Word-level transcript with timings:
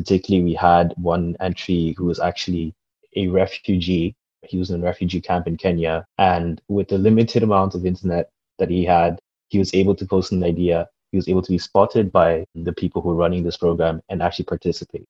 Particularly, 0.00 0.42
we 0.42 0.54
had 0.54 0.94
one 0.96 1.36
entry 1.40 1.94
who 1.98 2.06
was 2.06 2.18
actually 2.18 2.74
a 3.16 3.28
refugee. 3.28 4.16
He 4.48 4.56
was 4.56 4.70
in 4.70 4.80
a 4.80 4.84
refugee 4.86 5.20
camp 5.20 5.46
in 5.46 5.58
Kenya. 5.58 6.06
And 6.16 6.58
with 6.68 6.88
the 6.88 6.96
limited 6.96 7.42
amount 7.42 7.74
of 7.74 7.84
internet 7.84 8.30
that 8.58 8.70
he 8.70 8.82
had, 8.82 9.18
he 9.48 9.58
was 9.58 9.74
able 9.74 9.94
to 9.96 10.06
post 10.06 10.32
an 10.32 10.42
idea. 10.42 10.88
He 11.12 11.18
was 11.18 11.28
able 11.28 11.42
to 11.42 11.52
be 11.52 11.58
spotted 11.58 12.10
by 12.10 12.46
the 12.54 12.72
people 12.72 13.02
who 13.02 13.10
are 13.10 13.14
running 13.14 13.42
this 13.42 13.58
program 13.58 14.00
and 14.08 14.22
actually 14.22 14.46
participate. 14.46 15.04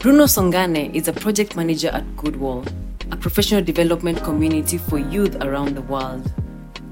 Bruno 0.00 0.24
Songane 0.24 0.92
is 0.92 1.06
a 1.06 1.12
project 1.12 1.54
manager 1.54 1.90
at 1.90 2.04
Goodwall, 2.16 2.66
a 3.12 3.16
professional 3.16 3.62
development 3.62 4.20
community 4.24 4.78
for 4.78 4.98
youth 4.98 5.36
around 5.36 5.76
the 5.76 5.82
world. 5.82 6.32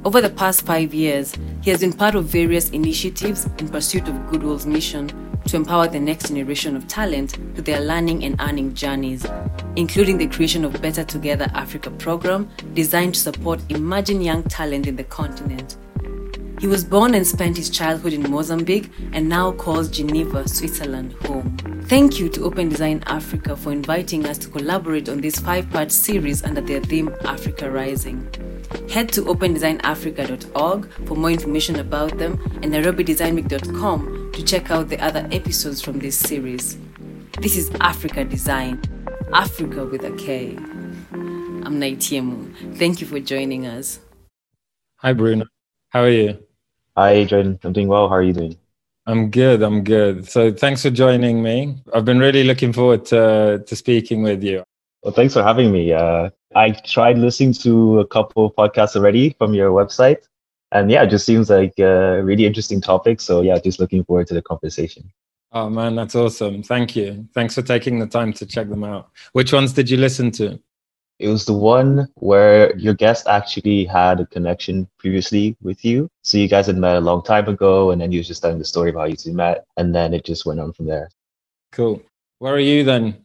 Over 0.05 0.21
the 0.21 0.30
past 0.30 0.62
five 0.62 0.95
years, 0.95 1.35
he 1.61 1.71
has 1.71 1.81
been 1.81 1.93
part 1.93 2.14
of 2.14 2.27
various 2.27 2.71
initiatives 2.71 3.46
in 3.59 3.69
pursuit 3.69 4.07
of 4.07 4.31
Goodwall's 4.31 4.64
mission 4.64 5.11
to 5.46 5.57
empower 5.57 5.89
the 5.89 5.99
next 5.99 6.29
generation 6.29 6.77
of 6.77 6.86
talent 6.86 7.32
through 7.32 7.64
their 7.64 7.81
learning 7.81 8.25
and 8.25 8.41
earning 8.41 8.75
journeys, 8.75 9.27
including 9.75 10.17
the 10.17 10.29
creation 10.29 10.64
of 10.64 10.81
Better 10.81 11.03
Together 11.03 11.50
Africa 11.53 11.91
program 11.91 12.49
designed 12.75 13.14
to 13.14 13.21
support 13.21 13.61
emerging 13.71 14.22
young 14.22 14.45
talent 14.45 14.86
in 14.86 14.95
the 14.95 15.05
continent. 15.05 15.77
He 16.61 16.67
was 16.67 16.85
born 16.85 17.14
and 17.14 17.25
spent 17.25 17.57
his 17.57 17.71
childhood 17.71 18.12
in 18.12 18.29
Mozambique 18.29 18.90
and 19.12 19.29
now 19.29 19.53
calls 19.53 19.89
Geneva, 19.89 20.49
Switzerland 20.49 21.12
home. 21.25 21.57
Thank 21.85 22.18
you 22.18 22.29
to 22.30 22.44
Open 22.44 22.68
Design 22.68 23.03
Africa 23.07 23.57
for 23.57 23.71
inviting 23.71 24.26
us 24.26 24.39
to 24.39 24.49
collaborate 24.49 25.08
on 25.08 25.21
this 25.21 25.39
five 25.39 25.71
part 25.71 25.93
series 25.93 26.43
under 26.43 26.61
their 26.61 26.80
theme 26.80 27.14
Africa 27.25 27.71
Rising. 27.71 28.29
Head 28.90 29.11
to 29.13 29.22
opendesignafrica.org 29.22 30.90
for 31.07 31.16
more 31.16 31.30
information 31.30 31.76
about 31.79 32.19
them 32.19 32.41
and 32.62 32.72
nairobidesignweek.com 32.72 34.33
to 34.33 34.44
check 34.44 34.70
out 34.72 34.88
the 34.88 34.98
other 34.98 35.28
episodes 35.30 35.80
from 35.80 36.00
this 36.00 36.19
series. 36.19 36.77
This 37.41 37.56
is 37.56 37.70
Africa 37.80 38.24
Design, 38.24 38.83
Africa 39.33 39.86
with 39.86 40.05
a 40.05 40.11
K. 40.16 40.56
I'm 40.56 41.78
Naitiemu. 41.80 42.77
Thank 42.77 43.00
you 43.00 43.06
for 43.06 43.20
joining 43.20 43.66
us. 43.66 44.00
Hi, 44.96 45.12
Bruno. 45.12 45.46
How 45.90 46.02
are 46.02 46.11
you? 46.11 46.47
Hi, 46.98 47.22
Jordan. 47.22 47.60
I'm 47.62 47.72
doing 47.72 47.86
well. 47.86 48.08
How 48.08 48.16
are 48.16 48.24
you 48.24 48.32
doing? 48.32 48.56
I'm 49.06 49.30
good. 49.30 49.62
I'm 49.62 49.84
good. 49.84 50.28
So 50.28 50.52
thanks 50.52 50.82
for 50.82 50.91
joining 50.91 51.44
me. 51.44 51.80
I've 51.94 52.05
been 52.05 52.18
really 52.18 52.42
looking 52.42 52.72
forward 52.72 53.05
to, 53.06 53.62
to 53.64 53.77
speaking 53.77 54.24
with 54.24 54.42
you. 54.42 54.64
Well, 55.05 55.14
thanks 55.14 55.32
for 55.32 55.44
having 55.44 55.70
me. 55.70 55.92
Uh, 55.92 56.30
I 56.56 56.72
tried 56.72 57.16
listening 57.16 57.52
to 57.62 58.00
a 58.00 58.06
couple 58.08 58.46
of 58.46 58.56
podcasts 58.56 58.96
already 58.96 59.30
from 59.38 59.55
your 59.55 59.70
website. 59.70 60.27
And 60.72 60.90
yeah, 60.90 61.05
it 61.05 61.10
just 61.10 61.24
seems 61.24 61.50
like 61.50 61.78
a 61.78 62.20
really 62.24 62.46
interesting 62.46 62.80
topic. 62.80 63.20
So 63.20 63.42
yeah, 63.42 63.60
just 63.60 63.78
looking 63.78 64.02
forward 64.02 64.27
to 64.27 64.34
the 64.34 64.42
conversation. 64.42 65.08
Oh 65.52 65.70
man, 65.70 65.94
that's 65.94 66.16
awesome. 66.16 66.64
Thank 66.64 66.96
you. 66.96 67.28
Thanks 67.33 67.55
for 67.55 67.62
taking 67.62 68.00
the 68.00 68.08
time 68.08 68.33
to 68.33 68.44
check 68.44 68.68
them 68.68 68.83
out. 68.83 69.10
Which 69.34 69.52
ones 69.52 69.72
did 69.72 69.88
you 69.88 69.98
listen 69.98 70.33
to? 70.33 70.58
It 71.19 71.28
was 71.28 71.44
the 71.44 71.52
one 71.52 72.08
where 72.14 72.77
your 72.77 72.94
guest 72.94 73.27
actually 73.27 73.84
had 73.84 74.20
a 74.20 74.27
connection 74.27 74.88
previously 74.98 75.56
with 75.61 75.84
you. 75.84 76.08
So 76.22 76.38
you 76.38 76.48
guys 76.48 76.66
had 76.66 76.77
met 76.77 76.97
a 76.97 77.00
long 77.00 77.22
time 77.22 77.48
ago, 77.48 77.91
and 77.91 78.00
then 78.00 78.12
you 78.12 78.20
was 78.20 78.28
just 78.28 78.42
telling 78.42 78.58
the 78.58 78.64
story 78.64 78.91
of 78.91 78.97
how 78.97 79.05
you 79.05 79.16
two 79.16 79.33
met, 79.33 79.64
and 79.77 79.94
then 79.94 80.14
it 80.14 80.24
just 80.24 80.46
went 80.46 80.61
on 80.61 80.72
from 80.72 80.86
there. 80.86 81.11
Cool. 81.72 82.02
Where 82.39 82.55
are 82.55 82.61
you 82.61 82.84
then? 82.84 83.24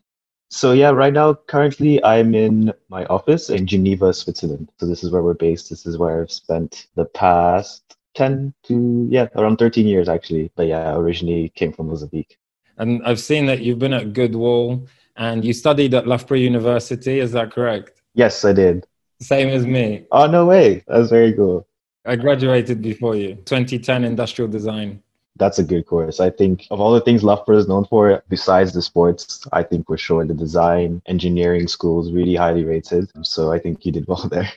So 0.49 0.71
yeah, 0.71 0.89
right 0.89 1.13
now, 1.13 1.33
currently, 1.33 2.03
I'm 2.03 2.35
in 2.35 2.73
my 2.89 3.05
office 3.05 3.49
in 3.49 3.65
Geneva, 3.65 4.13
Switzerland. 4.13 4.71
So 4.79 4.85
this 4.85 5.03
is 5.03 5.11
where 5.11 5.23
we're 5.23 5.33
based. 5.33 5.69
This 5.69 5.85
is 5.85 5.97
where 5.97 6.21
I've 6.21 6.31
spent 6.31 6.87
the 6.95 7.05
past 7.05 7.97
10 8.15 8.53
to, 8.63 9.07
yeah, 9.09 9.27
around 9.35 9.57
13 9.57 9.87
years 9.87 10.09
actually. 10.09 10.51
But 10.55 10.67
yeah, 10.67 10.91
I 10.91 10.95
originally 10.95 11.49
came 11.49 11.73
from 11.73 11.87
Mozambique. 11.87 12.37
And 12.77 13.03
I've 13.03 13.19
seen 13.19 13.45
that 13.47 13.61
you've 13.61 13.79
been 13.79 13.93
at 13.93 14.13
Goodwall 14.13 14.87
and 15.15 15.43
you 15.45 15.53
studied 15.53 15.93
at 15.93 16.07
Loughborough 16.07 16.37
University. 16.37 17.19
Is 17.19 17.31
that 17.33 17.51
correct? 17.51 18.01
Yes, 18.13 18.43
I 18.45 18.53
did. 18.53 18.85
Same 19.19 19.49
as 19.49 19.65
me. 19.65 20.05
Oh 20.11 20.27
no 20.27 20.45
way! 20.45 20.83
That's 20.87 21.09
very 21.09 21.33
cool. 21.33 21.67
I 22.05 22.15
graduated 22.17 22.81
before 22.81 23.15
you. 23.15 23.35
2010 23.45 24.03
industrial 24.03 24.49
design. 24.51 25.01
That's 25.37 25.57
a 25.57 25.63
good 25.63 25.85
course. 25.87 26.19
I 26.19 26.29
think 26.29 26.67
of 26.69 26.79
all 26.79 26.91
the 26.93 27.01
things 27.01 27.23
Loughborough 27.23 27.57
is 27.57 27.67
known 27.67 27.85
for, 27.85 28.21
besides 28.29 28.73
the 28.73 28.81
sports, 28.81 29.47
I 29.51 29.63
think 29.63 29.87
for 29.87 29.97
sure 29.97 30.25
the 30.25 30.33
design, 30.33 31.01
engineering 31.07 31.67
schools 31.67 32.11
really 32.11 32.35
highly 32.35 32.65
rated. 32.65 33.09
So 33.23 33.51
I 33.51 33.57
think 33.57 33.85
you 33.85 33.91
did 33.91 34.05
well 34.07 34.27
there. 34.31 34.51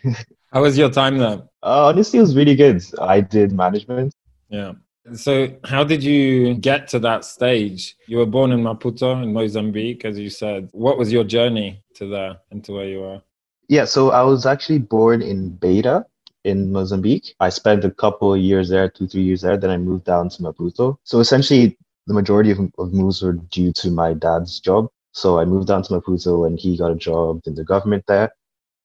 How 0.52 0.62
was 0.62 0.76
your 0.76 0.90
time 0.90 1.18
there? 1.18 1.42
Uh, 1.62 1.86
honestly, 1.86 2.18
it 2.18 2.22
was 2.22 2.36
really 2.36 2.56
good. 2.56 2.82
I 3.00 3.20
did 3.20 3.52
management. 3.52 4.12
Yeah. 4.50 4.72
So, 5.14 5.48
how 5.64 5.84
did 5.84 6.02
you 6.02 6.54
get 6.54 6.88
to 6.88 6.98
that 7.00 7.24
stage? 7.24 7.96
You 8.06 8.18
were 8.18 8.26
born 8.26 8.50
in 8.50 8.62
Maputo 8.62 9.22
in 9.22 9.32
Mozambique, 9.32 10.04
as 10.04 10.18
you 10.18 10.30
said. 10.30 10.68
What 10.72 10.98
was 10.98 11.12
your 11.12 11.24
journey 11.24 11.82
to 11.94 12.08
there 12.08 12.38
and 12.50 12.64
to 12.64 12.72
where 12.72 12.86
you 12.86 13.04
are? 13.04 13.22
Yeah, 13.68 13.84
so 13.84 14.10
I 14.10 14.22
was 14.22 14.46
actually 14.46 14.78
born 14.78 15.22
in 15.22 15.50
Beira 15.50 16.04
in 16.44 16.72
Mozambique. 16.72 17.34
I 17.40 17.48
spent 17.48 17.84
a 17.84 17.90
couple 17.90 18.34
of 18.34 18.40
years 18.40 18.68
there, 18.68 18.88
two, 18.88 19.06
three 19.06 19.22
years 19.22 19.42
there. 19.42 19.56
Then 19.56 19.70
I 19.70 19.76
moved 19.76 20.04
down 20.04 20.28
to 20.30 20.42
Maputo. 20.42 20.96
So 21.04 21.20
essentially, 21.20 21.76
the 22.06 22.14
majority 22.14 22.52
of, 22.52 22.58
of 22.78 22.92
moves 22.92 23.22
were 23.22 23.32
due 23.32 23.72
to 23.72 23.90
my 23.90 24.14
dad's 24.14 24.60
job. 24.60 24.88
So 25.12 25.38
I 25.38 25.44
moved 25.44 25.68
down 25.68 25.82
to 25.84 25.94
Maputo 25.94 26.46
and 26.46 26.58
he 26.58 26.76
got 26.76 26.92
a 26.92 26.96
job 26.96 27.42
in 27.46 27.54
the 27.54 27.64
government 27.64 28.04
there. 28.06 28.30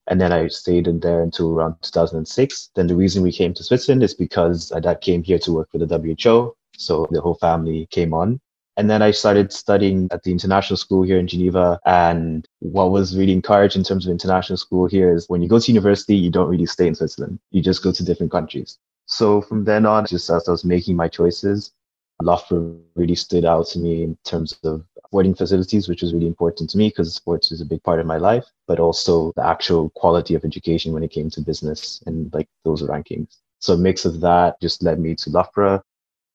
And 0.08 0.20
then 0.20 0.32
I 0.32 0.48
stayed 0.48 0.88
in 0.88 1.00
there 1.00 1.22
until 1.22 1.54
around 1.54 1.76
2006. 1.82 2.72
Then 2.76 2.88
the 2.88 2.96
reason 2.96 3.24
we 3.24 3.32
came 3.32 3.54
to 3.54 3.64
Switzerland 3.64 4.04
is 4.04 4.14
because 4.14 4.72
my 4.72 4.80
dad 4.80 5.02
came 5.02 5.24
here 5.24 5.40
to 5.40 5.52
work 5.52 5.72
for 5.72 5.78
the 5.78 5.88
WHO. 5.88 6.56
So 6.78 7.08
the 7.12 7.22
whole 7.22 7.36
family 7.36 7.88
came 7.92 8.14
on. 8.14 8.40
And 8.78 8.90
then 8.90 9.02
I 9.02 9.12
started 9.12 9.52
studying 9.52 10.08
at 10.12 10.24
the 10.24 10.32
international 10.32 10.78
school 10.78 11.04
here 11.04 11.20
in 11.20 11.28
Geneva. 11.28 11.80
And 11.86 12.48
what 12.60 12.92
was 12.92 13.18
really 13.18 13.34
encouraged 13.34 13.76
in 13.76 13.84
terms 13.84 14.06
of 14.06 14.12
international 14.12 14.58
school 14.58 14.88
here 14.88 15.14
is 15.14 15.30
when 15.30 15.42
you 15.42 15.50
go 15.50 15.60
to 15.60 15.72
university, 15.72 16.16
you 16.16 16.32
don't 16.32 16.50
really 16.50 16.66
stay 16.66 16.88
in 16.88 16.96
Switzerland. 16.96 17.40
You 17.52 17.62
just 17.62 17.84
go 17.84 17.92
to 17.92 18.04
different 18.04 18.32
countries. 18.32 18.80
So 19.06 19.42
from 19.42 19.66
then 19.66 19.86
on, 19.86 20.06
just 20.06 20.30
as 20.30 20.48
I 20.48 20.52
was 20.52 20.64
making 20.64 20.96
my 20.96 21.10
choices, 21.10 21.74
Loughborough 22.22 22.78
really 22.96 23.16
stood 23.16 23.46
out 23.46 23.68
to 23.68 23.80
me 23.80 24.04
in 24.04 24.18
terms 24.24 24.58
of 24.64 24.84
sporting 25.06 25.36
facilities, 25.36 25.90
which 25.90 26.02
was 26.02 26.14
really 26.14 26.28
important 26.28 26.70
to 26.70 26.78
me 26.78 26.90
because 26.90 27.14
sports 27.14 27.52
is 27.52 27.62
a 27.62 27.66
big 27.66 27.84
part 27.84 28.00
of 28.00 28.06
my 28.06 28.18
life, 28.18 28.46
but 28.68 28.80
also 28.80 29.34
the 29.36 29.46
actual 29.46 29.90
quality 29.92 30.36
of 30.36 30.46
education 30.46 30.94
when 30.94 31.04
it 31.04 31.12
came 31.12 31.30
to 31.32 31.42
business 31.42 32.02
and 32.06 32.34
like 32.34 32.48
those 32.64 32.82
rankings. 32.82 33.38
So 33.60 33.74
a 33.74 33.78
mix 33.78 34.06
of 34.06 34.22
that 34.22 34.60
just 34.62 34.82
led 34.82 35.00
me 35.00 35.16
to 35.16 35.30
Loughborough. 35.30 35.84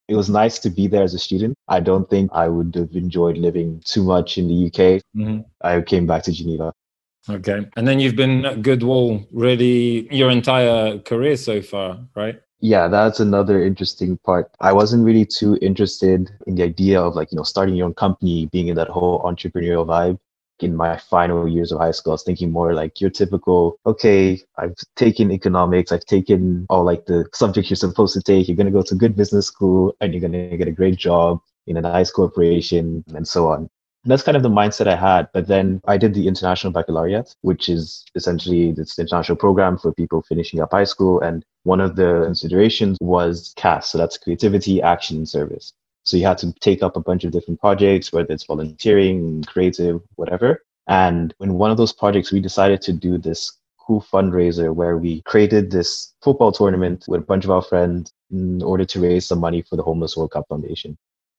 It 0.08 0.14
was 0.14 0.30
nice 0.30 0.58
to 0.60 0.70
be 0.70 0.86
there 0.86 1.02
as 1.02 1.14
a 1.14 1.18
student. 1.18 1.56
I 1.68 1.80
don't 1.80 2.08
think 2.08 2.30
I 2.32 2.48
would 2.48 2.74
have 2.76 2.94
enjoyed 2.94 3.38
living 3.38 3.82
too 3.84 4.04
much 4.04 4.38
in 4.38 4.46
the 4.46 4.66
UK. 4.66 5.02
Mm-hmm. 5.16 5.40
I 5.62 5.80
came 5.80 6.06
back 6.06 6.22
to 6.24 6.32
Geneva. 6.32 6.72
Okay. 7.28 7.66
And 7.76 7.88
then 7.88 7.98
you've 7.98 8.14
been 8.14 8.44
at 8.44 8.62
Goodwall 8.62 9.26
really 9.32 10.06
your 10.14 10.30
entire 10.30 10.98
career 10.98 11.36
so 11.36 11.60
far, 11.60 11.98
right? 12.14 12.40
Yeah, 12.60 12.88
that's 12.88 13.20
another 13.20 13.62
interesting 13.62 14.16
part. 14.18 14.50
I 14.60 14.72
wasn't 14.72 15.04
really 15.04 15.26
too 15.26 15.58
interested 15.60 16.30
in 16.46 16.54
the 16.54 16.62
idea 16.62 17.00
of 17.00 17.14
like, 17.14 17.30
you 17.30 17.36
know, 17.36 17.42
starting 17.42 17.74
your 17.76 17.86
own 17.86 17.94
company, 17.94 18.46
being 18.46 18.68
in 18.68 18.76
that 18.76 18.88
whole 18.88 19.22
entrepreneurial 19.22 19.86
vibe. 19.86 20.18
In 20.60 20.74
my 20.74 20.96
final 20.96 21.46
years 21.46 21.70
of 21.70 21.78
high 21.78 21.90
school, 21.90 22.12
I 22.12 22.14
was 22.14 22.22
thinking 22.22 22.50
more 22.50 22.72
like 22.72 22.98
your 22.98 23.10
typical, 23.10 23.78
okay, 23.84 24.40
I've 24.56 24.74
taken 24.96 25.30
economics, 25.30 25.92
I've 25.92 26.06
taken 26.06 26.64
all 26.70 26.82
like 26.82 27.04
the 27.04 27.26
subjects 27.34 27.68
you're 27.68 27.76
supposed 27.76 28.14
to 28.14 28.22
take. 28.22 28.48
You're 28.48 28.56
going 28.56 28.66
to 28.66 28.72
go 28.72 28.80
to 28.82 28.94
good 28.94 29.16
business 29.16 29.46
school 29.46 29.94
and 30.00 30.14
you're 30.14 30.22
going 30.22 30.32
to 30.32 30.56
get 30.56 30.66
a 30.66 30.72
great 30.72 30.96
job 30.96 31.40
in 31.66 31.76
a 31.76 31.82
nice 31.82 32.10
corporation 32.10 33.04
and 33.14 33.28
so 33.28 33.48
on 33.50 33.68
that's 34.06 34.22
kind 34.22 34.36
of 34.36 34.42
the 34.42 34.48
mindset 34.48 34.86
I 34.86 34.96
had. 34.96 35.28
But 35.32 35.48
then 35.48 35.80
I 35.86 35.96
did 35.96 36.14
the 36.14 36.28
international 36.28 36.72
baccalaureate, 36.72 37.34
which 37.42 37.68
is 37.68 38.04
essentially 38.14 38.72
this 38.72 38.98
international 38.98 39.36
program 39.36 39.78
for 39.78 39.92
people 39.92 40.22
finishing 40.22 40.60
up 40.60 40.72
high 40.72 40.84
school. 40.84 41.20
And 41.20 41.44
one 41.64 41.80
of 41.80 41.96
the 41.96 42.22
considerations 42.24 42.96
was 43.00 43.52
CAS. 43.56 43.90
So 43.90 43.98
that's 43.98 44.18
creativity, 44.18 44.80
action, 44.80 45.18
and 45.18 45.28
service. 45.28 45.72
So 46.04 46.16
you 46.16 46.24
had 46.24 46.38
to 46.38 46.52
take 46.60 46.82
up 46.82 46.96
a 46.96 47.00
bunch 47.00 47.24
of 47.24 47.32
different 47.32 47.60
projects, 47.60 48.12
whether 48.12 48.32
it's 48.32 48.44
volunteering, 48.44 49.42
creative, 49.44 50.00
whatever. 50.14 50.62
And 50.86 51.34
in 51.40 51.54
one 51.54 51.72
of 51.72 51.76
those 51.76 51.92
projects, 51.92 52.30
we 52.30 52.40
decided 52.40 52.80
to 52.82 52.92
do 52.92 53.18
this 53.18 53.52
cool 53.80 54.00
fundraiser 54.00 54.72
where 54.72 54.96
we 54.96 55.22
created 55.22 55.70
this 55.70 56.12
football 56.22 56.52
tournament 56.52 57.04
with 57.08 57.22
a 57.22 57.24
bunch 57.24 57.44
of 57.44 57.50
our 57.50 57.62
friends 57.62 58.12
in 58.30 58.62
order 58.62 58.84
to 58.84 59.00
raise 59.00 59.26
some 59.26 59.40
money 59.40 59.62
for 59.62 59.76
the 59.76 59.82
Homeless 59.82 60.16
World 60.16 60.32
Cup 60.32 60.46
Foundation 60.48 60.96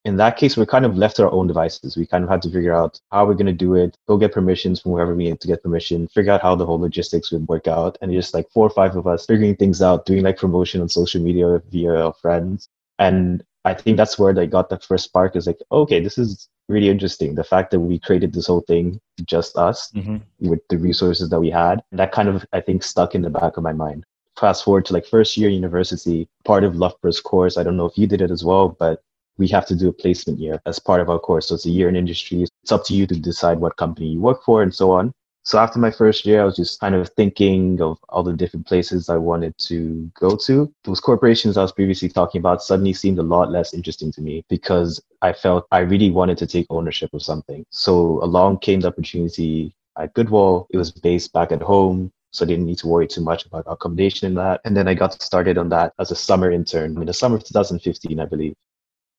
in 0.07 0.15
that 0.15 0.37
case, 0.37 0.55
we're 0.55 0.65
kind 0.65 0.85
of 0.85 0.97
left 0.97 1.17
to 1.17 1.25
our 1.25 1.31
own 1.33 1.47
devices. 1.47 1.97
We 1.97 2.05
kind 2.07 2.23
of 2.23 2.29
had 2.29 2.41
to 2.43 2.49
figure 2.49 2.73
out 2.73 3.01
how 3.11 3.25
we're 3.25 3.33
going 3.33 3.47
to 3.47 3.51
do 3.51 3.75
it, 3.75 3.97
go 4.07 4.15
get 4.15 4.31
permissions 4.31 4.79
from 4.79 4.93
wherever 4.93 5.13
we 5.13 5.25
need 5.25 5.41
to 5.41 5.47
get 5.47 5.61
permission, 5.61 6.07
figure 6.07 6.31
out 6.31 6.41
how 6.41 6.55
the 6.55 6.65
whole 6.65 6.79
logistics 6.79 7.29
would 7.29 7.45
work 7.49 7.67
out. 7.67 7.97
And 8.01 8.13
just 8.13 8.33
like 8.33 8.49
four 8.51 8.65
or 8.65 8.69
five 8.69 8.95
of 8.95 9.05
us 9.05 9.25
figuring 9.25 9.57
things 9.57 9.81
out, 9.81 10.05
doing 10.05 10.23
like 10.23 10.37
promotion 10.37 10.79
on 10.79 10.87
social 10.87 11.21
media 11.21 11.61
via 11.69 12.05
our 12.05 12.13
friends. 12.13 12.69
And 12.99 13.43
I 13.65 13.73
think 13.73 13.97
that's 13.97 14.17
where 14.17 14.33
they 14.33 14.47
got 14.47 14.69
that 14.69 14.85
first 14.85 15.03
spark 15.03 15.35
is 15.35 15.45
like, 15.45 15.59
okay, 15.73 15.99
this 15.99 16.17
is 16.17 16.47
really 16.69 16.87
interesting. 16.87 17.35
The 17.35 17.43
fact 17.43 17.71
that 17.71 17.81
we 17.81 17.99
created 17.99 18.31
this 18.31 18.47
whole 18.47 18.61
thing, 18.61 19.01
just 19.25 19.57
us, 19.57 19.91
mm-hmm. 19.91 20.17
with 20.39 20.61
the 20.69 20.77
resources 20.77 21.29
that 21.31 21.39
we 21.41 21.49
had, 21.49 21.83
that 21.91 22.13
kind 22.13 22.29
of, 22.29 22.45
I 22.53 22.61
think, 22.61 22.81
stuck 22.81 23.13
in 23.13 23.23
the 23.23 23.29
back 23.29 23.57
of 23.57 23.63
my 23.63 23.73
mind. 23.73 24.05
Fast 24.39 24.63
forward 24.63 24.85
to 24.85 24.93
like 24.93 25.05
first 25.05 25.35
year 25.35 25.49
university, 25.49 26.29
part 26.45 26.63
of 26.63 26.77
Loughborough's 26.77 27.19
course, 27.19 27.57
I 27.57 27.63
don't 27.63 27.75
know 27.75 27.87
if 27.87 27.97
you 27.97 28.07
did 28.07 28.21
it 28.21 28.31
as 28.31 28.45
well, 28.45 28.69
but 28.69 29.01
we 29.37 29.47
have 29.49 29.65
to 29.67 29.75
do 29.75 29.89
a 29.89 29.93
placement 29.93 30.39
year 30.39 30.61
as 30.65 30.79
part 30.79 31.01
of 31.01 31.09
our 31.09 31.19
course. 31.19 31.47
So 31.47 31.55
it's 31.55 31.65
a 31.65 31.69
year 31.69 31.89
in 31.89 31.95
industry. 31.95 32.43
It's 32.43 32.71
up 32.71 32.85
to 32.85 32.93
you 32.93 33.07
to 33.07 33.15
decide 33.15 33.59
what 33.59 33.77
company 33.77 34.07
you 34.07 34.19
work 34.19 34.43
for 34.43 34.61
and 34.61 34.73
so 34.73 34.91
on. 34.91 35.13
So 35.47 35.57
after 35.59 35.79
my 35.79 35.91
first 35.91 36.25
year, 36.25 36.41
I 36.41 36.43
was 36.43 36.57
just 36.57 36.77
kind 36.81 36.93
of 36.93 37.09
thinking 37.15 37.81
of 37.81 37.97
all 38.09 38.21
the 38.21 38.33
different 38.33 38.67
places 38.67 39.07
I 39.07 39.15
wanted 39.15 39.57
to 39.59 40.11
go 40.19 40.35
to. 40.35 40.69
Those 40.83 40.99
corporations 40.99 41.55
I 41.55 41.61
was 41.61 41.71
previously 41.71 42.09
talking 42.09 42.39
about 42.39 42.61
suddenly 42.61 42.91
seemed 42.91 43.17
a 43.17 43.23
lot 43.23 43.49
less 43.49 43.73
interesting 43.73 44.11
to 44.11 44.21
me 44.21 44.43
because 44.49 45.01
I 45.21 45.31
felt 45.31 45.65
I 45.71 45.79
really 45.79 46.11
wanted 46.11 46.37
to 46.39 46.47
take 46.47 46.67
ownership 46.69 47.13
of 47.13 47.23
something. 47.23 47.65
So 47.69 48.21
along 48.23 48.59
came 48.59 48.81
the 48.81 48.89
opportunity 48.89 49.73
at 49.97 50.13
Goodwall. 50.13 50.67
It 50.69 50.77
was 50.77 50.91
based 50.91 51.31
back 51.31 51.53
at 51.53 51.61
home. 51.61 52.11
So 52.31 52.43
I 52.43 52.47
didn't 52.49 52.65
need 52.65 52.79
to 52.79 52.87
worry 52.87 53.07
too 53.07 53.21
much 53.21 53.45
about 53.45 53.63
accommodation 53.67 54.27
and 54.27 54.37
that. 54.37 54.59
And 54.65 54.75
then 54.75 54.89
I 54.89 54.95
got 54.95 55.21
started 55.21 55.57
on 55.57 55.69
that 55.69 55.93
as 55.97 56.11
a 56.11 56.15
summer 56.15 56.51
intern 56.51 56.97
in 56.97 57.05
the 57.05 57.13
summer 57.13 57.37
of 57.37 57.45
2015, 57.45 58.19
I 58.19 58.25
believe. 58.25 58.53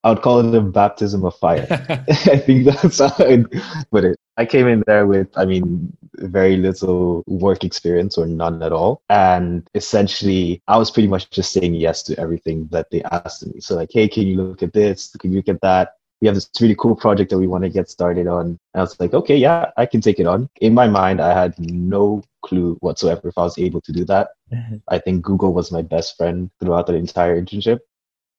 I 0.03 0.09
would 0.09 0.21
call 0.21 0.39
it 0.39 0.55
a 0.55 0.61
baptism 0.61 1.25
of 1.25 1.35
fire. 1.35 1.67
I 2.09 2.37
think 2.37 2.65
that's 2.65 2.99
how 2.99 3.13
I'd 3.19 3.45
put 3.91 4.05
it. 4.05 4.17
I 4.37 4.45
came 4.45 4.67
in 4.67 4.83
there 4.87 5.05
with, 5.05 5.27
I 5.37 5.43
mean, 5.45 5.91
very 6.13 6.55
little 6.55 7.23
work 7.27 7.65
experience 7.65 8.17
or 8.17 8.25
none 8.25 8.63
at 8.63 8.71
all. 8.71 9.01
And 9.09 9.67
essentially, 9.75 10.61
I 10.67 10.77
was 10.77 10.89
pretty 10.89 11.09
much 11.09 11.29
just 11.29 11.51
saying 11.51 11.75
yes 11.75 12.03
to 12.03 12.17
everything 12.17 12.67
that 12.71 12.89
they 12.91 13.03
asked 13.03 13.45
me. 13.45 13.59
So, 13.59 13.75
like, 13.75 13.89
hey, 13.91 14.07
can 14.07 14.27
you 14.27 14.41
look 14.41 14.63
at 14.63 14.71
this? 14.71 15.13
Can 15.19 15.31
you 15.31 15.37
look 15.37 15.49
at 15.49 15.61
that? 15.61 15.95
We 16.21 16.27
have 16.27 16.35
this 16.35 16.49
really 16.59 16.75
cool 16.75 16.95
project 16.95 17.31
that 17.31 17.37
we 17.37 17.47
want 17.47 17.63
to 17.65 17.69
get 17.69 17.89
started 17.89 18.27
on. 18.27 18.45
And 18.47 18.59
I 18.75 18.81
was 18.81 18.97
like, 18.99 19.13
okay, 19.13 19.35
yeah, 19.35 19.71
I 19.77 19.85
can 19.85 20.01
take 20.01 20.19
it 20.19 20.27
on. 20.27 20.49
In 20.61 20.73
my 20.73 20.87
mind, 20.87 21.21
I 21.21 21.33
had 21.33 21.57
no 21.59 22.21
clue 22.41 22.77
whatsoever 22.79 23.27
if 23.27 23.37
I 23.37 23.43
was 23.43 23.57
able 23.57 23.81
to 23.81 23.91
do 23.91 24.05
that. 24.05 24.29
I 24.87 24.99
think 24.99 25.23
Google 25.23 25.53
was 25.53 25.71
my 25.71 25.81
best 25.81 26.15
friend 26.17 26.49
throughout 26.59 26.87
the 26.87 26.95
entire 26.95 27.41
internship. 27.41 27.79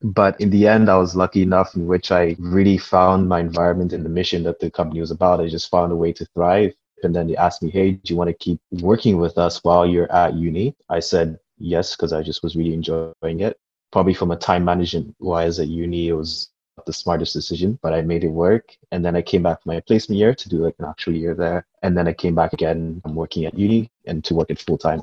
But 0.02 0.40
in 0.40 0.50
the 0.50 0.66
end, 0.66 0.88
I 0.88 0.96
was 0.96 1.14
lucky 1.14 1.42
enough 1.42 1.74
in 1.74 1.86
which 1.86 2.10
I 2.10 2.36
really 2.38 2.78
found 2.78 3.28
my 3.28 3.40
environment 3.40 3.92
and 3.92 4.04
the 4.04 4.08
mission 4.08 4.42
that 4.44 4.58
the 4.58 4.70
company 4.70 5.00
was 5.00 5.10
about. 5.10 5.40
I 5.40 5.48
just 5.48 5.70
found 5.70 5.92
a 5.92 5.96
way 5.96 6.12
to 6.14 6.24
thrive. 6.34 6.74
And 7.02 7.14
then 7.14 7.26
they 7.26 7.36
asked 7.36 7.62
me, 7.62 7.70
hey, 7.70 7.92
do 7.92 8.12
you 8.12 8.16
want 8.16 8.28
to 8.28 8.34
keep 8.34 8.60
working 8.70 9.18
with 9.18 9.38
us 9.38 9.62
while 9.64 9.86
you're 9.86 10.10
at 10.12 10.34
uni? 10.34 10.74
I 10.88 11.00
said 11.00 11.38
yes, 11.58 11.96
because 11.96 12.12
I 12.12 12.22
just 12.22 12.42
was 12.42 12.56
really 12.56 12.74
enjoying 12.74 13.40
it. 13.40 13.58
Probably 13.92 14.14
from 14.14 14.30
a 14.30 14.36
time 14.36 14.64
management 14.64 15.14
wise 15.18 15.58
at 15.58 15.68
uni, 15.68 16.08
it 16.08 16.12
was 16.14 16.50
the 16.86 16.92
smartest 16.92 17.34
decision, 17.34 17.78
but 17.82 17.92
I 17.92 18.00
made 18.00 18.24
it 18.24 18.28
work. 18.28 18.76
And 18.92 19.04
then 19.04 19.16
I 19.16 19.22
came 19.22 19.42
back 19.42 19.62
for 19.62 19.68
my 19.68 19.80
placement 19.80 20.18
year 20.18 20.34
to 20.34 20.48
do 20.48 20.58
like 20.64 20.76
an 20.78 20.86
actual 20.86 21.14
year 21.14 21.34
there. 21.34 21.66
And 21.82 21.96
then 21.96 22.08
I 22.08 22.12
came 22.12 22.34
back 22.34 22.52
again. 22.52 23.02
I'm 23.04 23.14
working 23.14 23.44
at 23.44 23.58
uni 23.58 23.90
and 24.06 24.24
to 24.24 24.34
work 24.34 24.50
it 24.50 24.58
full 24.60 24.78
time. 24.78 25.02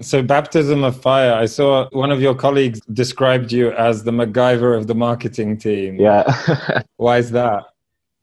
So, 0.00 0.22
baptism 0.22 0.84
of 0.84 1.00
fire. 1.00 1.34
I 1.34 1.46
saw 1.46 1.88
one 1.90 2.10
of 2.10 2.20
your 2.20 2.34
colleagues 2.34 2.80
described 2.92 3.52
you 3.52 3.72
as 3.72 4.04
the 4.04 4.10
MacGyver 4.10 4.76
of 4.76 4.86
the 4.86 4.94
marketing 4.94 5.58
team. 5.58 6.00
Yeah. 6.00 6.82
Why 6.96 7.18
is 7.18 7.30
that? 7.32 7.64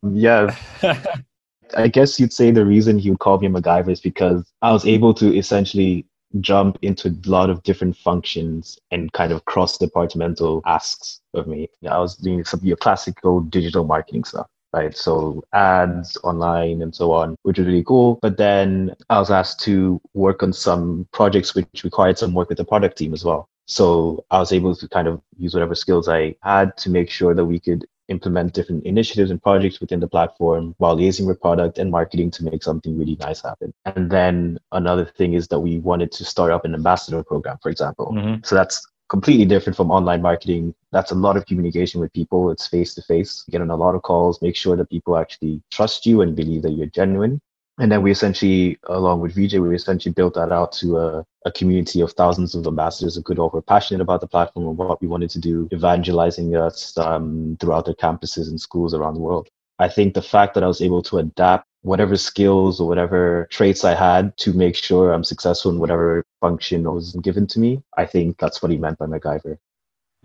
Yeah. 0.01 0.55
I 1.77 1.87
guess 1.87 2.19
you'd 2.19 2.33
say 2.33 2.49
the 2.49 2.65
reason 2.65 2.97
he 2.97 3.11
would 3.11 3.19
call 3.19 3.37
me 3.37 3.47
a 3.47 3.49
MacGyver 3.51 3.91
is 3.91 3.99
because 3.99 4.51
I 4.63 4.71
was 4.71 4.85
able 4.87 5.13
to 5.15 5.37
essentially 5.37 6.05
jump 6.39 6.79
into 6.81 7.09
a 7.09 7.29
lot 7.29 7.51
of 7.51 7.61
different 7.63 7.95
functions 7.97 8.79
and 8.89 9.11
kind 9.13 9.31
of 9.31 9.45
cross 9.45 9.77
departmental 9.77 10.61
asks 10.65 11.21
of 11.35 11.47
me. 11.47 11.69
I 11.87 11.99
was 11.99 12.15
doing 12.15 12.43
some 12.43 12.59
of 12.59 12.65
your 12.65 12.77
classical 12.77 13.41
digital 13.41 13.83
marketing 13.83 14.23
stuff 14.23 14.47
right? 14.73 14.95
So 14.95 15.43
ads 15.53 16.17
online 16.23 16.81
and 16.81 16.93
so 16.93 17.11
on, 17.11 17.35
which 17.43 17.57
was 17.57 17.67
really 17.67 17.83
cool. 17.83 18.19
But 18.21 18.37
then 18.37 18.95
I 19.09 19.19
was 19.19 19.31
asked 19.31 19.59
to 19.61 20.01
work 20.13 20.43
on 20.43 20.53
some 20.53 21.07
projects 21.11 21.55
which 21.55 21.83
required 21.83 22.17
some 22.17 22.33
work 22.33 22.49
with 22.49 22.57
the 22.57 22.65
product 22.65 22.97
team 22.97 23.13
as 23.13 23.25
well. 23.25 23.49
So 23.65 24.25
I 24.31 24.39
was 24.39 24.51
able 24.51 24.75
to 24.75 24.87
kind 24.87 25.07
of 25.07 25.21
use 25.37 25.53
whatever 25.53 25.75
skills 25.75 26.09
I 26.09 26.35
had 26.41 26.75
to 26.77 26.89
make 26.89 27.09
sure 27.09 27.35
that 27.35 27.45
we 27.45 27.59
could 27.59 27.85
implement 28.07 28.53
different 28.53 28.83
initiatives 28.85 29.29
and 29.29 29.41
projects 29.41 29.79
within 29.79 29.99
the 29.99 30.07
platform 30.07 30.73
while 30.79 30.97
liaising 30.97 31.27
with 31.27 31.39
product 31.39 31.77
and 31.77 31.91
marketing 31.91 32.31
to 32.31 32.43
make 32.43 32.63
something 32.63 32.97
really 32.97 33.15
nice 33.19 33.43
happen. 33.43 33.71
And 33.85 34.09
then 34.09 34.57
another 34.71 35.05
thing 35.05 35.33
is 35.33 35.47
that 35.49 35.59
we 35.59 35.77
wanted 35.77 36.11
to 36.13 36.25
start 36.25 36.51
up 36.51 36.65
an 36.65 36.73
ambassador 36.73 37.23
program, 37.23 37.57
for 37.61 37.69
example. 37.69 38.11
Mm-hmm. 38.11 38.43
So 38.43 38.55
that's 38.55 38.85
completely 39.09 39.45
different 39.45 39.75
from 39.75 39.91
online 39.91 40.21
marketing. 40.21 40.73
That's 40.91 41.11
a 41.11 41.15
lot 41.15 41.35
of 41.35 41.45
communication 41.45 41.99
with 41.99 42.13
people. 42.13 42.51
It's 42.51 42.67
face 42.67 42.93
to 42.95 43.01
face. 43.01 43.43
Get 43.49 43.61
on 43.61 43.69
a 43.69 43.75
lot 43.75 43.95
of 43.95 44.03
calls, 44.03 44.41
make 44.41 44.55
sure 44.55 44.75
that 44.77 44.89
people 44.89 45.17
actually 45.17 45.61
trust 45.71 46.05
you 46.05 46.21
and 46.21 46.35
believe 46.35 46.61
that 46.61 46.71
you're 46.71 46.87
genuine. 46.87 47.41
And 47.79 47.91
then 47.91 48.01
we 48.01 48.11
essentially, 48.11 48.77
along 48.87 49.21
with 49.21 49.33
VJ, 49.33 49.55
we 49.55 49.73
essentially 49.73 50.11
built 50.11 50.33
that 50.33 50.51
out 50.51 50.73
to 50.73 50.97
a, 50.97 51.25
a 51.45 51.51
community 51.51 52.01
of 52.01 52.11
thousands 52.11 52.53
of 52.53 52.67
ambassadors 52.67 53.15
of 53.15 53.23
who 53.25 53.41
are 53.41 53.61
passionate 53.61 54.01
about 54.01 54.19
the 54.19 54.27
platform 54.27 54.67
and 54.67 54.77
what 54.77 55.01
we 55.01 55.07
wanted 55.07 55.29
to 55.31 55.39
do, 55.39 55.69
evangelizing 55.71 56.55
us 56.57 56.97
um, 56.97 57.57
throughout 57.59 57.85
their 57.85 57.93
campuses 57.93 58.49
and 58.49 58.59
schools 58.59 58.93
around 58.93 59.13
the 59.13 59.21
world. 59.21 59.47
I 59.79 59.87
think 59.87 60.13
the 60.13 60.21
fact 60.21 60.55
that 60.55 60.63
I 60.63 60.67
was 60.67 60.81
able 60.81 61.01
to 61.03 61.19
adapt 61.19 61.68
whatever 61.81 62.17
skills 62.17 62.79
or 62.79 62.87
whatever 62.87 63.47
traits 63.49 63.83
I 63.83 63.95
had 63.95 64.35
to 64.37 64.53
make 64.53 64.75
sure 64.75 65.13
I'm 65.13 65.23
successful 65.23 65.71
in 65.71 65.79
whatever 65.79 66.25
function 66.41 66.83
was 66.83 67.15
given 67.21 67.47
to 67.47 67.59
me. 67.59 67.81
I 67.97 68.05
think 68.05 68.37
that's 68.37 68.61
what 68.61 68.71
he 68.71 68.77
meant 68.77 68.97
by 68.97 69.05
MacGyver. 69.05 69.57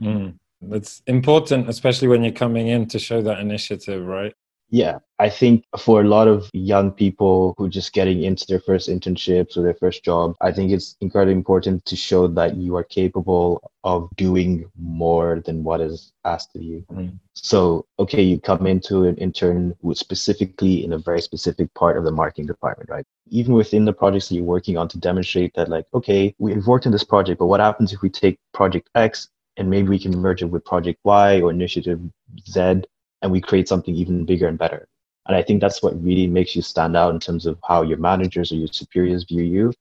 Mm. 0.03 0.39
That's 0.63 1.03
important, 1.07 1.69
especially 1.69 2.09
when 2.09 2.23
you're 2.23 2.33
coming 2.33 2.69
in 2.69 2.87
to 2.87 2.99
show 2.99 3.23
that 3.23 3.39
initiative, 3.39 4.05
right? 4.05 4.35
Yeah, 4.75 4.99
I 5.21 5.29
think 5.29 5.65
for 5.79 6.01
a 6.01 6.09
lot 6.09 6.27
of 6.27 6.51
young 6.53 6.91
people 6.91 7.55
who 7.57 7.67
are 7.67 7.69
just 7.69 7.93
getting 7.93 8.25
into 8.25 8.45
their 8.49 8.59
first 8.59 8.89
internships 8.89 9.57
or 9.57 9.63
their 9.63 9.75
first 9.75 10.03
job, 10.03 10.35
I 10.41 10.51
think 10.51 10.73
it's 10.73 10.97
incredibly 11.01 11.35
important 11.35 11.85
to 11.85 11.95
show 11.95 12.27
that 12.27 12.57
you 12.57 12.75
are 12.75 12.83
capable 12.83 13.71
of 13.85 14.11
doing 14.17 14.69
more 14.77 15.41
than 15.47 15.63
what 15.63 15.81
is 15.81 16.13
asked 16.25 16.57
of 16.57 16.63
you. 16.63 16.85
Mm. 16.93 17.21
So, 17.35 17.87
okay, 18.01 18.21
you 18.21 18.41
come 18.41 18.67
into 18.67 19.05
an 19.05 19.15
intern 19.19 19.77
specifically 19.93 20.85
in 20.85 20.93
a 20.95 20.99
very 20.99 21.21
specific 21.21 21.73
part 21.75 21.97
of 21.97 22.03
the 22.03 22.11
marketing 22.11 22.47
department, 22.47 22.91
right? 22.91 23.07
Even 23.29 23.55
within 23.55 23.85
the 23.85 23.93
projects 23.93 24.29
that 24.29 24.35
you're 24.35 24.43
working 24.43 24.77
on 24.77 24.89
to 24.89 24.99
demonstrate 24.99 25.55
that, 25.55 25.69
like, 25.69 25.87
okay, 25.95 26.35
we've 26.39 26.67
worked 26.67 26.87
on 26.87 26.91
this 26.91 27.05
project, 27.05 27.39
but 27.39 27.47
what 27.47 27.61
happens 27.61 27.93
if 27.93 28.03
we 28.03 28.11
take 28.11 28.41
project 28.53 28.91
X 28.97 29.29
and 29.57 29.71
maybe 29.71 29.87
we 29.87 30.01
can 30.01 30.19
merge 30.19 30.43
it 30.43 30.47
with 30.47 30.65
project 30.65 30.99
Y 31.05 31.41
or 31.41 31.53
initiative 31.53 32.01
Z 32.49 32.83
and 33.25 33.33
we 33.33 33.41
create 33.41 33.67
something 33.67 33.95
even 33.95 34.27
bigger 34.27 34.47
and 34.47 34.59
better. 34.59 34.87
And 35.27 35.35
I 35.35 35.43
think 35.43 35.63
that's 35.63 35.83
what 35.83 36.01
really 36.05 36.27
makes 36.27 36.55
you 36.55 36.61
stand 36.61 36.95
out 36.95 37.15
in 37.15 37.19
terms 37.19 37.47
of 37.47 37.59
how 37.67 37.81
your 37.81 37.97
managers 37.97 38.53
or 38.53 38.57
your 38.57 38.69
superiors 38.69 39.25
view 39.25 39.43
you. 39.43 39.73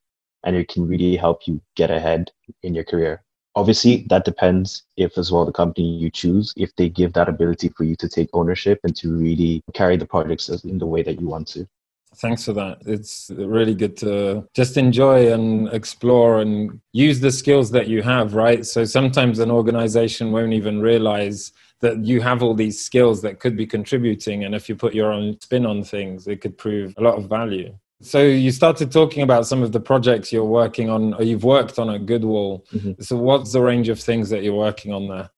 And 0.44 0.56
it 0.56 0.68
can 0.68 0.88
really 0.88 1.14
help 1.14 1.46
you 1.46 1.60
get 1.76 1.90
ahead 1.90 2.30
in 2.62 2.74
your 2.74 2.84
career. 2.84 3.22
Obviously, 3.54 4.06
that 4.08 4.24
depends 4.24 4.84
if, 4.96 5.18
as 5.18 5.30
well, 5.30 5.44
the 5.44 5.52
company 5.52 5.86
you 5.86 6.10
choose, 6.10 6.54
if 6.56 6.74
they 6.76 6.88
give 6.88 7.12
that 7.12 7.28
ability 7.28 7.68
for 7.68 7.84
you 7.84 7.94
to 7.96 8.08
take 8.08 8.30
ownership 8.32 8.80
and 8.82 8.96
to 8.96 9.14
really 9.14 9.62
carry 9.74 9.98
the 9.98 10.06
projects 10.06 10.48
in 10.48 10.78
the 10.78 10.86
way 10.86 11.02
that 11.02 11.20
you 11.20 11.28
want 11.28 11.46
to. 11.48 11.68
Thanks 12.16 12.44
for 12.44 12.54
that. 12.54 12.78
It's 12.86 13.30
really 13.34 13.74
good 13.74 13.96
to 13.98 14.48
just 14.54 14.78
enjoy 14.78 15.32
and 15.32 15.68
explore 15.68 16.40
and 16.40 16.80
use 16.92 17.20
the 17.20 17.30
skills 17.30 17.70
that 17.72 17.88
you 17.88 18.02
have, 18.02 18.34
right? 18.34 18.64
So 18.64 18.84
sometimes 18.86 19.38
an 19.38 19.50
organization 19.50 20.32
won't 20.32 20.54
even 20.54 20.80
realize 20.80 21.52
that 21.80 22.04
you 22.04 22.20
have 22.20 22.42
all 22.42 22.54
these 22.54 22.80
skills 22.80 23.22
that 23.22 23.40
could 23.40 23.56
be 23.56 23.66
contributing 23.66 24.44
and 24.44 24.54
if 24.54 24.68
you 24.68 24.76
put 24.76 24.94
your 24.94 25.12
own 25.12 25.38
spin 25.40 25.66
on 25.66 25.82
things 25.82 26.26
it 26.26 26.40
could 26.40 26.56
prove 26.56 26.94
a 26.96 27.02
lot 27.02 27.16
of 27.16 27.28
value. 27.28 27.76
So 28.00 28.22
you 28.22 28.50
started 28.50 28.90
talking 28.90 29.22
about 29.22 29.46
some 29.46 29.62
of 29.62 29.72
the 29.72 29.80
projects 29.80 30.32
you're 30.32 30.44
working 30.44 30.90
on 30.90 31.14
or 31.14 31.22
you've 31.22 31.44
worked 31.44 31.78
on 31.78 31.90
at 31.90 32.06
goodwall 32.06 32.64
mm-hmm. 32.72 33.00
so 33.00 33.16
what's 33.16 33.52
the 33.52 33.62
range 33.62 33.88
of 33.88 34.00
things 34.00 34.30
that 34.30 34.42
you're 34.42 34.54
working 34.54 34.92
on 34.92 35.08
there? 35.08 35.30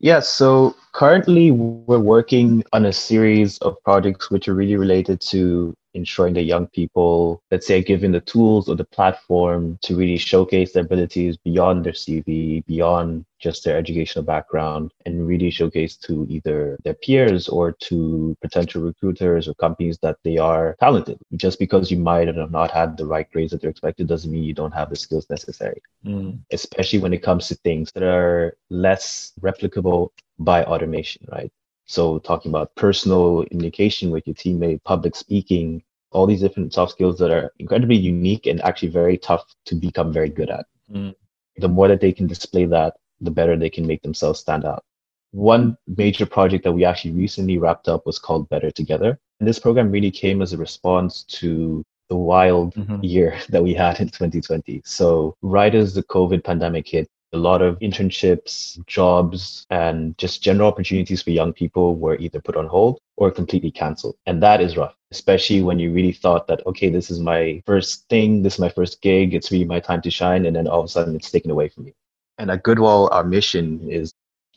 Yeah, 0.00 0.18
so 0.18 0.74
currently 0.92 1.52
we're 1.52 2.00
working 2.00 2.64
on 2.72 2.84
a 2.84 2.92
series 2.92 3.58
of 3.58 3.76
projects 3.84 4.32
which 4.32 4.48
are 4.48 4.54
really 4.54 4.74
related 4.74 5.20
to 5.30 5.74
ensuring 5.94 6.34
that 6.34 6.42
young 6.42 6.66
people, 6.68 7.42
let's 7.50 7.66
say, 7.66 7.82
given 7.82 8.12
the 8.12 8.20
tools 8.20 8.68
or 8.68 8.76
the 8.76 8.84
platform 8.84 9.78
to 9.82 9.96
really 9.96 10.16
showcase 10.16 10.72
their 10.72 10.84
abilities 10.84 11.36
beyond 11.36 11.84
their 11.84 11.92
CV, 11.92 12.64
beyond 12.66 13.24
just 13.38 13.64
their 13.64 13.76
educational 13.76 14.24
background, 14.24 14.92
and 15.04 15.26
really 15.26 15.50
showcase 15.50 15.96
to 15.96 16.26
either 16.30 16.78
their 16.84 16.94
peers 16.94 17.48
or 17.48 17.72
to 17.72 18.36
potential 18.40 18.82
recruiters 18.82 19.48
or 19.48 19.54
companies 19.54 19.98
that 20.02 20.16
they 20.22 20.38
are 20.38 20.76
talented. 20.78 21.18
Just 21.36 21.58
because 21.58 21.90
you 21.90 21.98
might 21.98 22.28
have 22.28 22.50
not 22.50 22.70
had 22.70 22.96
the 22.96 23.06
right 23.06 23.30
grades 23.32 23.50
that 23.50 23.60
they're 23.60 23.70
expected 23.70 24.06
doesn't 24.06 24.30
mean 24.30 24.44
you 24.44 24.54
don't 24.54 24.74
have 24.74 24.90
the 24.90 24.96
skills 24.96 25.28
necessary, 25.28 25.82
mm. 26.04 26.38
especially 26.52 27.00
when 27.00 27.12
it 27.12 27.22
comes 27.22 27.48
to 27.48 27.54
things 27.56 27.90
that 27.92 28.04
are 28.04 28.56
less 28.70 29.32
replicable 29.40 30.10
by 30.38 30.64
automation, 30.64 31.26
right? 31.30 31.52
So 31.86 32.18
talking 32.20 32.50
about 32.50 32.74
personal 32.76 33.44
communication 33.46 34.10
with 34.10 34.26
your 34.26 34.34
teammate, 34.34 34.82
public 34.84 35.16
speaking, 35.16 35.82
all 36.10 36.26
these 36.26 36.40
different 36.40 36.72
soft 36.72 36.92
skills 36.92 37.18
that 37.18 37.30
are 37.30 37.52
incredibly 37.58 37.96
unique 37.96 38.46
and 38.46 38.60
actually 38.62 38.88
very 38.88 39.18
tough 39.18 39.44
to 39.66 39.74
become 39.74 40.12
very 40.12 40.28
good 40.28 40.50
at. 40.50 40.66
Mm. 40.92 41.14
The 41.56 41.68
more 41.68 41.88
that 41.88 42.00
they 42.00 42.12
can 42.12 42.26
display 42.26 42.66
that, 42.66 42.94
the 43.20 43.30
better 43.30 43.56
they 43.56 43.70
can 43.70 43.86
make 43.86 44.02
themselves 44.02 44.40
stand 44.40 44.64
out. 44.64 44.84
One 45.32 45.76
major 45.86 46.26
project 46.26 46.64
that 46.64 46.72
we 46.72 46.84
actually 46.84 47.12
recently 47.12 47.56
wrapped 47.58 47.88
up 47.88 48.04
was 48.04 48.18
called 48.18 48.48
Better 48.50 48.70
Together. 48.70 49.18
And 49.40 49.48
this 49.48 49.58
program 49.58 49.90
really 49.90 50.10
came 50.10 50.42
as 50.42 50.52
a 50.52 50.58
response 50.58 51.24
to 51.24 51.84
the 52.08 52.16
wild 52.16 52.74
mm-hmm. 52.74 53.02
year 53.02 53.38
that 53.48 53.62
we 53.62 53.72
had 53.74 54.00
in 54.00 54.08
2020. 54.08 54.82
So 54.84 55.34
right 55.40 55.74
as 55.74 55.94
the 55.94 56.02
COVID 56.02 56.44
pandemic 56.44 56.86
hit, 56.86 57.08
a 57.32 57.38
lot 57.38 57.62
of 57.62 57.78
internships, 57.78 58.84
jobs, 58.86 59.66
and 59.70 60.16
just 60.18 60.42
general 60.42 60.68
opportunities 60.68 61.22
for 61.22 61.30
young 61.30 61.52
people 61.52 61.96
were 61.96 62.16
either 62.16 62.40
put 62.40 62.56
on 62.56 62.66
hold 62.66 63.00
or 63.16 63.30
completely 63.30 63.70
canceled. 63.70 64.16
And 64.26 64.42
that 64.42 64.60
is 64.60 64.76
rough, 64.76 64.94
especially 65.10 65.62
when 65.62 65.78
you 65.78 65.92
really 65.92 66.12
thought 66.12 66.46
that, 66.48 66.64
okay, 66.66 66.90
this 66.90 67.10
is 67.10 67.20
my 67.20 67.62
first 67.64 68.08
thing, 68.08 68.42
this 68.42 68.54
is 68.54 68.60
my 68.60 68.68
first 68.68 69.00
gig, 69.00 69.34
it's 69.34 69.50
really 69.50 69.64
my 69.64 69.80
time 69.80 70.02
to 70.02 70.10
shine. 70.10 70.44
And 70.46 70.54
then 70.54 70.68
all 70.68 70.80
of 70.80 70.86
a 70.86 70.88
sudden 70.88 71.16
it's 71.16 71.30
taken 71.30 71.50
away 71.50 71.68
from 71.68 71.84
me. 71.84 71.94
And 72.38 72.50
at 72.50 72.62
Goodwall, 72.62 73.08
our 73.12 73.24
mission 73.24 73.88
is 73.90 74.12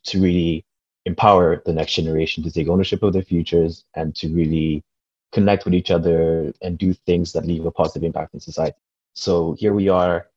to 0.05 0.21
really 0.21 0.65
empower 1.05 1.61
the 1.65 1.73
next 1.73 1.93
generation 1.93 2.43
to 2.43 2.51
take 2.51 2.67
ownership 2.67 3.03
of 3.03 3.13
their 3.13 3.21
futures 3.21 3.85
and 3.95 4.15
to 4.15 4.27
really 4.29 4.83
connect 5.31 5.65
with 5.65 5.73
each 5.73 5.91
other 5.91 6.53
and 6.61 6.77
do 6.77 6.93
things 6.93 7.31
that 7.33 7.45
leave 7.45 7.65
a 7.65 7.71
positive 7.71 8.03
impact 8.03 8.33
in 8.33 8.39
society. 8.39 8.77
So 9.13 9.53
here 9.53 9.73
we 9.73 9.87
are 9.87 10.27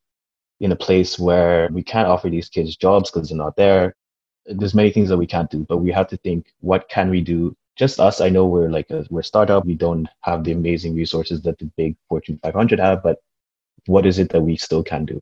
in 0.61 0.73
a 0.73 0.77
place 0.77 1.19
where 1.19 1.69
we 1.73 1.83
can't 1.83 2.09
offer 2.09 2.29
these 2.29 2.49
kids 2.49 2.77
jobs 2.77 3.11
because 3.11 3.29
they're 3.29 3.39
not 3.39 3.57
there. 3.57 3.95
There's 4.47 4.75
many 4.75 4.91
things 4.91 5.09
that 5.09 5.19
we 5.19 5.27
can't 5.27 5.51
do, 5.51 5.65
but 5.69 5.79
we 5.79 5.93
have 5.93 6.09
to 6.09 6.17
think, 6.19 6.53
what 6.61 6.89
can 6.89 7.11
we 7.11 7.21
do? 7.21 7.57
Just 7.77 8.01
us, 8.01 8.21
I 8.21 8.29
know 8.29 8.47
we're 8.47 8.71
like 8.71 8.91
a, 8.91 9.07
we're 9.11 9.21
a 9.21 9.25
startup. 9.25 9.65
We 9.65 9.75
don't 9.75 10.09
have 10.23 10.43
the 10.43 10.53
amazing 10.53 10.97
resources 10.97 11.43
that 11.43 11.59
the 11.59 11.67
big 11.77 11.97
Fortune 12.09 12.41
500 12.43 12.81
have, 12.81 13.03
but 13.03 13.19
what 13.87 14.05
is 14.05 14.19
it 14.19 14.31
that 14.31 14.41
we 14.41 14.57
still 14.57 14.83
can 14.83 15.05
do? 15.05 15.21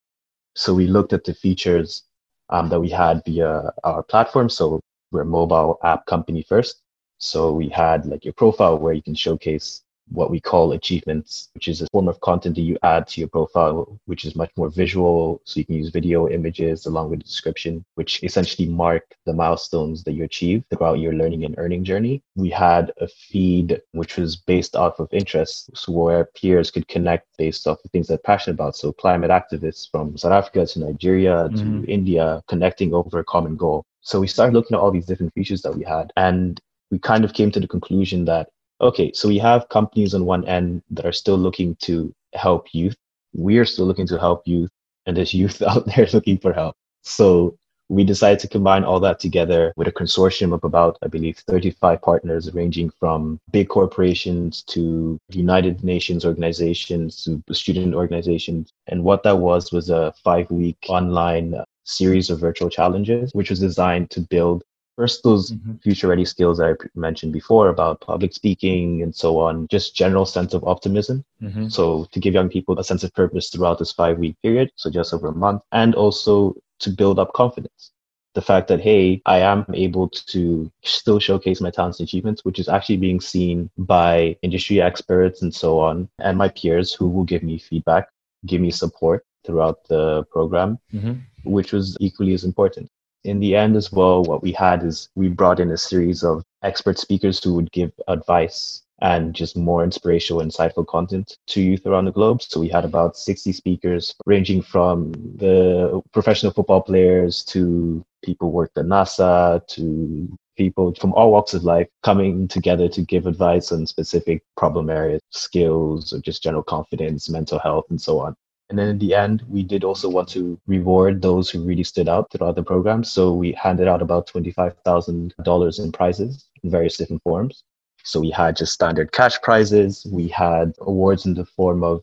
So 0.55 0.73
we 0.73 0.87
looked 0.87 1.12
at 1.12 1.25
the 1.25 1.35
features 1.35 2.05
um, 2.49 2.69
that 2.71 2.81
we 2.81 2.88
had 2.88 3.23
via 3.26 3.71
our 3.85 4.02
platform. 4.02 4.49
So 4.49 4.81
we're 5.11 5.23
a 5.23 5.26
mobile 5.26 5.78
app 5.85 6.07
company 6.07 6.43
first. 6.49 6.83
So 7.19 7.52
we 7.52 7.69
had 7.69 8.07
like 8.07 8.25
your 8.25 8.35
profile 8.35 8.78
where 8.78 8.95
you 8.95 9.02
can 9.02 9.14
showcase 9.14 9.83
what 10.10 10.30
we 10.30 10.40
call 10.40 10.72
achievements, 10.72 11.48
which 11.54 11.68
is 11.68 11.82
a 11.82 11.86
form 11.92 12.08
of 12.08 12.20
content 12.20 12.54
that 12.54 12.62
you 12.62 12.78
add 12.82 13.08
to 13.08 13.20
your 13.20 13.28
profile, 13.28 13.98
which 14.06 14.25
is 14.25 14.36
much 14.36 14.50
more 14.56 14.68
visual. 14.68 15.40
So 15.44 15.58
you 15.58 15.66
can 15.66 15.76
use 15.76 15.90
video 15.90 16.28
images 16.28 16.86
along 16.86 17.10
with 17.10 17.20
the 17.20 17.25
description, 17.25 17.84
which 17.94 18.22
essentially 18.22 18.68
mark 18.68 19.02
the 19.25 19.32
milestones 19.32 20.04
that 20.04 20.12
you 20.12 20.25
achieve 20.25 20.64
throughout 20.70 21.00
your 21.00 21.14
learning 21.14 21.44
and 21.44 21.54
earning 21.58 21.84
journey. 21.84 22.22
We 22.36 22.50
had 22.50 22.92
a 23.00 23.08
feed 23.08 23.80
which 23.92 24.16
was 24.16 24.36
based 24.36 24.76
off 24.76 25.00
of 25.00 25.08
interests, 25.12 25.68
so 25.75 25.92
where 25.92 26.26
peers 26.36 26.70
could 26.70 26.88
connect 26.88 27.26
based 27.36 27.66
off 27.66 27.78
of 27.84 27.90
things 27.90 28.08
they're 28.08 28.18
passionate 28.18 28.54
about. 28.54 28.76
So 28.76 28.92
climate 28.92 29.30
activists 29.30 29.90
from 29.90 30.16
South 30.16 30.32
Africa 30.32 30.66
to 30.66 30.80
Nigeria 30.80 31.48
mm-hmm. 31.48 31.82
to 31.82 31.90
India 31.90 32.42
connecting 32.48 32.94
over 32.94 33.18
a 33.18 33.25
common 33.25 33.56
goal. 33.56 33.84
So 34.00 34.20
we 34.20 34.28
started 34.28 34.54
looking 34.54 34.76
at 34.76 34.80
all 34.80 34.92
these 34.92 35.06
different 35.06 35.34
features 35.34 35.62
that 35.62 35.76
we 35.76 35.82
had. 35.82 36.12
And 36.16 36.60
we 36.92 36.98
kind 37.00 37.25
of 37.25 37.32
came 37.32 37.50
to 37.50 37.58
the 37.58 37.66
conclusion 37.66 38.25
that 38.26 38.48
okay, 38.80 39.12
so 39.12 39.28
we 39.28 39.38
have 39.38 39.68
companies 39.68 40.14
on 40.14 40.25
one 40.25 40.45
end 40.47 40.83
that 40.90 41.06
are 41.06 41.12
still 41.12 41.38
looking 41.38 41.76
to 41.76 42.12
help 42.35 42.73
youth. 42.73 42.97
We 43.35 43.59
are 43.59 43.64
still 43.64 43.87
looking 43.87 44.06
to 44.09 44.18
help 44.18 44.42
youth, 44.47 44.71
and 45.06 45.16
there's 45.16 45.35
youth 45.35 45.62
out 45.71 45.87
there 45.87 46.06
looking 46.12 46.38
for 46.38 46.52
help. 46.52 46.76
So 47.02 47.56
we 47.88 48.02
decided 48.04 48.40
to 48.40 48.49
combine 48.49 48.83
all 48.83 48.99
that 49.00 49.21
together 49.21 49.73
with 49.76 49.87
a 49.87 49.92
consortium 49.92 50.52
of 50.52 50.64
about, 50.64 50.99
I 51.02 51.06
believe, 51.06 51.38
35 51.38 52.02
partners, 52.02 52.52
ranging 52.52 52.90
from 52.90 53.38
big 53.52 53.68
corporations 53.68 54.62
to 54.68 55.18
United 55.30 55.85
Nations 55.85 56.25
organizations 56.25 57.23
to 57.25 57.42
student 57.54 57.95
organizations. 57.95 58.73
And 58.88 59.04
what 59.04 59.23
that 59.23 59.38
was 59.38 59.73
was 59.73 59.88
a 59.88 60.12
five 60.25 60.50
week 60.50 60.78
online 60.88 61.54
series 61.85 62.28
of 62.28 62.40
virtual 62.40 62.68
challenges, 62.68 63.33
which 63.33 63.50
was 63.50 63.61
designed 63.61 64.11
to 64.11 64.21
build 64.21 64.64
First, 64.96 65.22
those 65.22 65.50
mm-hmm. 65.50 65.76
future 65.76 66.08
ready 66.08 66.24
skills 66.24 66.58
I 66.58 66.74
mentioned 66.94 67.34
before 67.34 67.68
about 67.68 68.00
public 68.00 68.32
speaking 68.32 69.02
and 69.02 69.14
so 69.14 69.38
on, 69.38 69.68
just 69.68 69.94
general 69.94 70.24
sense 70.24 70.54
of 70.54 70.64
optimism. 70.64 71.22
Mm-hmm. 71.42 71.68
So 71.68 72.06
to 72.12 72.20
give 72.20 72.32
young 72.32 72.48
people 72.48 72.78
a 72.78 72.84
sense 72.84 73.04
of 73.04 73.12
purpose 73.12 73.50
throughout 73.50 73.78
this 73.78 73.92
five 73.92 74.18
week 74.18 74.36
period, 74.42 74.70
so 74.76 74.90
just 74.90 75.12
over 75.12 75.28
a 75.28 75.34
month, 75.34 75.62
and 75.72 75.94
also 75.94 76.54
to 76.80 76.90
build 76.90 77.18
up 77.18 77.34
confidence. 77.34 77.92
The 78.32 78.42
fact 78.42 78.68
that, 78.68 78.80
hey, 78.80 79.22
I 79.24 79.38
am 79.38 79.64
able 79.72 80.08
to 80.10 80.70
still 80.82 81.18
showcase 81.18 81.60
my 81.60 81.70
talents 81.70 82.00
and 82.00 82.08
achievements, 82.08 82.44
which 82.44 82.58
is 82.58 82.68
actually 82.68 82.98
being 82.98 83.20
seen 83.20 83.70
by 83.78 84.36
industry 84.42 84.80
experts 84.80 85.40
and 85.42 85.54
so 85.54 85.78
on, 85.78 86.08
and 86.18 86.36
my 86.36 86.48
peers 86.48 86.92
who 86.92 87.08
will 87.08 87.24
give 87.24 87.42
me 87.42 87.58
feedback, 87.58 88.08
give 88.44 88.60
me 88.60 88.70
support 88.70 89.24
throughout 89.44 89.86
the 89.88 90.24
program, 90.24 90.78
mm-hmm. 90.92 91.14
which 91.44 91.72
was 91.72 91.96
equally 92.00 92.34
as 92.34 92.44
important 92.44 92.90
in 93.26 93.40
the 93.40 93.56
end 93.56 93.76
as 93.76 93.92
well, 93.92 94.23
what 94.23 94.42
we 94.42 94.52
had 94.52 94.85
is 94.85 95.09
we 95.16 95.28
brought 95.28 95.61
in 95.61 95.73
a 95.73 95.76
series 95.76 96.23
of 96.23 96.45
expert 96.62 96.99
speakers 96.99 97.42
who 97.42 97.54
would 97.54 97.73
give 97.73 97.92
advice 98.09 98.83
and 99.02 99.35
just 99.35 99.56
more 99.56 99.85
inspirational, 99.85 100.42
insightful 100.42 100.87
content 100.87 101.37
to 101.49 101.61
youth 101.61 101.85
around 101.85 102.06
the 102.06 102.12
globe. 102.12 102.40
So 102.40 102.61
we 102.61 102.68
had 102.68 102.85
about 102.85 103.16
60 103.16 103.52
speakers 103.52 104.14
ranging 104.25 104.62
from 104.62 105.12
the 105.12 106.00
professional 106.12 106.52
football 106.52 106.80
players 106.80 107.45
to 107.47 108.04
people 108.25 108.52
worked 108.52 108.78
at 108.78 108.87
NASA 108.87 109.66
to 109.68 110.38
people 110.56 110.95
from 110.95 111.12
all 111.12 111.33
walks 111.33 111.52
of 111.52 111.64
life 111.64 111.88
coming 112.02 112.49
together 112.49 112.88
to 112.88 113.02
give 113.02 113.26
advice 113.26 113.71
on 113.73 113.87
specific 113.87 114.42
problem 114.56 114.88
areas, 114.88 115.21
skills, 115.30 116.14
or 116.14 116.21
just 116.21 116.42
general 116.42 116.62
confidence, 116.62 117.28
mental 117.28 117.59
health, 117.59 117.85
and 117.90 118.00
so 118.00 118.18
on. 118.18 118.35
And 118.68 118.78
then 118.78 118.88
in 118.88 118.99
the 118.99 119.14
end, 119.14 119.42
we 119.49 119.62
did 119.62 119.85
also 119.85 120.08
want 120.08 120.28
to 120.30 120.58
reward 120.66 121.23
those 121.23 121.49
who 121.49 121.62
really 121.62 121.85
stood 121.85 122.08
out 122.08 122.30
throughout 122.32 122.56
the 122.56 122.64
program. 122.64 123.04
So 123.04 123.32
we 123.32 123.52
handed 123.52 123.87
out 123.87 124.02
about 124.02 124.26
$25,000 124.26 125.78
in 125.85 125.92
prizes 125.92 126.49
in 126.62 126.70
various 126.70 126.96
different 126.96 127.23
forms. 127.23 127.62
So 128.02 128.20
we 128.20 128.30
had 128.30 128.56
just 128.56 128.73
standard 128.73 129.12
cash 129.12 129.40
prizes. 129.42 130.06
We 130.11 130.28
had 130.28 130.75
awards 130.80 131.26
in 131.26 131.35
the 131.35 131.44
form 131.44 131.85
of 131.85 132.02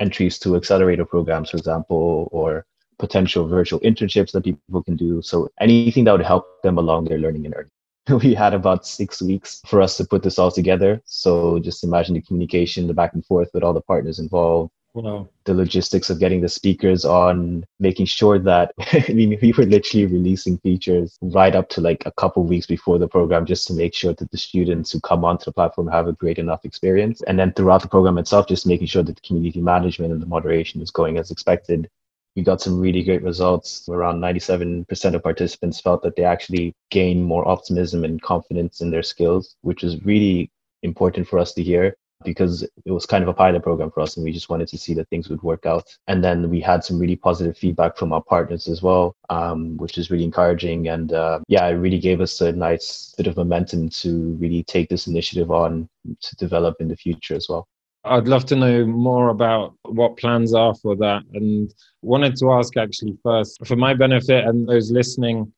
entries 0.00 0.38
to 0.40 0.56
accelerator 0.56 1.04
programs, 1.04 1.50
for 1.50 1.56
example, 1.56 2.28
or 2.32 2.66
potential 2.98 3.46
virtual 3.46 3.80
internships 3.80 4.32
that 4.32 4.44
people 4.44 4.82
can 4.82 4.96
do. 4.96 5.22
So 5.22 5.48
anything 5.60 6.04
that 6.04 6.12
would 6.12 6.26
help 6.26 6.62
them 6.62 6.78
along 6.78 7.04
their 7.04 7.18
learning 7.18 7.46
and 7.46 7.54
earning. 7.54 7.70
We 8.22 8.34
had 8.34 8.52
about 8.52 8.86
six 8.86 9.22
weeks 9.22 9.62
for 9.66 9.80
us 9.80 9.96
to 9.96 10.04
put 10.04 10.22
this 10.22 10.38
all 10.38 10.50
together. 10.50 11.00
So 11.06 11.58
just 11.58 11.84
imagine 11.84 12.14
the 12.14 12.20
communication, 12.20 12.86
the 12.86 12.94
back 12.94 13.14
and 13.14 13.24
forth 13.24 13.48
with 13.54 13.62
all 13.62 13.72
the 13.72 13.80
partners 13.80 14.18
involved, 14.18 14.70
Wow. 14.94 15.28
The 15.44 15.54
logistics 15.54 16.08
of 16.08 16.20
getting 16.20 16.40
the 16.40 16.48
speakers 16.48 17.04
on, 17.04 17.64
making 17.80 18.06
sure 18.06 18.38
that 18.38 18.72
I 18.78 19.12
mean 19.12 19.36
we 19.42 19.52
were 19.52 19.64
literally 19.64 20.06
releasing 20.06 20.56
features 20.58 21.18
right 21.20 21.54
up 21.56 21.68
to 21.70 21.80
like 21.80 22.04
a 22.06 22.12
couple 22.12 22.44
weeks 22.44 22.66
before 22.66 22.98
the 22.98 23.08
program 23.08 23.44
just 23.44 23.66
to 23.66 23.72
make 23.72 23.92
sure 23.92 24.14
that 24.14 24.30
the 24.30 24.38
students 24.38 24.92
who 24.92 25.00
come 25.00 25.24
onto 25.24 25.46
the 25.46 25.52
platform 25.52 25.88
have 25.88 26.06
a 26.06 26.12
great 26.12 26.38
enough 26.38 26.64
experience. 26.64 27.22
And 27.22 27.36
then 27.36 27.52
throughout 27.52 27.82
the 27.82 27.88
program 27.88 28.18
itself, 28.18 28.46
just 28.46 28.68
making 28.68 28.86
sure 28.86 29.02
that 29.02 29.16
the 29.16 29.22
community 29.22 29.60
management 29.60 30.12
and 30.12 30.22
the 30.22 30.26
moderation 30.26 30.80
is 30.80 30.92
going 30.92 31.18
as 31.18 31.32
expected. 31.32 31.90
We 32.36 32.42
got 32.42 32.60
some 32.60 32.78
really 32.78 33.02
great 33.02 33.22
results. 33.22 33.88
Around 33.88 34.20
97% 34.20 35.14
of 35.14 35.22
participants 35.22 35.80
felt 35.80 36.02
that 36.02 36.14
they 36.14 36.24
actually 36.24 36.72
gained 36.90 37.24
more 37.24 37.46
optimism 37.48 38.04
and 38.04 38.22
confidence 38.22 38.80
in 38.80 38.90
their 38.90 39.02
skills, 39.04 39.56
which 39.62 39.82
is 39.82 40.04
really 40.04 40.50
important 40.82 41.26
for 41.26 41.38
us 41.40 41.52
to 41.54 41.62
hear 41.62 41.96
because 42.24 42.62
it 42.62 42.90
was 42.90 43.06
kind 43.06 43.22
of 43.22 43.28
a 43.28 43.34
pilot 43.34 43.62
program 43.62 43.90
for 43.90 44.00
us 44.00 44.16
and 44.16 44.24
we 44.24 44.32
just 44.32 44.48
wanted 44.48 44.68
to 44.68 44.78
see 44.78 44.94
that 44.94 45.08
things 45.08 45.28
would 45.28 45.42
work 45.42 45.66
out. 45.66 45.96
And 46.08 46.24
then 46.24 46.50
we 46.50 46.60
had 46.60 46.84
some 46.84 46.98
really 46.98 47.16
positive 47.16 47.56
feedback 47.56 47.96
from 47.96 48.12
our 48.12 48.22
partners 48.22 48.68
as 48.68 48.82
well, 48.82 49.16
um, 49.30 49.76
which 49.76 49.98
is 49.98 50.10
really 50.10 50.24
encouraging. 50.24 50.88
And 50.88 51.12
uh, 51.12 51.40
yeah, 51.48 51.66
it 51.66 51.74
really 51.74 51.98
gave 51.98 52.20
us 52.20 52.40
a 52.40 52.52
nice 52.52 53.14
bit 53.16 53.26
of 53.26 53.36
momentum 53.36 53.88
to 53.90 54.36
really 54.40 54.62
take 54.64 54.88
this 54.88 55.06
initiative 55.06 55.50
on 55.50 55.88
to 56.20 56.36
develop 56.36 56.76
in 56.80 56.88
the 56.88 56.96
future 56.96 57.34
as 57.34 57.48
well. 57.48 57.68
I'd 58.06 58.28
love 58.28 58.44
to 58.46 58.56
know 58.56 58.84
more 58.84 59.30
about 59.30 59.74
what 59.84 60.18
plans 60.18 60.52
are 60.54 60.74
for 60.74 60.94
that. 60.96 61.22
And 61.32 61.72
wanted 62.02 62.36
to 62.36 62.52
ask 62.52 62.76
actually 62.76 63.16
first, 63.22 63.66
for 63.66 63.76
my 63.76 63.94
benefit 63.94 64.44
and 64.44 64.68
those 64.68 64.90
listening, 64.90 65.50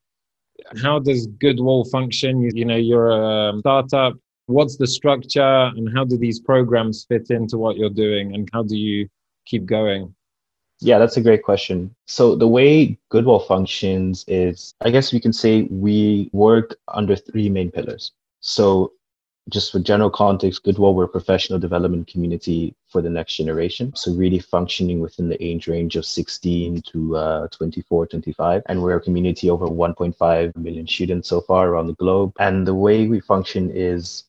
how 0.81 0.99
does 1.01 1.27
Goodwall 1.27 1.85
function? 1.91 2.41
You, 2.41 2.51
you 2.55 2.65
know, 2.65 2.77
you're 2.77 3.11
a 3.11 3.59
startup 3.59 4.15
what's 4.47 4.77
the 4.77 4.87
structure 4.87 5.73
and 5.77 5.89
how 5.95 6.05
do 6.05 6.17
these 6.17 6.41
programs 6.41 7.05
fit 7.09 7.31
into 7.31 7.59
what 7.59 7.77
you're 7.77 7.91
doing 7.91 8.35
and 8.35 8.49
how 8.53 8.63
do 8.63 8.77
you 8.77 9.09
keep 9.45 9.67
going 9.67 10.15
yeah 10.81 10.99
that's 10.99 11.17
a 11.17 11.21
great 11.21 11.43
question 11.43 11.95
so 12.07 12.35
the 12.37 12.49
way 12.49 12.99
goodwall 13.11 13.41
functions 13.41 14.25
is 14.29 14.75
i 14.81 14.91
guess 14.91 15.13
we 15.13 15.21
can 15.21 15.33
say 15.33 15.63
we 15.71 16.31
work 16.33 16.77
under 16.89 17.17
three 17.17 17.49
main 17.49 17.71
pillars 17.71 18.13
so 18.41 18.93
just 19.49 19.71
for 19.71 19.79
general 19.79 20.11
context, 20.11 20.65
Goodwall, 20.65 20.95
we're 20.95 21.05
a 21.05 21.09
professional 21.09 21.59
development 21.59 22.09
community 22.09 22.75
for 22.89 23.01
the 23.01 23.11
next 23.11 23.37
generation. 23.37 23.95
So 23.95 24.13
really 24.13 24.41
functioning 24.41 25.01
within 25.01 25.29
the 25.29 25.43
age 25.43 25.69
range 25.69 25.95
of 25.95 26.05
16 26.05 26.83
to 26.83 27.17
uh, 27.17 27.49
24, 27.49 28.09
25. 28.09 28.63
And 28.67 28.83
we're 28.83 28.97
a 28.97 29.01
community 29.01 29.49
over 29.49 29.67
1.5 29.67 30.57
million 30.57 30.87
students 30.89 31.29
so 31.29 31.41
far 31.43 31.69
around 31.69 31.87
the 31.87 31.95
globe. 31.95 32.33
And 32.41 32.67
the 32.67 32.75
way 32.75 33.07
we 33.07 33.21
function 33.21 33.71
is 33.71 34.25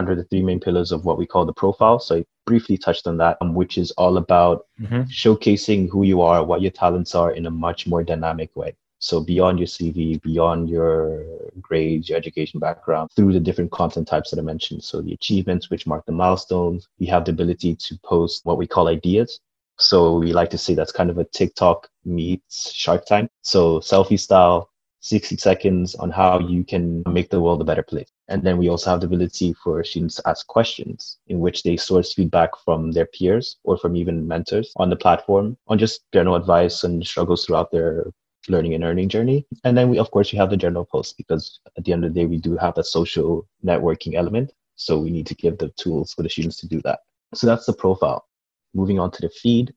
under 0.00 0.14
the 0.14 0.24
three 0.24 0.42
main 0.42 0.60
pillars 0.60 0.90
of 0.90 1.04
what 1.04 1.18
we 1.18 1.26
call 1.26 1.44
the 1.46 1.52
profile. 1.52 1.98
So 2.00 2.16
I 2.18 2.24
briefly 2.46 2.76
touched 2.76 3.06
on 3.06 3.16
that, 3.18 3.36
um, 3.40 3.54
which 3.54 3.78
is 3.78 3.90
all 3.92 4.16
about 4.16 4.66
mm-hmm. 4.80 5.02
showcasing 5.02 5.88
who 5.90 6.02
you 6.02 6.22
are, 6.22 6.42
what 6.42 6.62
your 6.62 6.72
talents 6.82 7.14
are 7.14 7.30
in 7.38 7.46
a 7.46 7.50
much 7.50 7.86
more 7.86 8.02
dynamic 8.02 8.50
way. 8.56 8.74
So 8.98 9.20
beyond 9.20 9.58
your 9.58 9.68
CV, 9.68 10.20
beyond 10.20 10.68
your 10.68 11.24
grades, 11.60 12.08
your 12.08 12.18
education 12.18 12.60
background, 12.60 13.10
through 13.16 13.32
the 13.32 13.40
different 13.40 13.70
content 13.70 14.06
types 14.08 14.30
that 14.30 14.38
I 14.38 14.42
mentioned. 14.42 14.82
So 14.84 15.00
the 15.00 15.14
achievements, 15.14 15.70
which 15.70 15.86
mark 15.86 16.04
the 16.06 16.12
milestones, 16.12 16.86
we 16.98 17.06
have 17.06 17.24
the 17.24 17.32
ability 17.32 17.76
to 17.76 17.98
post 18.04 18.44
what 18.44 18.58
we 18.58 18.66
call 18.66 18.88
ideas. 18.88 19.40
So 19.78 20.18
we 20.18 20.34
like 20.34 20.50
to 20.50 20.58
say 20.58 20.74
that's 20.74 20.92
kind 20.92 21.08
of 21.08 21.18
a 21.18 21.24
TikTok 21.24 21.88
meets 22.04 22.72
Shark 22.72 23.06
Tank. 23.06 23.30
So 23.40 23.80
selfie 23.80 24.20
style, 24.20 24.70
60 25.00 25.36
seconds 25.38 25.94
on 25.94 26.10
how 26.10 26.38
you 26.38 26.62
can 26.62 27.02
make 27.06 27.30
the 27.30 27.40
world 27.40 27.62
a 27.62 27.64
better 27.64 27.82
place. 27.82 28.10
And 28.30 28.44
then 28.44 28.58
we 28.58 28.68
also 28.68 28.90
have 28.90 29.00
the 29.00 29.06
ability 29.06 29.52
for 29.54 29.82
students 29.82 30.14
to 30.14 30.28
ask 30.28 30.46
questions 30.46 31.18
in 31.26 31.40
which 31.40 31.64
they 31.64 31.76
source 31.76 32.14
feedback 32.14 32.50
from 32.64 32.92
their 32.92 33.06
peers 33.06 33.56
or 33.64 33.76
from 33.76 33.96
even 33.96 34.26
mentors 34.26 34.72
on 34.76 34.88
the 34.88 34.96
platform 34.96 35.56
on 35.66 35.78
just 35.78 36.02
general 36.12 36.36
advice 36.36 36.84
and 36.84 37.04
struggles 37.04 37.44
throughout 37.44 37.72
their 37.72 38.06
learning 38.48 38.74
and 38.74 38.84
earning 38.84 39.08
journey. 39.08 39.44
And 39.64 39.76
then 39.76 39.88
we, 39.90 39.98
of 39.98 40.12
course, 40.12 40.32
we 40.32 40.38
have 40.38 40.48
the 40.48 40.56
general 40.56 40.84
post 40.84 41.16
because 41.16 41.58
at 41.76 41.84
the 41.84 41.92
end 41.92 42.04
of 42.04 42.14
the 42.14 42.20
day, 42.20 42.26
we 42.26 42.38
do 42.38 42.56
have 42.56 42.76
that 42.76 42.86
social 42.86 43.48
networking 43.64 44.14
element. 44.14 44.52
So 44.76 44.98
we 44.98 45.10
need 45.10 45.26
to 45.26 45.34
give 45.34 45.58
the 45.58 45.70
tools 45.70 46.14
for 46.14 46.22
the 46.22 46.30
students 46.30 46.56
to 46.60 46.68
do 46.68 46.80
that. 46.82 47.00
So 47.34 47.48
that's 47.48 47.66
the 47.66 47.72
profile. 47.72 48.28
Moving 48.74 49.00
on 49.00 49.10
to 49.10 49.20
the 49.22 49.28
feed. 49.28 49.74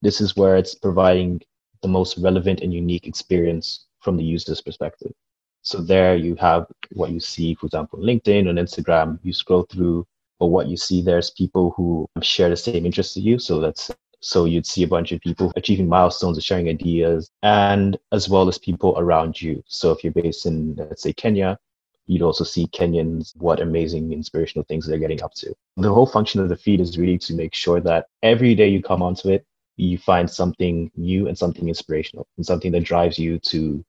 This 0.00 0.20
is 0.20 0.36
where 0.36 0.56
it's 0.56 0.76
providing 0.76 1.42
the 1.82 1.88
most 1.88 2.18
relevant 2.18 2.60
and 2.60 2.72
unique 2.72 3.06
experience 3.08 3.86
from 4.00 4.16
the 4.16 4.24
user's 4.24 4.62
perspective. 4.62 5.12
So 5.66 5.80
there 5.80 6.14
you 6.14 6.36
have 6.36 6.66
what 6.92 7.10
you 7.10 7.18
see, 7.18 7.56
for 7.56 7.66
example, 7.66 7.98
LinkedIn 7.98 8.48
and 8.48 8.56
Instagram. 8.56 9.18
You 9.24 9.32
scroll 9.32 9.64
through, 9.64 10.06
but 10.38 10.46
what 10.46 10.68
you 10.68 10.76
see 10.76 11.02
there's 11.02 11.30
people 11.30 11.72
who 11.76 12.08
share 12.22 12.48
the 12.48 12.56
same 12.56 12.86
interests 12.86 13.16
as 13.16 13.24
you. 13.24 13.40
So 13.40 13.58
that's 13.58 13.90
so 14.20 14.44
you'd 14.44 14.64
see 14.64 14.84
a 14.84 14.88
bunch 14.88 15.10
of 15.10 15.20
people 15.20 15.52
achieving 15.56 15.88
milestones 15.88 16.38
or 16.38 16.40
sharing 16.40 16.68
ideas, 16.68 17.28
and 17.42 17.98
as 18.12 18.28
well 18.28 18.46
as 18.46 18.58
people 18.58 18.94
around 18.96 19.42
you. 19.42 19.60
So 19.66 19.90
if 19.90 20.04
you're 20.04 20.12
based 20.12 20.46
in, 20.46 20.76
let's 20.76 21.02
say, 21.02 21.12
Kenya, 21.12 21.58
you'd 22.06 22.22
also 22.22 22.44
see 22.44 22.68
Kenyans, 22.68 23.34
what 23.36 23.60
amazing 23.60 24.12
inspirational 24.12 24.64
things 24.68 24.86
they're 24.86 24.98
getting 24.98 25.22
up 25.24 25.34
to. 25.34 25.52
The 25.78 25.92
whole 25.92 26.06
function 26.06 26.40
of 26.40 26.48
the 26.48 26.56
feed 26.56 26.80
is 26.80 26.96
really 26.96 27.18
to 27.18 27.34
make 27.34 27.54
sure 27.54 27.80
that 27.80 28.06
every 28.22 28.54
day 28.54 28.68
you 28.68 28.84
come 28.84 29.02
onto 29.02 29.30
it, 29.30 29.44
you 29.76 29.98
find 29.98 30.30
something 30.30 30.92
new 30.96 31.26
and 31.26 31.36
something 31.36 31.68
inspirational 31.68 32.28
and 32.36 32.46
something 32.46 32.70
that 32.70 32.84
drives 32.84 33.18
you 33.18 33.40
to 33.40 33.84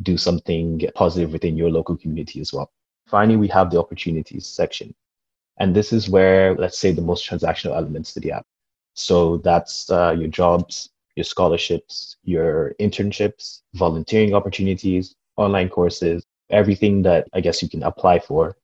do 0.00 0.16
something 0.16 0.80
positive 0.94 1.32
within 1.32 1.56
your 1.56 1.70
local 1.70 1.96
community 1.96 2.40
as 2.40 2.52
well. 2.52 2.70
Finally, 3.06 3.36
we 3.36 3.48
have 3.48 3.70
the 3.70 3.78
opportunities 3.78 4.46
section. 4.46 4.94
And 5.58 5.76
this 5.76 5.92
is 5.92 6.08
where, 6.08 6.54
let's 6.54 6.78
say, 6.78 6.92
the 6.92 7.02
most 7.02 7.28
transactional 7.28 7.76
elements 7.76 8.14
to 8.14 8.20
the 8.20 8.32
app. 8.32 8.46
So 8.94 9.38
that's 9.38 9.90
uh, 9.90 10.14
your 10.18 10.28
jobs, 10.28 10.90
your 11.14 11.24
scholarships, 11.24 12.16
your 12.24 12.74
internships, 12.80 13.60
volunteering 13.74 14.34
opportunities, 14.34 15.14
online 15.36 15.68
courses, 15.68 16.24
everything 16.50 17.02
that 17.02 17.28
I 17.32 17.40
guess 17.40 17.62
you 17.62 17.68
can 17.68 17.82
apply 17.82 18.18
for 18.18 18.56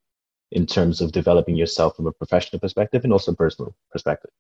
in 0.51 0.67
terms 0.67 1.01
of 1.01 1.13
developing 1.13 1.57
yourself 1.57 1.97
from 1.97 2.07
a 2.07 2.13
professional 2.13 2.61
perspective 2.61 3.05
and 3.05 3.13
also 3.13 3.35
personal 3.35 3.75
perspective. 3.91 4.31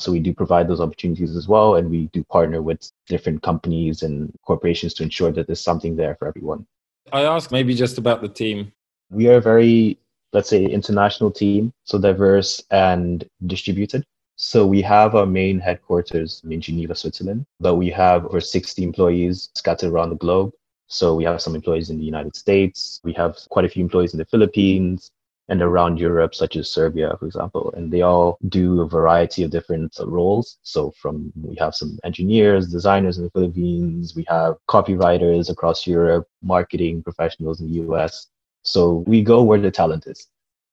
So 0.00 0.10
we 0.10 0.20
do 0.20 0.32
provide 0.32 0.66
those 0.66 0.80
opportunities 0.80 1.36
as 1.36 1.46
well, 1.46 1.74
and 1.74 1.90
we 1.90 2.06
do 2.12 2.24
partner 2.24 2.62
with 2.62 2.90
different 3.06 3.42
companies 3.42 4.02
and 4.02 4.32
corporations 4.46 4.94
to 4.94 5.02
ensure 5.02 5.30
that 5.32 5.46
there's 5.46 5.60
something 5.60 5.94
there 5.94 6.16
for 6.16 6.26
everyone. 6.26 6.66
I 7.12 7.22
ask 7.22 7.52
maybe 7.52 7.74
just 7.74 7.98
about 7.98 8.22
the 8.22 8.28
team. 8.28 8.72
We 9.10 9.28
are 9.28 9.36
a 9.36 9.40
very, 9.40 9.98
let's 10.32 10.48
say, 10.48 10.64
international 10.64 11.30
team, 11.30 11.72
so 11.84 11.98
diverse 11.98 12.62
and 12.70 13.28
distributed. 13.46 14.04
So 14.36 14.66
we 14.66 14.80
have 14.80 15.14
our 15.14 15.26
main 15.26 15.60
headquarters 15.60 16.40
in 16.48 16.60
Geneva, 16.62 16.94
Switzerland, 16.94 17.44
but 17.58 17.74
we 17.74 17.90
have 17.90 18.24
over 18.24 18.40
60 18.40 18.82
employees 18.82 19.50
scattered 19.54 19.92
around 19.92 20.10
the 20.10 20.16
globe. 20.16 20.52
So 20.86 21.14
we 21.14 21.24
have 21.24 21.42
some 21.42 21.54
employees 21.54 21.90
in 21.90 21.98
the 21.98 22.04
United 22.04 22.34
States. 22.34 23.00
We 23.04 23.12
have 23.12 23.36
quite 23.50 23.66
a 23.66 23.68
few 23.68 23.84
employees 23.84 24.14
in 24.14 24.18
the 24.18 24.24
Philippines 24.24 25.10
and 25.50 25.62
around 25.62 25.98
Europe, 25.98 26.32
such 26.34 26.54
as 26.56 26.70
Serbia, 26.70 27.16
for 27.18 27.26
example. 27.26 27.74
And 27.76 27.92
they 27.92 28.02
all 28.02 28.38
do 28.48 28.80
a 28.80 28.88
variety 28.88 29.42
of 29.42 29.50
different 29.50 29.98
roles. 30.00 30.58
So 30.62 30.92
from 30.92 31.32
we 31.42 31.56
have 31.56 31.74
some 31.74 31.98
engineers, 32.04 32.68
designers 32.68 33.18
in 33.18 33.24
the 33.24 33.30
Philippines, 33.30 34.14
we 34.14 34.24
have 34.28 34.54
copywriters 34.68 35.50
across 35.50 35.88
Europe, 35.88 36.28
marketing 36.40 37.02
professionals 37.02 37.60
in 37.60 37.66
the 37.66 37.80
US. 37.86 38.28
So 38.62 39.04
we 39.08 39.22
go 39.22 39.42
where 39.42 39.60
the 39.60 39.72
talent 39.72 40.06
is. 40.06 40.28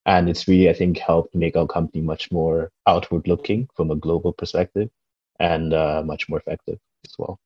And 0.06 0.30
it's 0.30 0.48
really, 0.48 0.70
I 0.70 0.74
think, 0.74 1.00
helped 1.00 1.36
make 1.36 1.58
our 1.58 1.68
company 1.68 2.02
much 2.04 2.32
more 2.32 2.72
outward 2.86 3.28
looking 3.28 3.68
from 3.76 3.90
a 3.92 3.96
global 3.96 4.32
perspective 4.32 4.90
and 5.40 5.74
uh, 5.74 6.04
much 6.06 6.30
more 6.30 6.40
effective 6.40 6.78
as 7.04 7.14
well. 7.18 7.40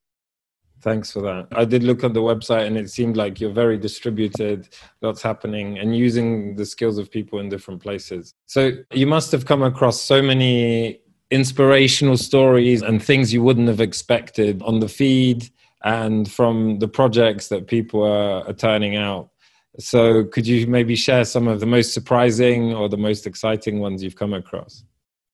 Thanks 0.81 1.11
for 1.11 1.21
that. 1.21 1.47
I 1.51 1.65
did 1.65 1.83
look 1.83 2.03
at 2.03 2.13
the 2.13 2.21
website 2.21 2.65
and 2.65 2.75
it 2.75 2.89
seemed 2.89 3.15
like 3.15 3.39
you're 3.39 3.51
very 3.51 3.77
distributed, 3.77 4.69
lots 5.01 5.21
happening, 5.21 5.77
and 5.77 5.95
using 5.95 6.55
the 6.55 6.65
skills 6.65 6.97
of 6.97 7.11
people 7.11 7.39
in 7.39 7.49
different 7.49 7.81
places. 7.81 8.33
So 8.47 8.71
you 8.91 9.05
must 9.05 9.31
have 9.31 9.45
come 9.45 9.61
across 9.61 10.01
so 10.01 10.21
many 10.21 11.01
inspirational 11.29 12.17
stories 12.17 12.81
and 12.81 13.01
things 13.01 13.31
you 13.31 13.43
wouldn't 13.43 13.67
have 13.67 13.79
expected 13.79 14.61
on 14.63 14.79
the 14.79 14.89
feed 14.89 15.49
and 15.83 16.29
from 16.31 16.79
the 16.79 16.87
projects 16.87 17.47
that 17.49 17.67
people 17.67 18.03
are, 18.03 18.47
are 18.47 18.53
turning 18.53 18.97
out. 18.97 19.29
So, 19.79 20.25
could 20.25 20.45
you 20.45 20.67
maybe 20.67 20.95
share 20.97 21.23
some 21.23 21.47
of 21.47 21.61
the 21.61 21.65
most 21.65 21.93
surprising 21.93 22.73
or 22.73 22.89
the 22.89 22.97
most 22.97 23.25
exciting 23.25 23.79
ones 23.79 24.03
you've 24.03 24.17
come 24.17 24.33
across? 24.33 24.83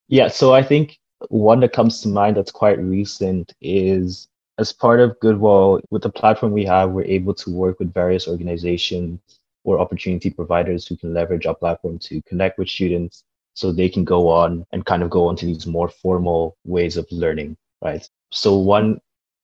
Yeah, 0.10 0.28
so 0.28 0.54
I 0.54 0.62
think 0.62 1.00
one 1.30 1.60
that 1.62 1.74
comes 1.74 2.02
to 2.02 2.08
mind 2.08 2.38
that's 2.38 2.52
quite 2.52 2.78
recent 2.80 3.56
is 3.62 4.28
as 4.58 4.74
part 4.74 5.00
of 5.00 5.20
Goodwall, 5.20 5.82
with 5.92 6.02
the 6.02 6.10
platform 6.10 6.52
we 6.52 6.66
have, 6.66 6.92
we're 6.92 7.04
able 7.04 7.34
to 7.36 7.52
work 7.52 7.80
with 7.80 7.94
various 7.94 8.28
organizations 8.28 9.20
or 9.64 9.80
opportunity 9.80 10.30
providers 10.30 10.88
who 10.88 10.98
can 10.98 11.14
leverage 11.14 11.46
our 11.46 11.56
platform 11.56 12.00
to 12.00 12.22
connect 12.24 12.58
with 12.58 12.70
students 12.70 13.24
so 13.54 13.72
they 13.72 13.90
can 13.90 14.04
go 14.04 14.30
on 14.30 14.66
and 14.72 14.86
kind 14.86 15.04
of 15.04 15.10
go 15.10 15.28
on 15.28 15.36
to 15.36 15.46
these 15.46 15.68
more 15.68 15.90
formal 15.90 16.58
ways 16.64 16.98
of 16.98 17.06
learning, 17.12 17.58
right? 17.82 18.08
So, 18.32 18.58
one 18.58 19.00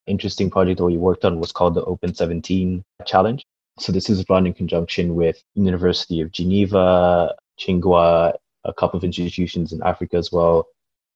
interesting 0.06 0.50
project 0.50 0.78
that 0.78 0.84
we 0.84 0.96
worked 0.96 1.24
on 1.24 1.40
was 1.40 1.52
called 1.52 1.74
the 1.74 1.84
Open 1.84 2.14
17 2.14 2.84
Challenge. 3.06 3.44
So 3.78 3.90
this 3.90 4.08
is 4.08 4.24
run 4.28 4.46
in 4.46 4.54
conjunction 4.54 5.14
with 5.14 5.42
University 5.54 6.20
of 6.20 6.30
Geneva, 6.30 7.34
Tsinghua, 7.58 8.34
a 8.64 8.72
couple 8.72 8.96
of 8.96 9.04
institutions 9.04 9.72
in 9.72 9.82
Africa 9.82 10.16
as 10.16 10.30
well. 10.30 10.66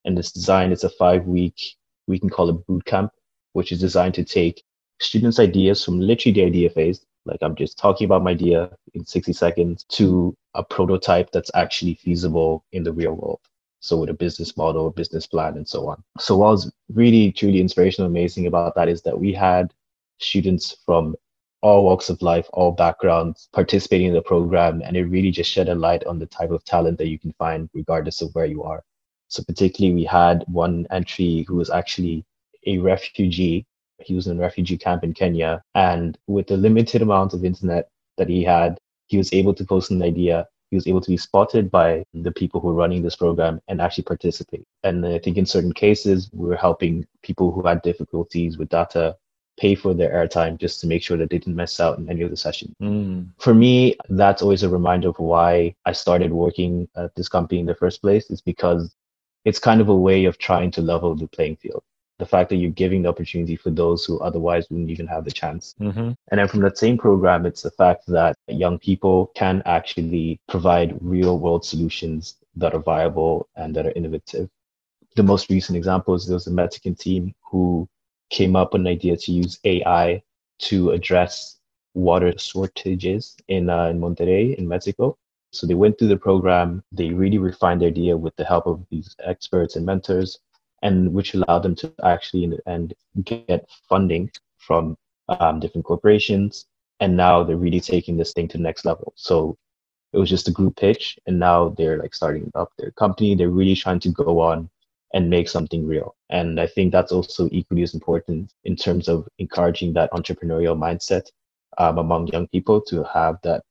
And 0.04 0.18
it's 0.18 0.32
designed, 0.32 0.72
it's 0.72 0.84
a 0.84 0.90
five 0.90 1.26
week, 1.26 1.76
we 2.06 2.18
can 2.18 2.30
call 2.30 2.48
it 2.48 2.66
boot 2.66 2.84
camp, 2.84 3.12
which 3.58 3.72
is 3.72 3.80
designed 3.80 4.14
to 4.14 4.24
take 4.24 4.62
students' 5.00 5.40
ideas 5.40 5.84
from 5.84 5.98
literally 5.98 6.32
the 6.32 6.44
idea 6.44 6.70
phase, 6.70 7.04
like 7.24 7.40
I'm 7.42 7.56
just 7.56 7.76
talking 7.76 8.04
about 8.04 8.22
my 8.22 8.30
idea 8.30 8.70
in 8.94 9.04
60 9.04 9.32
seconds, 9.32 9.84
to 9.90 10.36
a 10.54 10.62
prototype 10.62 11.32
that's 11.32 11.50
actually 11.54 11.94
feasible 11.94 12.64
in 12.70 12.84
the 12.84 12.92
real 12.92 13.14
world. 13.14 13.40
So 13.80 13.96
with 13.96 14.10
a 14.10 14.14
business 14.14 14.56
model, 14.56 14.86
a 14.86 14.92
business 14.92 15.26
plan, 15.26 15.56
and 15.56 15.68
so 15.68 15.88
on. 15.88 16.04
So 16.20 16.36
what 16.36 16.52
was 16.52 16.72
really, 16.94 17.32
truly 17.32 17.60
inspirational, 17.60 18.08
amazing 18.08 18.46
about 18.46 18.76
that 18.76 18.88
is 18.88 19.02
that 19.02 19.18
we 19.18 19.32
had 19.32 19.74
students 20.18 20.76
from 20.86 21.16
all 21.60 21.84
walks 21.84 22.08
of 22.10 22.22
life, 22.22 22.46
all 22.52 22.70
backgrounds 22.70 23.48
participating 23.52 24.06
in 24.06 24.14
the 24.14 24.22
program. 24.22 24.82
And 24.84 24.96
it 24.96 25.06
really 25.06 25.32
just 25.32 25.50
shed 25.50 25.68
a 25.68 25.74
light 25.74 26.04
on 26.04 26.20
the 26.20 26.26
type 26.26 26.52
of 26.52 26.64
talent 26.64 26.98
that 26.98 27.08
you 27.08 27.18
can 27.18 27.32
find 27.32 27.68
regardless 27.74 28.22
of 28.22 28.32
where 28.36 28.46
you 28.46 28.62
are. 28.62 28.84
So 29.26 29.42
particularly 29.42 29.96
we 29.96 30.04
had 30.04 30.44
one 30.46 30.86
entry 30.90 31.44
who 31.48 31.56
was 31.56 31.70
actually 31.70 32.24
a 32.66 32.78
refugee. 32.78 33.66
He 33.98 34.14
was 34.14 34.26
in 34.26 34.38
a 34.38 34.40
refugee 34.40 34.78
camp 34.78 35.04
in 35.04 35.12
Kenya. 35.12 35.62
And 35.74 36.16
with 36.26 36.46
the 36.46 36.56
limited 36.56 37.02
amount 37.02 37.34
of 37.34 37.44
internet 37.44 37.88
that 38.16 38.28
he 38.28 38.44
had, 38.44 38.78
he 39.06 39.16
was 39.16 39.32
able 39.32 39.54
to 39.54 39.64
post 39.64 39.90
an 39.90 40.02
idea. 40.02 40.46
He 40.70 40.76
was 40.76 40.86
able 40.86 41.00
to 41.00 41.10
be 41.10 41.16
spotted 41.16 41.70
by 41.70 42.04
the 42.12 42.30
people 42.30 42.60
who 42.60 42.68
are 42.68 42.74
running 42.74 43.02
this 43.02 43.16
program 43.16 43.60
and 43.68 43.80
actually 43.80 44.04
participate. 44.04 44.64
And 44.84 45.04
I 45.06 45.18
think 45.18 45.38
in 45.38 45.46
certain 45.46 45.72
cases, 45.72 46.28
we 46.32 46.48
were 46.48 46.56
helping 46.56 47.06
people 47.22 47.50
who 47.50 47.66
had 47.66 47.80
difficulties 47.82 48.58
with 48.58 48.68
data 48.68 49.16
pay 49.58 49.74
for 49.74 49.94
their 49.94 50.12
airtime 50.12 50.58
just 50.58 50.80
to 50.80 50.86
make 50.86 51.02
sure 51.02 51.16
that 51.16 51.30
they 51.30 51.38
didn't 51.38 51.56
miss 51.56 51.80
out 51.80 51.96
on 51.96 52.08
any 52.08 52.22
of 52.22 52.30
the 52.30 52.36
sessions. 52.36 52.74
Mm. 52.80 53.30
For 53.38 53.54
me, 53.54 53.96
that's 54.08 54.42
always 54.42 54.62
a 54.62 54.68
reminder 54.68 55.08
of 55.08 55.18
why 55.18 55.74
I 55.84 55.92
started 55.92 56.32
working 56.32 56.88
at 56.96 57.14
this 57.16 57.28
company 57.28 57.60
in 57.60 57.66
the 57.66 57.74
first 57.74 58.00
place, 58.00 58.30
is 58.30 58.40
because 58.40 58.94
it's 59.44 59.58
kind 59.58 59.80
of 59.80 59.88
a 59.88 59.96
way 59.96 60.26
of 60.26 60.38
trying 60.38 60.70
to 60.72 60.82
level 60.82 61.14
the 61.14 61.26
playing 61.26 61.56
field. 61.56 61.82
The 62.18 62.26
fact 62.26 62.50
that 62.50 62.56
you're 62.56 62.70
giving 62.70 63.02
the 63.02 63.08
opportunity 63.08 63.54
for 63.54 63.70
those 63.70 64.04
who 64.04 64.18
otherwise 64.18 64.66
wouldn't 64.70 64.90
even 64.90 65.06
have 65.06 65.24
the 65.24 65.30
chance. 65.30 65.74
Mm-hmm. 65.80 66.12
And 66.30 66.38
then 66.38 66.48
from 66.48 66.60
that 66.60 66.76
same 66.76 66.98
program, 66.98 67.46
it's 67.46 67.62
the 67.62 67.70
fact 67.70 68.06
that 68.08 68.36
young 68.48 68.78
people 68.78 69.30
can 69.34 69.62
actually 69.66 70.40
provide 70.48 70.98
real 71.00 71.38
world 71.38 71.64
solutions 71.64 72.36
that 72.56 72.74
are 72.74 72.80
viable 72.80 73.48
and 73.54 73.74
that 73.76 73.86
are 73.86 73.92
innovative. 73.92 74.48
The 75.14 75.22
most 75.22 75.48
recent 75.48 75.76
example 75.76 76.14
is 76.14 76.26
there 76.26 76.34
was 76.34 76.48
a 76.48 76.52
Mexican 76.52 76.94
team 76.94 77.34
who 77.40 77.88
came 78.30 78.56
up 78.56 78.72
with 78.72 78.80
an 78.80 78.88
idea 78.88 79.16
to 79.16 79.32
use 79.32 79.58
AI 79.64 80.22
to 80.58 80.90
address 80.90 81.56
water 81.94 82.36
shortages 82.36 83.36
in, 83.48 83.70
uh, 83.70 83.86
in 83.86 84.00
Monterrey, 84.00 84.56
in 84.56 84.68
Mexico. 84.68 85.16
So 85.52 85.66
they 85.66 85.74
went 85.74 85.98
through 85.98 86.08
the 86.08 86.16
program. 86.16 86.82
They 86.92 87.10
really 87.10 87.38
refined 87.38 87.80
their 87.80 87.88
idea 87.88 88.16
with 88.16 88.36
the 88.36 88.44
help 88.44 88.66
of 88.66 88.84
these 88.90 89.16
experts 89.24 89.76
and 89.76 89.86
mentors, 89.86 90.38
and 90.82 91.12
which 91.12 91.34
allowed 91.34 91.60
them 91.60 91.74
to 91.76 91.92
actually 92.04 92.58
and 92.66 92.94
get 93.24 93.68
funding 93.88 94.30
from 94.58 94.96
um, 95.28 95.60
different 95.60 95.84
corporations. 95.84 96.66
And 97.00 97.16
now 97.16 97.44
they're 97.44 97.56
really 97.56 97.80
taking 97.80 98.16
this 98.16 98.32
thing 98.32 98.48
to 98.48 98.56
the 98.56 98.62
next 98.62 98.84
level. 98.84 99.12
So 99.16 99.56
it 100.12 100.18
was 100.18 100.30
just 100.30 100.48
a 100.48 100.52
group 100.52 100.76
pitch, 100.76 101.18
and 101.26 101.38
now 101.38 101.70
they're 101.76 101.98
like 101.98 102.14
starting 102.14 102.50
up 102.54 102.72
their 102.78 102.90
company. 102.92 103.34
They're 103.34 103.50
really 103.50 103.76
trying 103.76 104.00
to 104.00 104.08
go 104.08 104.40
on 104.40 104.70
and 105.14 105.30
make 105.30 105.48
something 105.48 105.86
real. 105.86 106.14
And 106.30 106.60
I 106.60 106.66
think 106.66 106.92
that's 106.92 107.12
also 107.12 107.48
equally 107.50 107.82
as 107.82 107.94
important 107.94 108.52
in 108.64 108.76
terms 108.76 109.08
of 109.08 109.26
encouraging 109.38 109.94
that 109.94 110.10
entrepreneurial 110.12 110.76
mindset 110.76 111.30
um, 111.78 111.98
among 111.98 112.28
young 112.28 112.46
people 112.48 112.80
to 112.82 113.04
have 113.04 113.38
that 113.42 113.62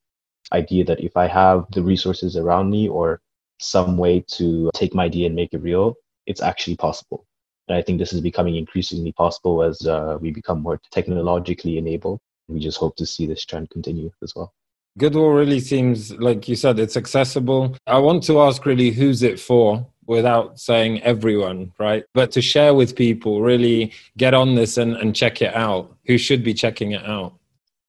idea 0.52 0.84
that 0.86 1.00
if 1.00 1.16
I 1.18 1.28
have 1.28 1.66
the 1.72 1.84
resources 1.84 2.38
around 2.38 2.70
me 2.70 2.88
or 2.88 3.22
some 3.60 3.98
way 3.98 4.24
to 4.28 4.72
take 4.74 4.96
my 4.96 5.06
idea 5.06 5.28
and 5.28 5.36
make 5.36 5.54
it 5.54 5.62
real, 5.62 5.96
it's 6.28 6.42
actually 6.42 6.76
possible. 6.76 7.26
And 7.68 7.78
I 7.78 7.82
think 7.82 7.98
this 7.98 8.14
is 8.14 8.22
becoming 8.22 8.56
increasingly 8.56 9.12
possible 9.12 9.64
as 9.64 9.86
uh, 9.88 10.18
we 10.22 10.32
become 10.32 10.62
more 10.62 10.80
technologically 10.92 11.78
enabled. 11.78 12.20
We 12.48 12.60
just 12.60 12.78
hope 12.78 12.96
to 12.98 13.06
see 13.06 13.26
this 13.26 13.44
trend 13.44 13.70
continue 13.72 14.12
as 14.22 14.34
well. 14.36 14.54
Goodwall 14.98 15.36
really 15.36 15.60
seems, 15.60 16.14
like 16.14 16.48
you 16.48 16.56
said, 16.56 16.80
it's 16.80 16.98
accessible. 16.98 17.76
I 17.86 18.00
want 18.00 18.24
to 18.24 18.42
ask 18.42 18.66
really 18.66 18.92
who's 18.92 19.22
it 19.22 19.40
for 19.40 19.86
without 20.06 20.60
saying 20.60 21.04
everyone, 21.04 21.74
right? 21.78 22.06
But 22.14 22.32
to 22.32 22.42
share 22.42 22.74
with 22.74 22.96
people, 22.96 23.42
really 23.42 23.92
get 24.18 24.34
on 24.34 24.56
this 24.56 24.78
and, 24.78 24.96
and 24.96 25.16
check 25.16 25.42
it 25.42 25.54
out. 25.54 25.96
Who 26.08 26.18
should 26.18 26.44
be 26.44 26.54
checking 26.54 26.94
it 26.94 27.06
out? 27.06 27.34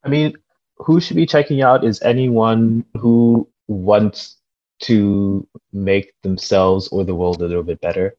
I 0.05 0.09
mean, 0.09 0.35
who 0.77 1.01
should 1.01 1.17
be 1.17 1.27
checking 1.27 1.63
out 1.63 1.85
is 1.85 2.03
anyone 2.03 2.85
who 2.97 3.49
wants 3.69 4.37
to 4.81 5.47
make 5.73 6.13
themselves 6.23 6.89
or 6.89 7.05
the 7.05 7.15
world 7.15 7.41
a 7.41 7.47
little 7.47 7.63
bit 7.63 7.81
better 7.81 8.17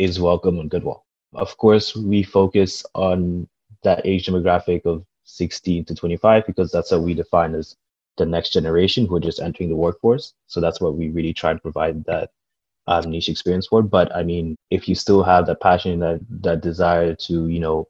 is 0.00 0.18
welcome 0.18 0.58
on 0.58 0.68
Goodwall. 0.68 1.04
Of 1.34 1.58
course, 1.58 1.94
we 1.94 2.22
focus 2.22 2.86
on 2.94 3.46
that 3.82 4.00
age 4.06 4.26
demographic 4.26 4.86
of 4.86 5.04
16 5.24 5.84
to 5.84 5.94
25 5.94 6.46
because 6.46 6.72
that's 6.72 6.90
what 6.90 7.02
we 7.02 7.12
define 7.12 7.54
as 7.54 7.76
the 8.16 8.24
next 8.24 8.48
generation 8.50 9.06
who 9.06 9.16
are 9.16 9.20
just 9.20 9.40
entering 9.40 9.68
the 9.68 9.76
workforce. 9.76 10.32
So 10.46 10.58
that's 10.58 10.80
what 10.80 10.94
we 10.94 11.10
really 11.10 11.34
try 11.34 11.52
to 11.52 11.58
provide 11.58 12.02
that 12.06 12.30
um, 12.86 13.10
niche 13.10 13.28
experience 13.28 13.66
for. 13.66 13.82
But 13.82 14.14
I 14.16 14.22
mean, 14.22 14.56
if 14.70 14.88
you 14.88 14.94
still 14.94 15.22
have 15.22 15.46
that 15.46 15.60
passion, 15.60 16.00
that 16.00 16.20
that 16.42 16.62
desire 16.62 17.14
to, 17.14 17.48
you 17.48 17.60
know, 17.60 17.86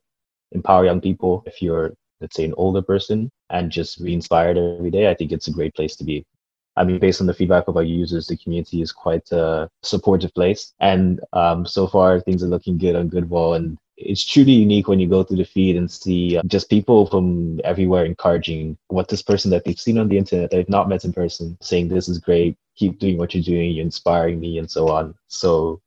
empower 0.50 0.84
young 0.84 1.00
people, 1.00 1.44
if 1.46 1.62
you're 1.62 1.94
let's 2.20 2.34
say 2.34 2.44
an 2.44 2.54
older 2.56 2.82
person 2.82 3.30
and 3.50 3.70
just 3.70 4.02
be 4.02 4.14
inspired 4.14 4.58
every 4.58 4.90
day, 4.90 5.08
I 5.08 5.14
think 5.14 5.30
it's 5.30 5.46
a 5.46 5.52
great 5.52 5.76
place 5.76 5.94
to 5.96 6.04
be. 6.04 6.26
I 6.76 6.84
mean, 6.84 6.98
based 6.98 7.20
on 7.20 7.26
the 7.26 7.34
feedback 7.34 7.68
of 7.68 7.76
our 7.76 7.82
users, 7.82 8.26
the 8.26 8.36
community 8.36 8.80
is 8.80 8.92
quite 8.92 9.30
a 9.32 9.68
supportive 9.82 10.32
place. 10.34 10.72
And 10.80 11.20
um, 11.32 11.66
so 11.66 11.86
far, 11.86 12.20
things 12.20 12.42
are 12.42 12.48
looking 12.48 12.78
good 12.78 12.96
on 12.96 13.08
Goodwall. 13.08 13.54
And 13.54 13.76
it's 13.96 14.24
truly 14.24 14.52
unique 14.52 14.88
when 14.88 15.00
you 15.00 15.08
go 15.08 15.22
through 15.22 15.38
the 15.38 15.44
feed 15.44 15.76
and 15.76 15.90
see 15.90 16.38
uh, 16.38 16.42
just 16.46 16.70
people 16.70 17.06
from 17.06 17.60
everywhere 17.64 18.04
encouraging 18.04 18.78
what 18.88 19.08
this 19.08 19.22
person 19.22 19.50
that 19.50 19.64
they've 19.64 19.78
seen 19.78 19.98
on 19.98 20.08
the 20.08 20.16
internet, 20.16 20.50
they've 20.50 20.68
not 20.68 20.88
met 20.88 21.04
in 21.04 21.12
person, 21.12 21.58
saying, 21.60 21.88
This 21.88 22.08
is 22.08 22.18
great. 22.18 22.56
Keep 22.76 22.98
doing 22.98 23.18
what 23.18 23.34
you're 23.34 23.42
doing. 23.42 23.72
You're 23.72 23.84
inspiring 23.84 24.40
me, 24.40 24.58
and 24.58 24.70
so 24.70 24.88
on. 24.88 25.14
So 25.28 25.82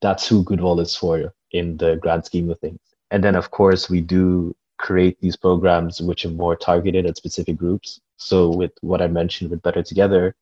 that's 0.00 0.26
who 0.26 0.44
Goodwall 0.44 0.80
is 0.80 0.94
for 0.94 1.34
in 1.52 1.76
the 1.76 1.96
grand 1.96 2.24
scheme 2.24 2.50
of 2.50 2.58
things. 2.60 2.80
And 3.10 3.22
then, 3.22 3.34
of 3.34 3.50
course, 3.50 3.90
we 3.90 4.00
do 4.00 4.54
create 4.78 5.20
these 5.20 5.36
programs 5.36 6.00
which 6.00 6.24
are 6.24 6.30
more 6.30 6.56
targeted 6.56 7.04
at 7.04 7.16
specific 7.16 7.56
groups. 7.56 8.00
So 8.18 8.50
with 8.50 8.72
what 8.82 9.00
I 9.00 9.06
mentioned 9.06 9.50
with 9.50 9.62
Better 9.62 9.82
Together, 9.82 10.34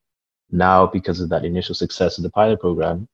now 0.51 0.87
because 0.87 1.21
of 1.21 1.29
that 1.29 1.45
initial 1.45 1.75
success 1.75 2.19
of 2.19 2.25
the 2.25 2.31
pilot 2.31 2.61
program, 2.61 3.07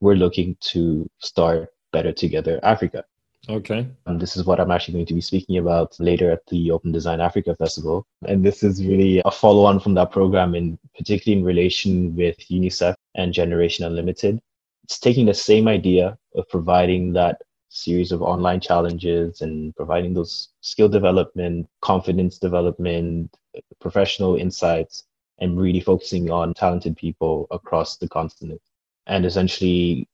we're 0.00 0.14
looking 0.14 0.56
to 0.60 1.08
start 1.18 1.70
Better 1.92 2.12
Together 2.12 2.60
Africa. 2.62 3.04
Okay. 3.48 3.88
And 4.06 4.20
this 4.20 4.36
is 4.36 4.44
what 4.44 4.60
I'm 4.60 4.70
actually 4.70 4.94
going 4.94 5.06
to 5.06 5.14
be 5.14 5.20
speaking 5.22 5.56
about 5.56 5.98
later 5.98 6.30
at 6.30 6.46
the 6.46 6.70
Open 6.70 6.92
Design 6.92 7.20
Africa 7.20 7.56
Festival. 7.56 8.06
And 8.26 8.44
this 8.44 8.62
is 8.62 8.84
really 8.84 9.22
a 9.24 9.30
follow 9.30 9.64
on 9.64 9.80
from 9.80 9.94
that 9.94 10.12
program, 10.12 10.54
in 10.54 10.78
particularly 10.96 11.40
in 11.40 11.46
relation 11.46 12.14
with 12.14 12.38
UNICEF 12.50 12.94
and 13.14 13.32
Generation 13.32 13.86
Unlimited. 13.86 14.40
It's 14.84 14.98
taking 14.98 15.26
the 15.26 15.34
same 15.34 15.66
idea 15.66 16.18
of 16.34 16.48
providing 16.50 17.14
that 17.14 17.40
series 17.70 18.12
of 18.12 18.20
online 18.20 18.60
challenges 18.60 19.40
and 19.40 19.74
providing 19.76 20.12
those 20.12 20.50
skill 20.60 20.88
development, 20.88 21.68
confidence 21.80 22.38
development, 22.38 23.34
professional 23.80 24.36
insights, 24.36 25.04
and 25.38 25.58
really 25.58 25.80
focusing 25.80 26.30
on 26.30 26.52
talented 26.52 26.96
people 26.96 27.46
across 27.50 27.96
the 27.96 28.08
continent. 28.08 28.60
And 29.06 29.24
essentially, 29.24 30.08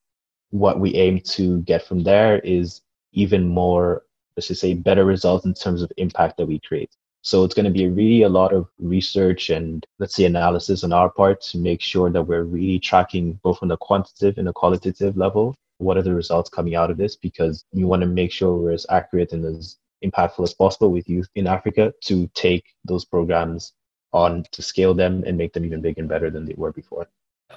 what 0.51 0.79
we 0.79 0.95
aim 0.95 1.21
to 1.21 1.61
get 1.63 1.87
from 1.87 2.05
there 2.05 2.39
is 2.41 2.83
even 3.13 3.49
more, 3.49 4.05
let's 4.37 4.49
just 4.49 4.61
say, 4.61 4.75
better 4.75 5.05
results 5.05 5.47
in 5.47 5.55
terms 5.55 5.83
of 5.83 5.91
impact 5.97 6.37
that 6.37 6.47
we 6.47 6.61
create. 6.61 6.95
So 7.23 7.43
it's 7.43 7.55
going 7.55 7.65
to 7.65 7.73
be 7.73 7.89
really 7.89 8.23
a 8.23 8.29
lot 8.29 8.53
of 8.53 8.69
research 8.79 9.51
and 9.51 9.85
let's 9.99 10.15
say 10.15 10.27
analysis 10.27 10.85
on 10.85 10.93
our 10.93 11.11
part 11.11 11.41
to 11.43 11.59
make 11.59 11.81
sure 11.81 12.09
that 12.11 12.23
we're 12.23 12.45
really 12.45 12.79
tracking 12.79 13.41
both 13.43 13.59
on 13.63 13.69
the 13.69 13.77
quantitative 13.79 14.39
and 14.39 14.47
the 14.47 14.53
qualitative 14.53 15.17
level 15.17 15.57
what 15.79 15.97
are 15.97 16.03
the 16.03 16.15
results 16.15 16.51
coming 16.51 16.75
out 16.75 16.91
of 16.91 16.97
this 16.97 17.17
because 17.17 17.65
we 17.73 17.85
want 17.85 18.01
to 18.03 18.09
make 18.09 18.33
sure 18.33 18.57
we're 18.57 18.73
as 18.73 18.87
accurate 18.91 19.33
and 19.33 19.45
as 19.45 19.77
impactful 20.05 20.43
as 20.43 20.55
possible 20.55 20.91
with 20.91 21.09
youth 21.09 21.29
in 21.35 21.47
Africa 21.47 21.93
to 22.03 22.29
take 22.35 22.65
those 22.85 23.05
programs 23.05 23.73
on 24.13 24.45
to 24.53 24.63
scale 24.63 24.95
them 24.95 25.25
and 25.27 25.37
make 25.37 25.53
them 25.53 25.65
even 25.65 25.81
bigger 25.81 26.01
and 26.01 26.09
better 26.09 26.31
than 26.31 26.45
they 26.45 26.55
were 26.57 26.73
before. 26.73 27.07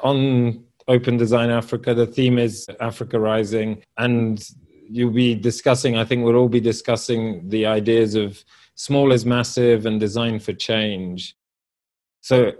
On 0.04 0.64
Open 0.88 1.18
Design 1.18 1.50
Africa, 1.50 1.94
the 1.94 2.08
theme 2.08 2.38
is 2.38 2.68
Africa 2.80 3.20
Rising, 3.20 3.84
and 3.98 4.44
you'll 4.90 5.12
be 5.12 5.36
discussing, 5.36 5.98
I 5.98 6.06
think 6.06 6.24
we'll 6.24 6.36
all 6.36 6.50
be 6.50 6.60
discussing 6.60 7.48
the 7.48 7.66
ideas 7.66 8.16
of 8.16 8.44
small 8.76 9.12
is 9.12 9.26
massive 9.26 9.86
and 9.86 10.00
design 10.00 10.40
for 10.40 10.54
change. 10.54 11.36
So 12.22 12.54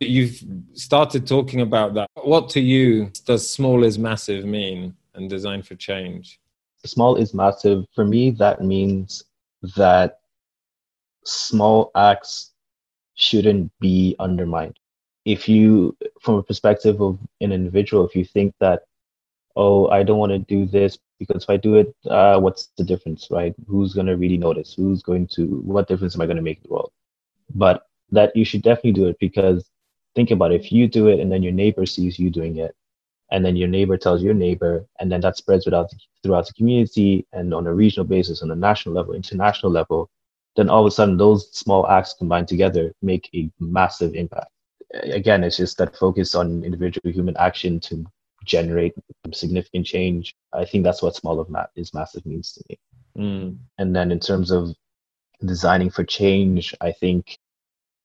you've 0.00 0.42
started 0.74 1.26
talking 1.26 1.60
about 1.60 1.94
that. 1.94 2.08
What 2.14 2.48
to 2.50 2.60
you 2.60 3.10
does 3.26 3.48
small 3.48 3.84
is 3.84 3.98
massive 3.98 4.44
mean? 4.44 4.94
And 5.14 5.28
design 5.28 5.62
for 5.62 5.74
change? 5.74 6.40
Small 6.84 7.16
is 7.16 7.34
massive. 7.34 7.84
For 7.94 8.04
me, 8.04 8.30
that 8.32 8.60
means 8.60 9.24
that 9.76 10.20
small 11.24 11.90
acts 11.94 12.50
shouldn't 13.14 13.70
be 13.80 14.16
undermined. 14.18 14.78
If 15.24 15.48
you, 15.48 15.96
from 16.20 16.36
a 16.36 16.42
perspective 16.42 17.00
of 17.00 17.18
an 17.40 17.52
individual, 17.52 18.06
if 18.06 18.16
you 18.16 18.24
think 18.24 18.54
that, 18.58 18.82
oh, 19.54 19.88
I 19.88 20.02
don't 20.02 20.18
want 20.18 20.32
to 20.32 20.38
do 20.38 20.66
this 20.66 20.98
because 21.20 21.44
if 21.44 21.50
I 21.50 21.56
do 21.56 21.76
it, 21.76 21.94
uh, 22.10 22.40
what's 22.40 22.70
the 22.76 22.82
difference, 22.82 23.28
right? 23.30 23.54
Who's 23.68 23.94
going 23.94 24.08
to 24.08 24.16
really 24.16 24.38
notice? 24.38 24.74
Who's 24.74 25.02
going 25.02 25.28
to, 25.28 25.46
what 25.60 25.86
difference 25.86 26.16
am 26.16 26.22
I 26.22 26.26
going 26.26 26.36
to 26.36 26.42
make 26.42 26.58
in 26.58 26.64
the 26.64 26.74
world? 26.74 26.92
But 27.54 27.86
that 28.10 28.34
you 28.34 28.44
should 28.44 28.62
definitely 28.62 28.92
do 28.92 29.06
it 29.06 29.18
because 29.20 29.70
think 30.16 30.32
about 30.32 30.52
it. 30.52 30.60
If 30.60 30.72
you 30.72 30.88
do 30.88 31.06
it 31.08 31.20
and 31.20 31.30
then 31.30 31.42
your 31.42 31.52
neighbor 31.52 31.86
sees 31.86 32.18
you 32.18 32.30
doing 32.30 32.56
it, 32.56 32.74
and 33.32 33.44
then 33.44 33.56
your 33.56 33.68
neighbor 33.68 33.96
tells 33.96 34.22
your 34.22 34.34
neighbor, 34.34 34.86
and 35.00 35.10
then 35.10 35.22
that 35.22 35.38
spreads 35.38 35.64
without, 35.64 35.90
throughout 36.22 36.46
the 36.46 36.52
community 36.52 37.26
and 37.32 37.54
on 37.54 37.66
a 37.66 37.74
regional 37.74 38.04
basis, 38.06 38.42
on 38.42 38.50
a 38.50 38.54
national 38.54 38.94
level, 38.94 39.14
international 39.14 39.72
level, 39.72 40.10
then 40.54 40.68
all 40.68 40.82
of 40.82 40.86
a 40.86 40.90
sudden 40.90 41.16
those 41.16 41.50
small 41.56 41.88
acts 41.88 42.12
combined 42.12 42.46
together 42.46 42.92
make 43.00 43.30
a 43.34 43.50
massive 43.58 44.14
impact. 44.14 44.50
Again, 45.04 45.42
it's 45.42 45.56
just 45.56 45.78
that 45.78 45.96
focus 45.96 46.34
on 46.34 46.62
individual 46.62 47.10
human 47.10 47.34
action 47.38 47.80
to 47.80 48.04
generate 48.44 48.92
significant 49.32 49.86
change. 49.86 50.34
I 50.52 50.66
think 50.66 50.84
that's 50.84 51.00
what 51.00 51.16
small 51.16 51.40
of 51.40 51.48
ma- 51.48 51.66
is 51.74 51.94
massive 51.94 52.26
means 52.26 52.52
to 52.52 52.64
me. 52.68 52.78
Mm. 53.16 53.56
And 53.78 53.96
then 53.96 54.12
in 54.12 54.20
terms 54.20 54.50
of 54.50 54.74
designing 55.42 55.88
for 55.88 56.04
change, 56.04 56.74
I 56.82 56.92
think 56.92 57.38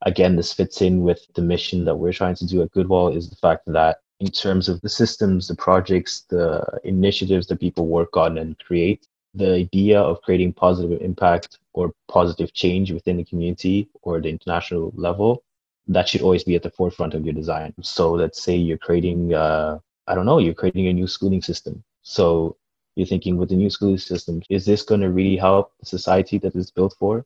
again 0.05 0.37
this 0.37 0.53
fits 0.53 0.81
in 0.81 1.01
with 1.01 1.25
the 1.35 1.41
mission 1.41 1.83
that 1.83 1.95
we're 1.95 2.13
trying 2.13 2.35
to 2.35 2.45
do 2.45 2.61
at 2.61 2.71
Goodwall 2.71 3.09
is 3.13 3.29
the 3.29 3.35
fact 3.35 3.63
that 3.67 3.97
in 4.19 4.31
terms 4.31 4.67
of 4.67 4.81
the 4.81 4.89
systems, 4.89 5.47
the 5.47 5.55
projects, 5.55 6.21
the 6.29 6.63
initiatives 6.83 7.47
that 7.47 7.59
people 7.59 7.87
work 7.87 8.17
on 8.17 8.37
and 8.37 8.57
create. 8.59 9.07
The 9.35 9.53
idea 9.53 9.99
of 9.99 10.21
creating 10.21 10.53
positive 10.53 10.99
impact 11.01 11.59
or 11.73 11.93
positive 12.07 12.53
change 12.53 12.91
within 12.91 13.17
the 13.17 13.23
community 13.23 13.89
or 14.01 14.19
the 14.19 14.29
international 14.29 14.91
level, 14.95 15.43
that 15.87 16.09
should 16.09 16.21
always 16.21 16.43
be 16.43 16.55
at 16.55 16.63
the 16.63 16.71
forefront 16.71 17.13
of 17.13 17.23
your 17.23 17.35
design. 17.35 17.73
So 17.81 18.11
let's 18.13 18.41
say 18.41 18.55
you're 18.55 18.79
creating, 18.79 19.35
uh, 19.35 19.77
I 20.07 20.15
don't 20.15 20.25
know, 20.25 20.39
you're 20.39 20.55
creating 20.55 20.87
a 20.87 20.93
new 20.93 21.05
schooling 21.07 21.43
system. 21.43 21.83
So 22.01 22.57
you're 22.95 23.05
thinking 23.05 23.37
with 23.37 23.49
the 23.49 23.55
new 23.55 23.69
schooling 23.69 23.99
system, 23.99 24.41
is 24.49 24.65
this 24.65 24.81
going 24.81 25.01
to 25.01 25.11
really 25.11 25.37
help 25.37 25.71
the 25.79 25.85
society 25.85 26.39
that 26.39 26.55
it's 26.55 26.71
built 26.71 26.95
for? 26.97 27.23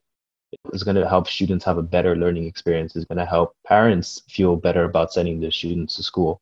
It's 0.73 0.83
going 0.83 0.97
to 0.97 1.07
help 1.07 1.29
students 1.29 1.63
have 1.63 1.77
a 1.77 1.83
better 1.83 2.17
learning 2.17 2.45
experience. 2.45 2.93
It's 2.97 3.05
going 3.05 3.19
to 3.19 3.25
help 3.25 3.55
parents 3.65 4.23
feel 4.27 4.57
better 4.57 4.83
about 4.83 5.13
sending 5.13 5.39
their 5.39 5.51
students 5.51 5.95
to 5.95 6.03
school 6.03 6.41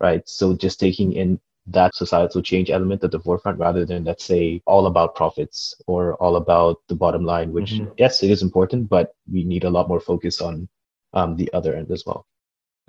right? 0.00 0.28
So 0.28 0.54
just 0.54 0.80
taking 0.80 1.12
in 1.12 1.40
that 1.66 1.94
societal 1.94 2.42
change 2.42 2.70
element 2.70 3.02
at 3.04 3.10
the 3.10 3.20
forefront 3.20 3.58
rather 3.58 3.86
than 3.86 4.04
let's 4.04 4.24
say 4.24 4.60
all 4.66 4.86
about 4.86 5.14
profits 5.14 5.74
or 5.86 6.14
all 6.16 6.36
about 6.36 6.76
the 6.88 6.94
bottom 6.94 7.24
line 7.24 7.52
which 7.52 7.72
mm-hmm. 7.72 7.90
yes 7.96 8.22
it 8.22 8.30
is 8.30 8.42
important 8.42 8.88
but 8.88 9.14
we 9.32 9.44
need 9.44 9.64
a 9.64 9.70
lot 9.70 9.88
more 9.88 10.00
focus 10.00 10.40
on 10.40 10.68
um, 11.14 11.36
the 11.36 11.50
other 11.54 11.74
end 11.74 11.90
as 11.90 12.04
well 12.06 12.26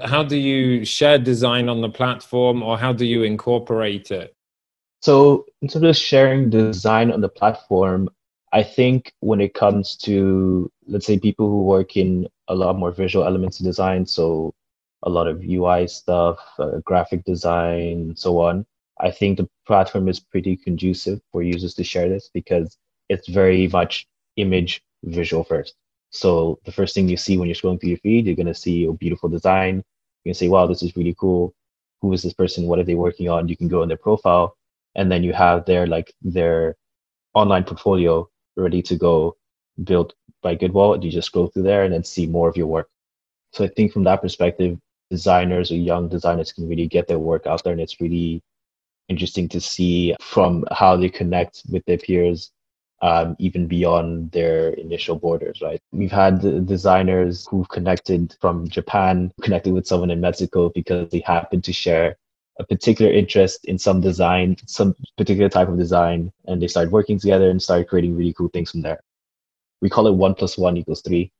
how 0.01 0.23
do 0.23 0.35
you 0.35 0.83
share 0.83 1.17
design 1.17 1.69
on 1.69 1.79
the 1.79 1.89
platform 1.89 2.61
or 2.61 2.77
how 2.77 2.91
do 2.91 3.05
you 3.05 3.23
incorporate 3.23 4.11
it 4.11 4.33
so 5.01 5.45
in 5.61 5.69
terms 5.69 5.85
of 5.85 5.95
sharing 5.95 6.49
design 6.49 7.11
on 7.11 7.21
the 7.21 7.29
platform 7.29 8.09
i 8.51 8.61
think 8.61 9.13
when 9.21 9.39
it 9.39 9.53
comes 9.53 9.95
to 9.95 10.69
let's 10.85 11.05
say 11.05 11.17
people 11.17 11.47
who 11.47 11.63
work 11.63 11.95
in 11.95 12.27
a 12.49 12.55
lot 12.55 12.77
more 12.77 12.91
visual 12.91 13.25
elements 13.25 13.59
of 13.61 13.65
design 13.65 14.05
so 14.05 14.53
a 15.03 15.09
lot 15.09 15.27
of 15.27 15.43
UI 15.43 15.87
stuff, 15.87 16.37
uh, 16.59 16.79
graphic 16.83 17.23
design, 17.23 17.91
and 18.09 18.19
so 18.19 18.39
on. 18.41 18.65
I 18.99 19.11
think 19.11 19.37
the 19.37 19.49
platform 19.67 20.07
is 20.07 20.19
pretty 20.19 20.55
conducive 20.55 21.21
for 21.31 21.43
users 21.43 21.73
to 21.75 21.83
share 21.83 22.09
this 22.09 22.29
because 22.33 22.77
it's 23.09 23.27
very 23.27 23.67
much 23.67 24.07
image 24.37 24.81
visual 25.03 25.43
first. 25.43 25.75
So 26.11 26.59
the 26.65 26.71
first 26.71 26.95
thing 26.95 27.09
you 27.09 27.17
see 27.17 27.37
when 27.37 27.47
you're 27.47 27.55
scrolling 27.55 27.79
through 27.79 27.89
your 27.89 27.99
feed, 27.99 28.25
you're 28.25 28.35
to 28.35 28.53
see 28.53 28.85
a 28.85 28.93
beautiful 28.93 29.29
design. 29.29 29.83
You 30.23 30.29
can 30.29 30.33
say, 30.33 30.47
wow, 30.47 30.65
this 30.65 30.81
is 30.81 30.95
really 30.95 31.15
cool. 31.19 31.53
Who 32.01 32.13
is 32.13 32.23
this 32.23 32.33
person? 32.33 32.67
What 32.67 32.79
are 32.79 32.83
they 32.83 32.95
working 32.95 33.29
on? 33.29 33.49
You 33.49 33.57
can 33.57 33.67
go 33.67 33.83
in 33.83 33.89
their 33.89 33.97
profile 33.97 34.55
and 34.95 35.11
then 35.11 35.23
you 35.23 35.33
have 35.33 35.65
their 35.65 35.87
like 35.87 36.13
their 36.21 36.75
online 37.33 37.63
portfolio 37.65 38.27
ready 38.55 38.81
to 38.83 38.95
go 38.95 39.35
built 39.83 40.13
by 40.41 40.55
Goodwall. 40.55 41.03
You 41.03 41.11
just 41.11 41.27
scroll 41.27 41.47
through 41.47 41.63
there 41.63 41.83
and 41.83 41.93
then 41.93 42.03
see 42.03 42.25
more 42.25 42.47
of 42.47 42.57
your 42.57 42.67
work. 42.67 42.89
So 43.51 43.65
I 43.65 43.67
think 43.67 43.91
from 43.91 44.03
that 44.05 44.21
perspective, 44.21 44.79
designers 45.09 45.71
or 45.71 45.75
young 45.75 46.09
designers 46.09 46.51
can 46.51 46.67
really 46.67 46.87
get 46.87 47.07
their 47.07 47.19
work 47.19 47.45
out 47.47 47.63
there 47.63 47.73
and 47.73 47.81
it's 47.81 48.01
really 48.01 48.41
interesting 49.07 49.47
to 49.49 49.61
see 49.61 50.15
from 50.19 50.65
how 50.71 50.95
they 50.95 51.09
connect 51.09 51.63
with 51.69 51.85
their 51.85 51.97
peers 51.97 52.51
um, 53.01 53.35
even 53.39 53.67
beyond 53.67 54.31
their 54.31 54.69
initial 54.69 55.15
borders, 55.15 55.61
right? 55.61 55.79
We've 55.91 56.11
had 56.11 56.65
designers 56.65 57.45
who've 57.47 57.67
connected 57.69 58.35
from 58.41 58.67
Japan, 58.67 59.31
connected 59.41 59.73
with 59.73 59.85
someone 59.85 60.09
in 60.09 60.21
Mexico 60.21 60.71
because 60.73 61.09
they 61.09 61.19
happen 61.19 61.61
to 61.61 61.73
share 61.73 62.17
a 62.59 62.65
particular 62.65 63.11
interest 63.11 63.65
in 63.65 63.77
some 63.77 63.99
design, 63.99 64.55
some 64.65 64.95
particular 65.17 65.49
type 65.49 65.67
of 65.67 65.77
design, 65.77 66.31
and 66.45 66.61
they 66.61 66.67
started 66.67 66.91
working 66.91 67.19
together 67.19 67.49
and 67.49 67.61
started 67.61 67.89
creating 67.89 68.15
really 68.15 68.33
cool 68.33 68.47
things 68.47 68.71
from 68.71 68.81
there. 68.81 69.01
We 69.81 69.89
call 69.89 70.07
it 70.07 70.15
one 70.15 70.33
plus 70.33 70.57
one 70.57 70.77
equals 70.77 71.01
three, 71.01 71.31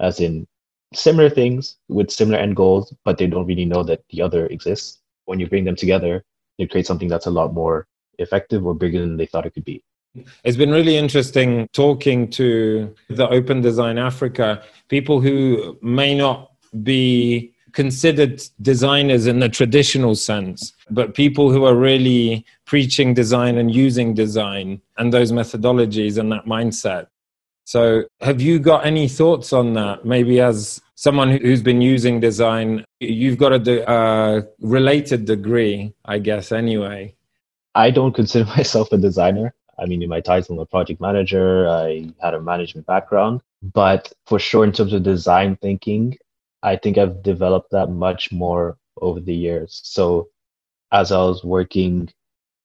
as 0.00 0.18
in 0.18 0.46
similar 0.94 1.30
things 1.30 1.76
with 1.88 2.10
similar 2.10 2.38
end 2.38 2.56
goals, 2.56 2.94
but 3.04 3.18
they 3.18 3.26
don't 3.26 3.46
really 3.46 3.64
know 3.64 3.82
that 3.82 4.02
the 4.10 4.22
other 4.22 4.46
exists. 4.46 4.98
When 5.24 5.40
you 5.40 5.48
bring 5.48 5.64
them 5.64 5.76
together, 5.76 6.24
they 6.58 6.66
create 6.66 6.86
something 6.86 7.08
that's 7.08 7.26
a 7.26 7.30
lot 7.30 7.54
more 7.54 7.86
effective 8.18 8.66
or 8.66 8.74
bigger 8.74 9.00
than 9.00 9.16
they 9.16 9.26
thought 9.26 9.46
it 9.46 9.54
could 9.54 9.64
be. 9.64 9.82
It's 10.44 10.56
been 10.56 10.70
really 10.70 10.96
interesting 10.96 11.68
talking 11.72 12.28
to 12.30 12.94
the 13.08 13.28
Open 13.28 13.62
Design 13.62 13.96
Africa, 13.96 14.62
people 14.88 15.20
who 15.20 15.78
may 15.80 16.14
not 16.14 16.50
be 16.82 17.54
considered 17.72 18.42
designers 18.60 19.26
in 19.26 19.40
the 19.40 19.48
traditional 19.48 20.14
sense, 20.14 20.74
but 20.90 21.14
people 21.14 21.50
who 21.50 21.64
are 21.64 21.74
really 21.74 22.44
preaching 22.66 23.14
design 23.14 23.56
and 23.56 23.74
using 23.74 24.12
design 24.12 24.80
and 24.98 25.12
those 25.12 25.32
methodologies 25.32 26.18
and 26.18 26.30
that 26.30 26.44
mindset. 26.44 27.06
So, 27.64 28.04
have 28.20 28.40
you 28.40 28.58
got 28.58 28.84
any 28.84 29.08
thoughts 29.08 29.52
on 29.52 29.74
that? 29.74 30.04
Maybe 30.04 30.40
as 30.40 30.80
someone 30.94 31.30
who's 31.30 31.62
been 31.62 31.80
using 31.80 32.20
design, 32.20 32.84
you've 33.00 33.38
got 33.38 33.52
a 33.52 33.58
de- 33.58 33.88
uh, 33.88 34.42
related 34.60 35.24
degree, 35.24 35.94
I 36.04 36.18
guess, 36.18 36.52
anyway. 36.52 37.14
I 37.74 37.90
don't 37.90 38.12
consider 38.12 38.44
myself 38.56 38.92
a 38.92 38.98
designer. 38.98 39.54
I 39.78 39.86
mean, 39.86 40.02
in 40.02 40.08
my 40.08 40.20
title, 40.20 40.56
I'm 40.56 40.60
a 40.60 40.66
project 40.66 41.00
manager. 41.00 41.68
I 41.68 42.10
had 42.20 42.34
a 42.34 42.40
management 42.40 42.86
background. 42.86 43.40
But 43.62 44.12
for 44.26 44.38
sure, 44.38 44.64
in 44.64 44.72
terms 44.72 44.92
of 44.92 45.02
design 45.02 45.56
thinking, 45.56 46.18
I 46.62 46.76
think 46.76 46.98
I've 46.98 47.22
developed 47.22 47.70
that 47.72 47.88
much 47.88 48.30
more 48.32 48.76
over 49.00 49.20
the 49.20 49.34
years. 49.34 49.80
So 49.84 50.28
as 50.92 51.10
I 51.10 51.18
was 51.18 51.42
working, 51.42 52.10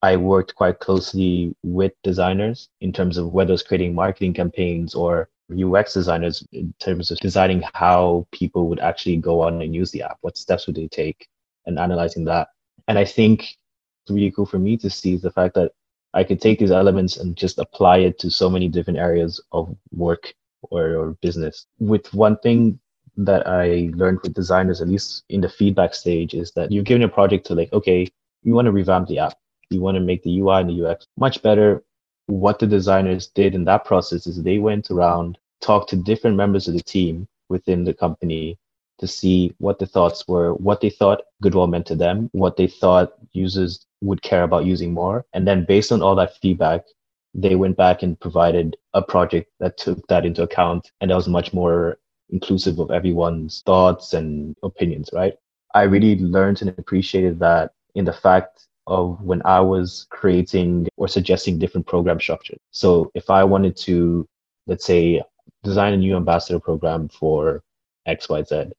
I 0.01 0.15
worked 0.15 0.55
quite 0.55 0.79
closely 0.79 1.55
with 1.63 1.93
designers 2.03 2.69
in 2.81 2.93
terms 2.93 3.17
of 3.17 3.33
whether 3.33 3.53
it's 3.53 3.63
creating 3.63 3.95
marketing 3.95 4.33
campaigns 4.33 4.93
or 4.93 5.29
UX 5.51 5.93
designers 5.93 6.45
in 6.51 6.73
terms 6.79 7.09
of 7.09 7.17
designing 7.19 7.63
how 7.73 8.27
people 8.31 8.67
would 8.67 8.79
actually 8.79 9.17
go 9.17 9.41
on 9.41 9.61
and 9.61 9.73
use 9.73 9.91
the 9.91 10.03
app. 10.03 10.17
What 10.21 10.37
steps 10.37 10.67
would 10.67 10.75
they 10.75 10.87
take 10.87 11.27
and 11.67 11.77
analyzing 11.77 12.25
that. 12.25 12.49
And 12.87 12.97
I 12.97 13.05
think 13.05 13.41
it's 13.41 14.11
really 14.11 14.31
cool 14.31 14.45
for 14.45 14.57
me 14.57 14.77
to 14.77 14.89
see 14.89 15.17
the 15.17 15.31
fact 15.31 15.53
that 15.55 15.73
I 16.13 16.23
could 16.23 16.41
take 16.41 16.59
these 16.59 16.71
elements 16.71 17.17
and 17.17 17.35
just 17.35 17.59
apply 17.59 17.97
it 17.99 18.17
to 18.19 18.31
so 18.31 18.49
many 18.49 18.67
different 18.67 18.97
areas 18.97 19.39
of 19.51 19.75
work 19.91 20.33
or, 20.63 20.95
or 20.95 21.17
business. 21.21 21.67
With 21.79 22.11
one 22.13 22.37
thing 22.37 22.79
that 23.17 23.47
I 23.47 23.91
learned 23.93 24.19
with 24.23 24.33
designers, 24.33 24.81
at 24.81 24.87
least 24.87 25.25
in 25.29 25.41
the 25.41 25.49
feedback 25.49 25.93
stage, 25.93 26.33
is 26.33 26.51
that 26.53 26.71
you're 26.71 26.83
given 26.83 27.03
a 27.03 27.09
project 27.09 27.45
to 27.47 27.55
like, 27.55 27.71
okay, 27.73 28.07
you 28.43 28.53
want 28.53 28.65
to 28.65 28.71
revamp 28.71 29.07
the 29.09 29.19
app. 29.19 29.37
You 29.69 29.81
want 29.81 29.95
to 29.95 30.01
make 30.01 30.23
the 30.23 30.39
UI 30.39 30.61
and 30.61 30.69
the 30.69 30.87
UX 30.87 31.07
much 31.17 31.41
better. 31.41 31.83
What 32.27 32.59
the 32.59 32.67
designers 32.67 33.27
did 33.27 33.55
in 33.55 33.65
that 33.65 33.85
process 33.85 34.27
is 34.27 34.41
they 34.41 34.57
went 34.57 34.91
around, 34.91 35.37
talked 35.61 35.89
to 35.89 35.95
different 35.95 36.37
members 36.37 36.67
of 36.67 36.73
the 36.73 36.83
team 36.83 37.27
within 37.49 37.83
the 37.83 37.93
company 37.93 38.57
to 38.99 39.07
see 39.07 39.53
what 39.59 39.79
the 39.79 39.85
thoughts 39.85 40.27
were, 40.27 40.53
what 40.55 40.81
they 40.81 40.89
thought 40.89 41.21
Goodwall 41.41 41.67
meant 41.67 41.85
to 41.87 41.95
them, 41.95 42.29
what 42.33 42.57
they 42.57 42.67
thought 42.67 43.13
users 43.31 43.85
would 44.01 44.21
care 44.21 44.43
about 44.43 44.65
using 44.65 44.93
more. 44.93 45.25
And 45.33 45.47
then 45.47 45.65
based 45.65 45.91
on 45.91 46.01
all 46.01 46.15
that 46.15 46.37
feedback, 46.37 46.85
they 47.33 47.55
went 47.55 47.77
back 47.77 48.01
and 48.03 48.19
provided 48.19 48.75
a 48.93 49.01
project 49.01 49.51
that 49.59 49.77
took 49.77 50.05
that 50.07 50.25
into 50.25 50.41
account 50.41 50.91
and 50.99 51.11
that 51.11 51.15
was 51.15 51.27
much 51.27 51.53
more 51.53 51.99
inclusive 52.29 52.79
of 52.79 52.91
everyone's 52.91 53.61
thoughts 53.65 54.13
and 54.13 54.55
opinions, 54.63 55.09
right? 55.13 55.35
I 55.75 55.83
really 55.83 56.17
learned 56.17 56.61
and 56.61 56.69
appreciated 56.77 57.39
that 57.39 57.73
in 57.95 58.05
the 58.05 58.13
fact 58.13 58.67
of 58.87 59.21
when 59.21 59.41
I 59.45 59.59
was 59.59 60.07
creating 60.09 60.87
or 60.97 61.07
suggesting 61.07 61.59
different 61.59 61.85
program 61.85 62.19
structures. 62.19 62.59
So 62.71 63.11
if 63.13 63.29
I 63.29 63.43
wanted 63.43 63.75
to, 63.77 64.27
let's 64.65 64.85
say, 64.85 65.21
design 65.63 65.93
a 65.93 65.97
new 65.97 66.15
ambassador 66.15 66.59
program 66.59 67.09
for 67.09 67.61
XYZ, 68.07 68.71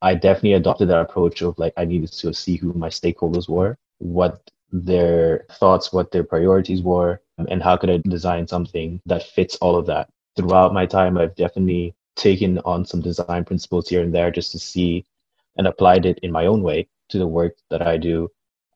I 0.00 0.14
definitely 0.14 0.54
adopted 0.54 0.88
that 0.88 1.00
approach 1.00 1.42
of 1.42 1.58
like 1.58 1.74
I 1.76 1.84
needed 1.84 2.12
to 2.12 2.32
see 2.32 2.56
who 2.56 2.72
my 2.72 2.88
stakeholders 2.88 3.48
were, 3.48 3.76
what 3.98 4.50
their 4.72 5.46
thoughts, 5.52 5.92
what 5.92 6.10
their 6.10 6.24
priorities 6.24 6.82
were, 6.82 7.20
and 7.36 7.62
how 7.62 7.76
could 7.76 7.90
I 7.90 7.98
design 7.98 8.46
something 8.46 9.00
that 9.06 9.22
fits 9.22 9.56
all 9.56 9.76
of 9.76 9.86
that. 9.86 10.08
Throughout 10.36 10.72
my 10.72 10.86
time, 10.86 11.18
I've 11.18 11.34
definitely 11.34 11.94
taken 12.16 12.58
on 12.64 12.84
some 12.84 13.00
design 13.00 13.44
principles 13.44 13.88
here 13.88 14.02
and 14.02 14.14
there 14.14 14.30
just 14.30 14.52
to 14.52 14.58
see 14.58 15.04
and 15.56 15.66
applied 15.66 16.06
it 16.06 16.18
in 16.22 16.32
my 16.32 16.46
own 16.46 16.62
way 16.62 16.88
to 17.08 17.18
the 17.18 17.26
work 17.26 17.56
that 17.70 17.82
I 17.82 17.96
do. 17.96 18.30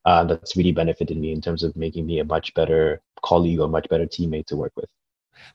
Uh, 0.05 0.23
that's 0.25 0.57
really 0.57 0.71
benefited 0.71 1.17
me 1.17 1.31
in 1.31 1.41
terms 1.41 1.63
of 1.63 1.75
making 1.75 2.05
me 2.05 2.19
a 2.19 2.25
much 2.25 2.53
better 2.53 3.01
colleague 3.21 3.59
or 3.59 3.69
much 3.69 3.87
better 3.89 4.05
teammate 4.05 4.45
to 4.47 4.55
work 4.55 4.73
with. 4.75 4.89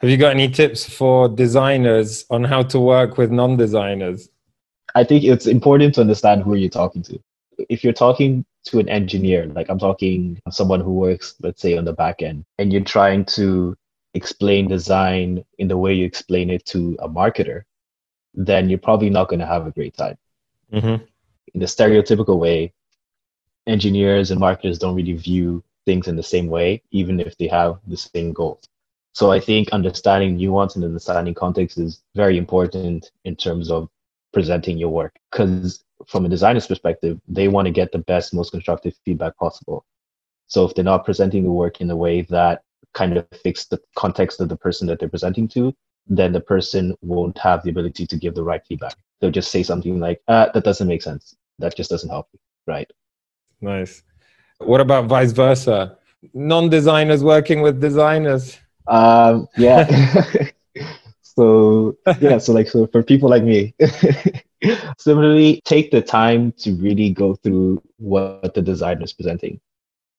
Have 0.00 0.11
you 0.11 0.16
got 0.16 0.32
any 0.32 0.48
tips 0.48 0.88
for 0.88 1.28
designers 1.28 2.24
on 2.30 2.44
how 2.44 2.62
to 2.64 2.80
work 2.80 3.18
with 3.18 3.30
non 3.30 3.56
designers? 3.56 4.28
I 4.94 5.04
think 5.04 5.24
it's 5.24 5.46
important 5.46 5.94
to 5.94 6.00
understand 6.00 6.42
who 6.42 6.54
you're 6.54 6.70
talking 6.70 7.02
to. 7.02 7.18
If 7.68 7.84
you're 7.84 7.92
talking 7.92 8.44
to 8.66 8.78
an 8.78 8.88
engineer, 8.88 9.46
like 9.46 9.68
I'm 9.68 9.78
talking 9.78 10.40
someone 10.50 10.80
who 10.80 10.94
works, 10.94 11.34
let's 11.40 11.61
say, 11.61 11.76
on 11.76 11.84
the 11.84 11.92
back 11.92 12.22
end, 12.22 12.44
and 12.58 12.72
you're 12.72 12.82
trying 12.82 13.24
to 13.26 13.76
explain 14.14 14.68
design 14.68 15.44
in 15.58 15.68
the 15.68 15.76
way 15.76 15.92
you 15.92 16.04
explain 16.04 16.50
it 16.50 16.64
to 16.66 16.96
a 17.00 17.08
marketer, 17.08 17.62
then 18.34 18.68
you're 18.68 18.78
probably 18.78 19.11
not 19.11 19.28
going 19.28 19.40
to 19.40 19.46
have 19.46 19.66
a 19.66 19.70
great 19.70 19.96
time. 19.96 20.16
Mm-hmm. 20.72 21.04
In 21.54 21.61
the 21.61 21.66
stereotypical 21.66 22.38
way, 22.38 22.72
engineers 23.68 24.31
and 24.31 24.40
marketers 24.40 24.78
don't 24.78 24.96
really 24.96 25.12
view 25.12 25.62
things 25.87 26.09
in 26.09 26.16
the 26.16 26.22
same 26.22 26.48
way, 26.48 26.83
even 26.90 27.20
if 27.20 27.37
they 27.38 27.46
have 27.48 27.78
the 27.87 27.96
same 27.96 28.33
goals. 28.33 28.64
So 29.12 29.31
I 29.31 29.40
think 29.40 29.70
understanding 29.70 30.37
nuance 30.37 30.76
and 30.76 30.85
understanding 30.85 31.35
context 31.35 31.78
is 31.78 32.02
very 32.14 32.38
important 32.38 33.11
in 33.24 33.37
terms 33.37 33.70
of 33.70 33.88
presenting 34.33 34.78
your 34.78 34.90
work. 34.90 35.16
Because 35.31 35.85
from 36.07 36.24
a 36.24 36.28
designer's 36.28 36.66
perspective, 36.66 37.20
they 37.26 37.48
want 37.48 37.66
to 37.66 37.72
get 37.72 37.90
the 37.90 37.98
best, 37.98 38.35
most 38.35 38.50
constructive 38.50 38.94
feedback 39.04 39.37
possible. 39.37 39.85
So 40.46 40.64
if 40.64 40.74
they're 40.74 40.85
not 40.85 41.04
presenting 41.04 41.42
the 41.42 41.50
work 41.50 41.81
in 41.81 41.90
a 41.90 41.96
way 41.96 42.22
that 42.22 42.62
kind 42.94 43.16
of 43.16 43.26
fits 43.42 43.66
the 43.66 43.81
context 43.96 44.40
of 44.40 44.48
the 44.48 44.57
person 44.57 44.87
that 44.87 44.98
they're 44.98 45.09
presenting 45.09 45.48
to, 45.48 45.74
then 46.07 46.33
the 46.33 46.40
person 46.40 46.96
won't 47.02 47.37
have 47.38 47.62
the 47.62 47.70
ability 47.70 48.07
to 48.07 48.16
give 48.16 48.35
the 48.35 48.42
right 48.42 48.62
feedback. 48.66 48.94
They'll 49.20 49.31
just 49.31 49.50
say 49.50 49.62
something 49.62 50.00
like, 50.00 50.22
ah, 50.28 50.50
that 50.54 50.64
doesn't 50.64 50.88
make 50.88 51.02
sense. 51.02 51.37
That 51.59 51.76
just 51.76 51.90
doesn't 51.90 52.09
help 52.09 52.28
you. 52.33 52.38
Right. 52.66 52.90
Nice. 53.61 54.03
What 54.59 54.81
about 54.81 55.07
vice 55.07 55.33
versa? 55.33 55.99
Non 56.35 56.68
designers 56.68 57.23
working 57.23 57.61
with 57.61 57.81
designers? 57.81 58.59
Um, 58.87 59.49
yeah. 59.57 59.87
so, 61.23 61.97
yeah, 62.21 62.38
so 62.38 62.53
like, 62.53 62.68
so 62.68 62.87
for 62.88 63.03
people 63.03 63.29
like 63.29 63.44
me, 63.44 63.75
similarly, 64.99 65.61
take 65.64 65.90
the 65.90 66.03
time 66.03 66.53
to 66.59 66.75
really 66.75 67.11
go 67.11 67.35
through 67.37 67.83
what 67.99 68.55
the 68.55 68.62
designer 68.62 69.05
is 69.05 69.12
presenting 69.12 69.61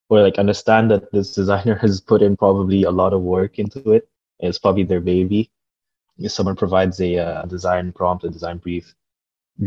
or 0.09 0.21
like 0.21 0.39
understand 0.39 0.89
that 0.91 1.11
this 1.11 1.33
designer 1.33 1.75
has 1.75 2.01
put 2.01 2.21
in 2.21 2.35
probably 2.35 2.83
a 2.83 2.91
lot 2.91 3.13
of 3.13 3.21
work 3.21 3.59
into 3.59 3.91
it. 3.91 4.09
It's 4.39 4.57
probably 4.57 4.83
their 4.83 5.01
baby 5.01 5.51
if 6.17 6.31
someone 6.31 6.55
provides 6.55 6.99
a 6.99 7.17
uh, 7.17 7.45
design 7.45 7.93
prompt, 7.93 8.23
a 8.23 8.29
design 8.29 8.57
brief, 8.57 8.93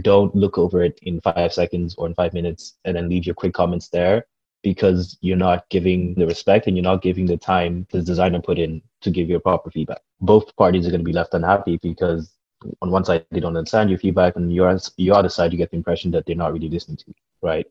don't 0.01 0.35
look 0.35 0.59
over 0.59 0.83
it 0.83 0.99
in 1.03 1.21
five 1.21 1.53
seconds 1.53 1.95
or 1.97 2.07
in 2.07 2.15
five 2.15 2.33
minutes 2.33 2.79
and 2.85 2.97
then 2.97 3.09
leave 3.09 3.27
your 3.27 3.35
quick 3.35 3.53
comments 3.53 3.89
there 3.89 4.27
because 4.63 5.19
you're 5.21 5.37
not 5.37 5.69
giving 5.69 6.15
the 6.15 6.27
respect 6.27 6.67
and 6.67 6.77
you're 6.77 6.85
not 6.85 7.03
giving 7.03 7.27
the 7.27 7.37
time 7.37 7.87
the 7.91 8.01
designer 8.01 8.41
put 8.41 8.59
in 8.59 8.81
to 9.01 9.11
give 9.11 9.29
you 9.29 9.37
a 9.37 9.41
proper 9.41 9.71
feedback. 9.71 10.01
Both 10.21 10.55
parties 10.57 10.87
are 10.87 10.91
going 10.91 11.01
to 11.01 11.05
be 11.05 11.13
left 11.13 11.35
unhappy 11.35 11.79
because 11.83 12.33
on 12.81 12.91
one 12.91 13.05
side 13.05 13.27
they 13.31 13.41
don't 13.41 13.57
understand 13.57 13.91
your 13.91 13.99
feedback, 13.99 14.37
and 14.37 14.53
your 14.53 14.79
your 14.97 15.17
other 15.17 15.29
side 15.29 15.53
you 15.53 15.59
get 15.59 15.71
the 15.71 15.77
impression 15.77 16.11
that 16.13 16.27
they're 16.27 16.37
not 16.37 16.53
really 16.53 16.69
listening 16.69 16.97
to 16.99 17.05
you, 17.09 17.15
right? 17.43 17.67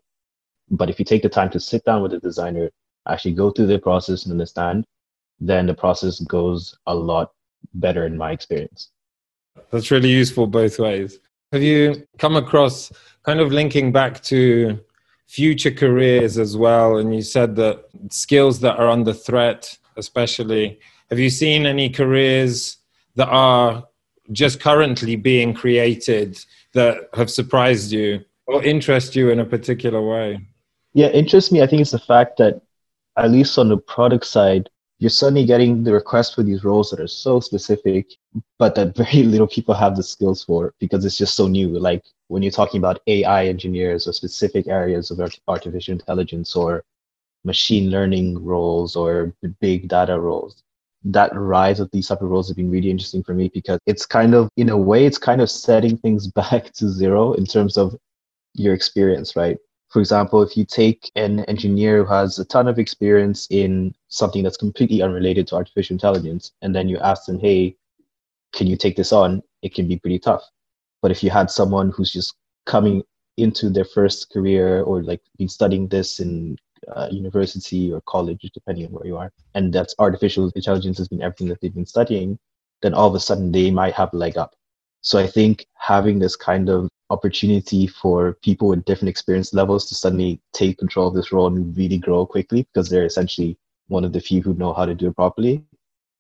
But 0.70 0.90
if 0.90 1.00
you 1.00 1.06
take 1.06 1.22
the 1.22 1.30
time 1.30 1.50
to 1.52 1.60
sit 1.60 1.86
down 1.86 2.02
with 2.02 2.12
the 2.12 2.20
designer, 2.20 2.70
actually 3.08 3.34
go 3.34 3.52
through 3.52 3.68
the 3.68 3.80
process 3.80 4.26
and 4.26 4.34
understand, 4.34 4.86
then 5.40 5.66
the 5.66 5.74
process 5.74 6.20
goes 6.20 6.78
a 6.88 6.94
lot 6.94 7.32
better 7.74 8.06
in 8.06 8.18
my 8.18 8.32
experience. 8.32 8.90
That's 9.72 9.92
really 9.92 10.10
useful 10.10 10.48
both 10.48 10.78
ways. 10.78 11.20
Have 11.52 11.62
you 11.62 12.08
come 12.18 12.38
across 12.38 12.92
kind 13.24 13.42
of 13.42 13.52
linking 13.52 13.92
back 13.92 14.22
to 14.24 14.80
future 15.28 15.72
careers 15.72 16.38
as 16.38 16.56
well? 16.56 16.98
And 16.98 17.14
you 17.14 17.22
said 17.22 17.58
that 17.58 17.86
skills 18.10 18.62
that 18.62 18.78
are 18.80 18.88
under 18.88 19.14
threat, 19.14 19.78
especially. 19.98 20.80
Have 21.10 21.20
you 21.20 21.30
seen 21.30 21.66
any 21.66 21.90
careers 21.90 22.78
that 23.16 23.28
are 23.28 23.86
just 24.32 24.62
currently 24.62 25.18
being 25.18 25.54
created 25.54 26.40
that 26.74 27.10
have 27.14 27.30
surprised 27.30 27.92
you 27.92 28.24
or 28.48 28.64
interest 28.64 29.14
you 29.16 29.30
in 29.30 29.40
a 29.40 29.46
particular 29.46 30.02
way? 30.02 30.40
Yeah, 30.94 31.08
interests 31.10 31.52
me. 31.52 31.62
I 31.62 31.68
think 31.68 31.82
it's 31.82 31.92
the 31.92 32.00
fact 32.00 32.38
that, 32.38 32.62
at 33.18 33.30
least 33.30 33.58
on 33.58 33.68
the 33.68 33.78
product 33.78 34.26
side, 34.26 34.70
you're 35.02 35.10
suddenly 35.10 35.46
getting 35.46 35.84
the 35.84 35.92
requests 35.92 36.36
for 36.36 36.44
these 36.44 36.64
roles 36.64 36.92
that 36.92 37.00
are 37.00 37.08
so 37.08 37.40
specific, 37.40 38.12
but 38.60 38.76
that 38.76 38.96
very 38.96 39.24
little 39.34 39.48
people 39.48 39.74
have 39.74 39.96
the 39.96 40.04
skills 40.04 40.44
for 40.44 40.76
because 40.80 41.04
it's 41.04 41.18
just 41.18 41.34
so 41.34 41.48
new. 41.48 41.70
Like 41.70 42.04
when 42.28 42.44
you're 42.44 42.52
talking 42.52 42.78
about 42.78 43.02
AI 43.08 43.48
engineers 43.48 44.08
or 44.08 44.14
specific 44.14 44.68
areas 44.68 45.10
of 45.10 45.20
artificial 45.48 45.94
intelligence 45.94 46.56
or 46.56 46.84
machine 47.44 47.90
learning 47.90 48.46
roles 48.46 48.96
or 48.96 49.34
big 49.60 49.88
data 49.88 50.20
roles, 50.20 50.62
that 51.04 51.36
rise 51.36 51.80
of 51.80 51.90
these 51.90 52.08
type 52.08 52.22
of 52.22 52.30
roles 52.30 52.48
has 52.50 52.56
been 52.56 52.70
really 52.70 52.92
interesting 52.92 53.24
for 53.24 53.34
me 53.34 53.50
because 53.52 53.80
it's 53.88 54.06
kind 54.06 54.36
of, 54.36 54.50
in 54.56 54.70
a 54.70 54.78
way, 54.78 55.08
it's 55.08 55.18
kind 55.18 55.42
of 55.42 55.50
setting 55.50 55.98
things 55.98 56.28
back 56.42 56.72
to 56.74 56.88
zero 56.88 57.34
in 57.34 57.48
terms 57.48 57.76
of 57.76 57.98
your 58.54 58.76
experience, 58.76 59.36
right? 59.36 59.58
For 59.92 60.00
example, 60.00 60.42
if 60.42 60.56
you 60.56 60.64
take 60.64 61.12
an 61.16 61.42
engineer 61.46 62.06
who 62.06 62.14
has 62.14 62.40
a 62.40 62.46
ton 62.46 62.70
of 62.70 62.80
experience 62.80 63.46
in 63.50 63.94
something 64.08 64.42
that's 64.42 64.56
completely 64.56 65.02
unrelated 65.02 65.48
to 65.48 65.56
artificial 65.56 65.96
intelligence, 65.96 66.54
and 66.62 66.74
then 66.74 66.88
you 66.88 66.98
ask 67.00 67.26
them, 67.26 67.40
hey, 67.40 67.76
can 68.54 68.68
you 68.68 68.78
take 68.78 68.96
this 68.96 69.12
on? 69.12 69.44
It 69.62 69.76
can 69.76 69.90
be 69.90 70.00
pretty 70.00 70.20
tough. 70.20 70.44
But 71.02 71.12
if 71.12 71.22
you 71.22 71.30
had 71.30 71.52
someone 71.52 71.92
who's 71.92 72.12
just 72.12 72.36
coming 72.66 73.04
into 73.36 73.70
their 73.70 73.84
first 73.84 74.30
career 74.32 74.82
or 74.84 75.04
like 75.04 75.22
been 75.38 75.50
studying 75.50 75.90
this 75.90 76.22
in 76.22 76.58
uh, 76.96 77.10
university 77.12 77.92
or 77.92 78.02
college, 78.08 78.50
depending 78.54 78.86
on 78.86 78.92
where 78.94 79.06
you 79.06 79.18
are, 79.18 79.32
and 79.56 79.74
that's 79.74 79.96
artificial 80.00 80.50
intelligence 80.56 81.00
has 81.00 81.10
been 81.10 81.22
everything 81.22 81.50
that 81.50 81.60
they've 81.60 81.76
been 81.76 81.86
studying, 81.86 82.40
then 82.82 82.94
all 82.94 83.10
of 83.10 83.16
a 83.16 83.20
sudden 83.20 83.52
they 83.52 83.70
might 83.72 83.94
have 83.94 84.14
a 84.14 84.18
leg 84.18 84.38
up. 84.38 84.56
So 85.02 85.20
I 85.20 85.28
think 85.28 85.66
having 85.74 86.20
this 86.20 86.38
kind 86.38 86.70
of 86.70 86.88
opportunity 87.12 87.86
for 87.88 88.38
people 88.42 88.70
with 88.70 88.86
different 88.86 89.10
experience 89.10 89.54
levels 89.54 89.88
to 89.90 89.96
suddenly 89.96 90.40
take 90.54 90.78
control 90.78 91.08
of 91.10 91.14
this 91.14 91.32
role 91.32 91.48
and 91.48 91.76
really 91.76 91.98
grow 91.98 92.26
quickly 92.26 92.64
because 92.64 92.90
they're 92.90 93.06
essentially 93.06 93.58
one 93.90 94.06
of 94.06 94.14
the 94.14 94.22
few 94.22 94.42
who 94.42 94.54
know 94.54 94.74
how 94.74 94.86
to 94.86 94.96
do 94.96 95.10
it 95.10 95.16
properly. 95.16 95.64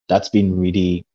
That's 0.09 0.27
been 0.27 0.59
really, 0.59 1.05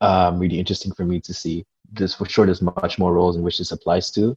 um, 0.00 0.38
really 0.38 0.58
interesting 0.58 0.92
for 0.92 1.04
me 1.04 1.20
to 1.20 1.34
see. 1.34 1.66
There's 1.92 2.14
for 2.14 2.26
sure 2.26 2.46
there's 2.46 2.62
much 2.62 2.98
more 2.98 3.12
roles 3.12 3.36
in 3.36 3.42
which 3.42 3.58
this 3.58 3.72
applies 3.72 4.10
to, 4.12 4.36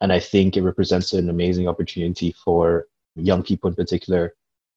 and 0.00 0.12
I 0.12 0.20
think 0.20 0.56
it 0.56 0.62
represents 0.62 1.12
an 1.12 1.28
amazing 1.28 1.68
opportunity 1.68 2.34
for 2.44 2.86
young 3.16 3.42
people 3.42 3.68
in 3.68 3.74
particular 3.74 4.34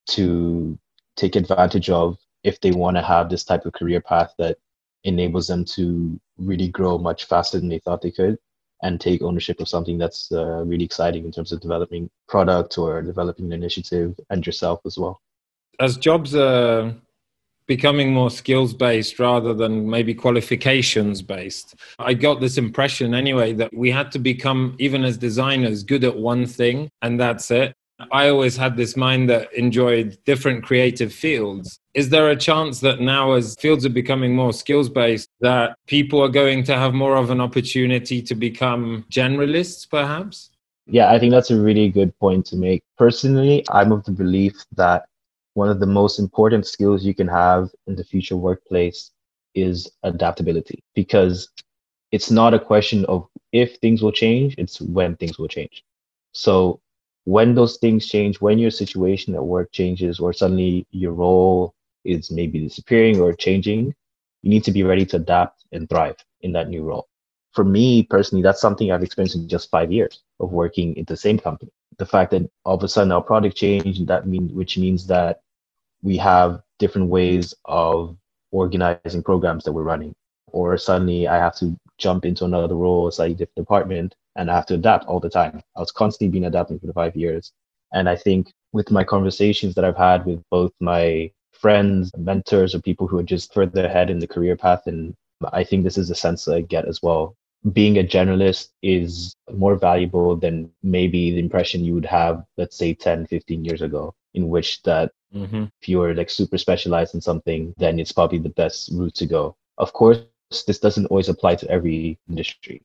to 0.08 0.78
take 1.16 1.36
advantage 1.36 1.90
of 1.90 2.18
if 2.44 2.60
they 2.60 2.72
want 2.72 2.98
to 2.98 3.04
have 3.04 3.30
this 3.30 3.44
type 3.44 3.66
of 3.66 3.74
career 3.74 4.02
path 4.02 4.34
that 4.40 4.58
enables 5.04 5.48
them 5.48 5.64
to 5.64 6.20
really 6.38 6.68
grow 6.68 6.98
much 6.98 7.26
faster 7.26 7.60
than 7.60 7.70
they 7.70 7.80
thought 7.80 8.02
they 8.02 8.12
could 8.12 8.38
and 8.84 9.02
take 9.02 9.22
ownership 9.22 9.60
of 9.60 9.68
something 9.68 9.98
that's 9.98 10.32
uh, 10.32 10.64
really 10.66 10.86
exciting 10.86 11.26
in 11.26 11.32
terms 11.32 11.52
of 11.52 11.60
developing 11.60 12.10
product 12.28 12.78
or 12.78 13.02
developing 13.02 13.46
an 13.46 13.54
initiative 13.54 14.20
and 14.30 14.46
yourself 14.46 14.82
as 14.86 14.98
well. 14.98 15.22
As 15.80 15.98
jobs 15.98 16.36
are 16.36 16.94
becoming 17.68 18.14
more 18.14 18.32
skills 18.32 18.74
based 18.74 19.20
rather 19.20 19.54
than 19.54 19.90
maybe 19.90 20.14
qualifications 20.14 21.22
based, 21.22 21.76
I 22.00 22.14
got 22.14 22.40
this 22.40 22.58
impression 22.58 23.14
anyway 23.14 23.54
that 23.54 23.74
we 23.74 23.92
had 23.92 24.12
to 24.14 24.20
become, 24.20 24.76
even 24.80 25.04
as 25.04 25.18
designers, 25.18 25.84
good 25.84 26.04
at 26.04 26.16
one 26.16 26.46
thing 26.46 26.90
and 27.02 27.20
that's 27.20 27.52
it. 27.52 27.76
I 28.12 28.30
always 28.30 28.56
had 28.56 28.78
this 28.78 28.96
mind 28.96 29.30
that 29.30 29.52
enjoyed 29.54 30.18
different 30.26 30.64
creative 30.64 31.12
fields. 31.12 31.80
Is 31.96 32.10
there 32.10 32.30
a 32.30 32.36
chance 32.36 32.80
that 32.82 33.00
now, 33.00 33.34
as 33.34 33.56
fields 33.56 33.86
are 33.86 33.90
becoming 33.90 34.36
more 34.36 34.54
skills 34.54 34.88
based, 34.88 35.30
that 35.42 35.78
people 35.88 36.22
are 36.22 36.30
going 36.30 36.64
to 36.66 36.76
have 36.76 36.94
more 36.94 37.16
of 37.16 37.32
an 37.32 37.42
opportunity 37.42 38.22
to 38.22 38.36
become 38.36 39.06
generalists, 39.12 39.90
perhaps? 39.90 40.52
Yeah, 40.86 41.12
I 41.12 41.18
think 41.18 41.32
that's 41.32 41.52
a 41.52 41.60
really 41.60 41.90
good 41.90 42.18
point 42.20 42.46
to 42.48 42.56
make. 42.56 42.84
Personally, 42.98 43.66
I'm 43.70 43.92
of 43.92 44.04
the 44.06 44.12
belief 44.12 44.54
that 44.76 45.06
one 45.56 45.70
of 45.70 45.80
the 45.80 45.88
most 45.88 46.20
important 46.20 46.68
skills 46.68 47.04
you 47.04 47.16
can 47.16 47.28
have 47.28 47.70
in 47.88 47.96
the 47.96 48.04
future 48.04 48.38
workplace 48.38 49.12
is 49.56 49.92
adaptability 50.04 50.84
because 50.94 51.50
it's 52.12 52.30
not 52.30 52.54
a 52.54 52.60
question 52.60 53.06
of 53.06 53.28
if 53.52 53.78
things 53.78 54.04
will 54.04 54.12
change, 54.12 54.54
it's 54.60 54.80
when 54.80 55.16
things 55.16 55.40
will 55.40 55.48
change. 55.48 55.84
So 56.32 56.80
when 57.28 57.56
those 57.56 57.76
things 57.76 58.08
change, 58.08 58.40
when 58.40 58.58
your 58.58 58.72
situation 58.72 59.36
at 59.36 59.44
work 59.44 59.70
changes, 59.74 60.18
or 60.18 60.32
suddenly 60.32 60.88
your 60.92 61.12
role 61.12 61.74
is 62.06 62.32
maybe 62.32 62.58
disappearing 62.58 63.20
or 63.20 63.34
changing, 63.34 63.94
you 64.44 64.50
need 64.50 64.64
to 64.64 64.72
be 64.72 64.84
ready 64.84 65.06
to 65.06 65.18
adapt 65.18 65.66
and 65.74 65.90
thrive 65.90 66.16
in 66.40 66.54
that 66.54 66.70
new 66.70 66.84
role. 66.84 67.10
For 67.52 67.66
me 67.66 68.04
personally, 68.04 68.44
that's 68.44 68.62
something 68.62 68.94
I've 68.94 69.04
experienced 69.04 69.36
in 69.36 69.50
just 69.50 69.70
five 69.70 69.92
years 69.92 70.24
of 70.40 70.54
working 70.54 70.96
in 70.96 71.04
the 71.04 71.18
same 71.18 71.38
company. 71.38 71.70
The 71.98 72.06
fact 72.06 72.32
that 72.32 72.50
all 72.64 72.76
of 72.76 72.84
a 72.84 72.88
sudden 72.88 73.12
our 73.12 73.22
product 73.22 73.58
changed, 73.58 74.08
that 74.08 74.26
mean 74.26 74.48
which 74.56 74.78
means 74.78 75.06
that 75.08 75.42
we 76.02 76.16
have 76.16 76.62
different 76.80 77.10
ways 77.10 77.54
of 77.66 78.16
organizing 78.52 79.22
programs 79.22 79.66
that 79.66 79.74
we're 79.74 79.84
running. 79.84 80.16
Or 80.54 80.78
suddenly 80.78 81.28
I 81.28 81.36
have 81.36 81.58
to 81.58 81.78
jump 81.98 82.26
into 82.26 82.46
another 82.46 82.76
role, 82.76 83.10
slightly 83.12 83.36
different 83.36 83.56
department, 83.56 84.16
and 84.36 84.52
I 84.52 84.56
have 84.56 84.66
to 84.68 84.76
adapt 84.76 85.06
all 85.06 85.20
the 85.20 85.30
time. 85.30 85.62
I 85.76 85.80
was 85.80 85.92
constantly 85.92 86.32
being 86.32 86.46
adapting 86.46 86.80
for 86.80 86.88
the 86.88 86.94
five 86.94 87.16
years. 87.16 87.52
And 87.94 88.08
I 88.10 88.16
think 88.16 88.54
with 88.74 88.92
my 88.92 89.04
conversations 89.04 89.76
that 89.76 89.86
I've 89.86 89.98
had 89.98 90.26
with 90.26 90.42
both 90.52 90.72
my 90.80 91.32
friends, 91.52 92.12
mentors, 92.18 92.76
or 92.76 92.82
people 92.82 93.08
who 93.08 93.18
are 93.18 93.24
just 93.24 93.54
further 93.54 93.86
ahead 93.86 94.10
in 94.10 94.20
the 94.20 94.28
career 94.28 94.56
path, 94.56 94.84
and 94.86 95.16
I 95.54 95.64
think 95.64 95.84
this 95.84 95.98
is 95.98 96.10
a 96.10 96.16
sense 96.16 96.46
that 96.46 96.56
I 96.56 96.62
get 96.62 96.86
as 96.86 97.02
well. 97.02 97.36
Being 97.74 97.98
a 97.98 98.04
generalist 98.04 98.70
is 98.84 99.36
more 99.52 99.76
valuable 99.76 100.36
than 100.36 100.72
maybe 100.84 101.32
the 101.32 101.40
impression 101.40 101.84
you 101.84 101.94
would 101.96 102.06
have, 102.06 102.44
let's 102.58 102.78
say 102.78 102.94
10, 102.94 103.28
15 103.28 103.66
years 103.66 103.82
ago, 103.82 104.14
in 104.36 104.50
which 104.50 104.82
that 104.84 105.12
mm-hmm. 105.34 105.66
if 105.82 105.90
you're 105.90 106.14
like 106.14 106.30
super 106.30 106.58
specialized 106.58 107.16
in 107.16 107.22
something, 107.22 107.74
then 107.78 108.00
it's 108.00 108.12
probably 108.12 108.38
the 108.38 108.50
best 108.50 108.92
route 108.94 109.16
to 109.16 109.26
go. 109.26 109.56
Of 109.78 109.94
course, 109.94 110.20
this 110.50 110.80
doesn't 110.80 111.08
always 111.08 111.30
apply 111.30 111.56
to 111.56 111.70
every 111.70 112.18
industry 112.30 112.82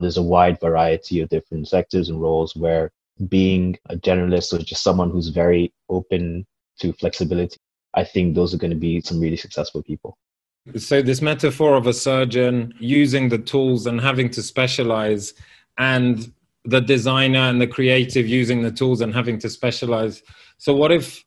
there's 0.00 0.16
a 0.16 0.22
wide 0.22 0.60
variety 0.60 1.20
of 1.20 1.28
different 1.28 1.68
sectors 1.68 2.08
and 2.08 2.20
roles 2.20 2.56
where 2.56 2.90
being 3.28 3.78
a 3.90 3.96
generalist 3.96 4.52
or 4.52 4.58
just 4.58 4.82
someone 4.82 5.10
who's 5.10 5.28
very 5.28 5.72
open 5.88 6.46
to 6.80 6.92
flexibility, 6.94 7.56
I 7.94 8.04
think 8.04 8.34
those 8.34 8.52
are 8.52 8.58
going 8.58 8.72
to 8.72 8.76
be 8.76 9.00
some 9.00 9.20
really 9.20 9.36
successful 9.36 9.82
people. 9.82 10.18
So, 10.76 11.02
this 11.02 11.20
metaphor 11.20 11.74
of 11.74 11.86
a 11.86 11.92
surgeon 11.92 12.74
using 12.80 13.28
the 13.28 13.38
tools 13.38 13.86
and 13.86 14.00
having 14.00 14.30
to 14.30 14.42
specialize, 14.42 15.34
and 15.76 16.32
the 16.64 16.80
designer 16.80 17.40
and 17.40 17.60
the 17.60 17.66
creative 17.66 18.26
using 18.26 18.62
the 18.62 18.70
tools 18.70 19.02
and 19.02 19.14
having 19.14 19.38
to 19.40 19.50
specialize. 19.50 20.22
So, 20.56 20.74
what 20.74 20.90
if 20.90 21.22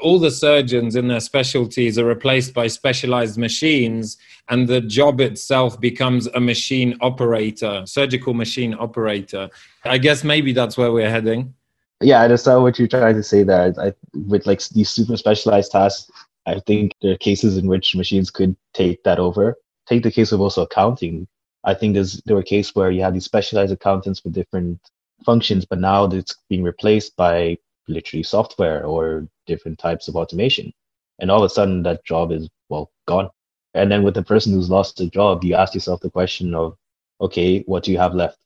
all 0.00 0.18
the 0.18 0.30
surgeons 0.30 0.96
in 0.96 1.08
their 1.08 1.20
specialties 1.20 1.98
are 1.98 2.04
replaced 2.04 2.54
by 2.54 2.66
specialized 2.66 3.36
machines 3.36 4.16
and 4.48 4.66
the 4.66 4.80
job 4.80 5.20
itself 5.20 5.78
becomes 5.80 6.26
a 6.28 6.40
machine 6.40 6.96
operator 7.00 7.82
surgical 7.86 8.32
machine 8.32 8.74
operator. 8.78 9.50
I 9.84 9.98
guess 9.98 10.24
maybe 10.24 10.52
that's 10.52 10.78
where 10.78 10.92
we're 10.92 11.10
heading. 11.10 11.54
Yeah 12.00 12.20
i 12.20 12.24
understand 12.24 12.62
what 12.62 12.78
you're 12.78 12.88
trying 12.88 13.16
to 13.16 13.22
say 13.22 13.42
there. 13.42 13.74
I, 13.78 13.92
with 14.14 14.46
like 14.46 14.66
these 14.68 14.90
super 14.90 15.16
specialized 15.16 15.72
tasks 15.72 16.10
i 16.46 16.58
think 16.60 16.92
there 17.02 17.12
are 17.12 17.18
cases 17.18 17.56
in 17.56 17.66
which 17.66 17.94
machines 17.94 18.30
could 18.30 18.56
take 18.72 19.02
that 19.04 19.18
over. 19.18 19.56
Take 19.86 20.04
the 20.04 20.12
case 20.12 20.32
of 20.32 20.40
also 20.40 20.62
accounting. 20.62 21.26
I 21.64 21.74
think 21.74 21.94
there's 21.94 22.20
there 22.24 22.36
were 22.36 22.42
cases 22.42 22.74
where 22.74 22.90
you 22.90 23.02
have 23.02 23.14
these 23.14 23.24
specialized 23.24 23.72
accountants 23.72 24.20
for 24.20 24.30
different 24.30 24.80
functions 25.24 25.64
but 25.64 25.78
now 25.78 26.04
it's 26.04 26.34
being 26.48 26.64
replaced 26.64 27.14
by 27.16 27.56
literally 27.88 28.22
software 28.22 28.84
or 28.84 29.28
different 29.46 29.78
types 29.78 30.08
of 30.08 30.16
automation. 30.16 30.72
And 31.18 31.30
all 31.30 31.42
of 31.42 31.50
a 31.50 31.54
sudden 31.54 31.82
that 31.84 32.04
job 32.04 32.32
is, 32.32 32.48
well, 32.68 32.90
gone. 33.06 33.30
And 33.74 33.90
then 33.90 34.02
with 34.02 34.14
the 34.14 34.22
person 34.22 34.52
who's 34.52 34.70
lost 34.70 34.96
the 34.96 35.06
job, 35.06 35.44
you 35.44 35.54
ask 35.54 35.74
yourself 35.74 36.00
the 36.00 36.10
question 36.10 36.54
of, 36.54 36.76
okay, 37.20 37.60
what 37.62 37.84
do 37.84 37.92
you 37.92 37.98
have 37.98 38.14
left? 38.14 38.38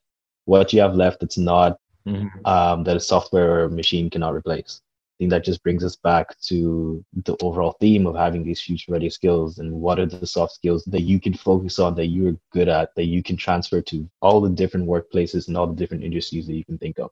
What 0.45 0.69
do 0.69 0.77
you 0.77 0.83
have 0.83 0.95
left 0.95 1.19
that's 1.19 1.37
not 1.37 1.77
mm-hmm. 2.07 2.27
um, 2.45 2.83
that 2.83 2.95
a 2.95 2.99
software 2.99 3.63
or 3.63 3.69
machine 3.69 4.09
cannot 4.09 4.33
replace? 4.33 4.81
I 5.17 5.23
think 5.23 5.31
that 5.31 5.43
just 5.43 5.63
brings 5.63 5.83
us 5.83 5.95
back 5.95 6.39
to 6.41 7.03
the 7.25 7.35
overall 7.41 7.75
theme 7.79 8.05
of 8.05 8.15
having 8.15 8.43
these 8.43 8.61
future 8.61 8.91
ready 8.91 9.09
skills 9.09 9.57
and 9.57 9.71
what 9.71 9.99
are 9.99 10.05
the 10.05 10.27
soft 10.27 10.53
skills 10.53 10.83
that 10.85 11.01
you 11.01 11.19
can 11.19 11.33
focus 11.33 11.79
on 11.79 11.95
that 11.95 12.07
you're 12.07 12.37
good 12.51 12.69
at 12.69 12.93
that 12.95 13.05
you 13.05 13.23
can 13.23 13.35
transfer 13.35 13.81
to 13.81 14.07
all 14.21 14.39
the 14.39 14.49
different 14.49 14.87
workplaces 14.87 15.47
and 15.47 15.57
all 15.57 15.65
the 15.65 15.75
different 15.75 16.03
industries 16.03 16.45
that 16.45 16.53
you 16.53 16.63
can 16.63 16.77
think 16.77 16.99
of 16.99 17.09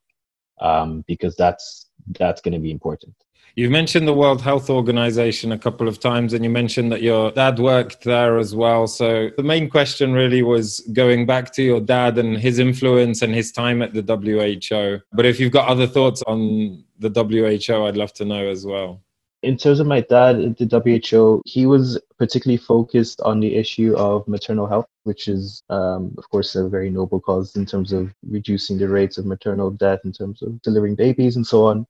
um, 0.62 1.04
because 1.08 1.36
that's 1.36 1.88
that's 2.20 2.42
going 2.42 2.54
to 2.54 2.60
be 2.60 2.72
important. 2.72 3.16
You've 3.56 3.72
mentioned 3.72 4.06
the 4.06 4.14
World 4.14 4.42
Health 4.42 4.70
Organization 4.70 5.54
a 5.54 5.58
couple 5.58 5.88
of 5.88 5.98
times, 5.98 6.34
and 6.34 6.44
you 6.44 6.50
mentioned 6.50 6.92
that 6.92 7.02
your 7.02 7.32
dad 7.32 7.58
worked 7.58 8.04
there 8.04 8.38
as 8.38 8.54
well. 8.54 8.86
So, 8.86 9.30
the 9.38 9.44
main 9.44 9.70
question 9.70 10.12
really 10.12 10.44
was 10.44 10.82
going 10.92 11.26
back 11.26 11.54
to 11.54 11.64
your 11.64 11.80
dad 11.80 12.18
and 12.18 12.38
his 12.38 12.60
influence 12.60 13.22
and 13.22 13.34
his 13.34 13.54
time 13.54 13.82
at 13.82 13.94
the 13.94 14.02
WHO. 14.02 15.02
But 15.14 15.26
if 15.26 15.40
you've 15.40 15.54
got 15.54 15.70
other 15.70 15.88
thoughts 15.88 16.22
on 16.28 16.84
the 17.00 17.10
WHO, 17.10 17.86
I'd 17.86 17.96
love 17.96 18.12
to 18.16 18.26
know 18.26 18.46
as 18.46 18.66
well. 18.66 19.02
In 19.46 19.58
terms 19.58 19.80
of 19.80 19.86
my 19.86 20.02
dad 20.02 20.40
at 20.42 20.58
the 20.58 20.66
WHO, 20.66 21.44
he 21.46 21.68
was 21.68 22.02
particularly 22.18 22.58
focused 22.58 23.22
on 23.22 23.40
the 23.40 23.54
issue 23.54 23.96
of 23.96 24.28
maternal 24.28 24.66
health, 24.66 24.88
which 25.04 25.28
is, 25.28 25.62
um, 25.70 26.16
of 26.18 26.28
course, 26.32 26.56
a 26.56 26.68
very 26.68 26.90
noble 26.90 27.20
cause 27.20 27.56
in 27.56 27.64
terms 27.64 27.94
of 27.94 28.12
reducing 28.28 28.80
the 28.80 28.90
rates 28.90 29.20
of 29.20 29.28
maternal 29.28 29.70
death, 29.70 30.00
in 30.04 30.12
terms 30.12 30.42
of 30.42 30.60
delivering 30.64 30.96
babies 30.96 31.36
and 31.36 31.46
so 31.46 31.68
on. 31.68 31.86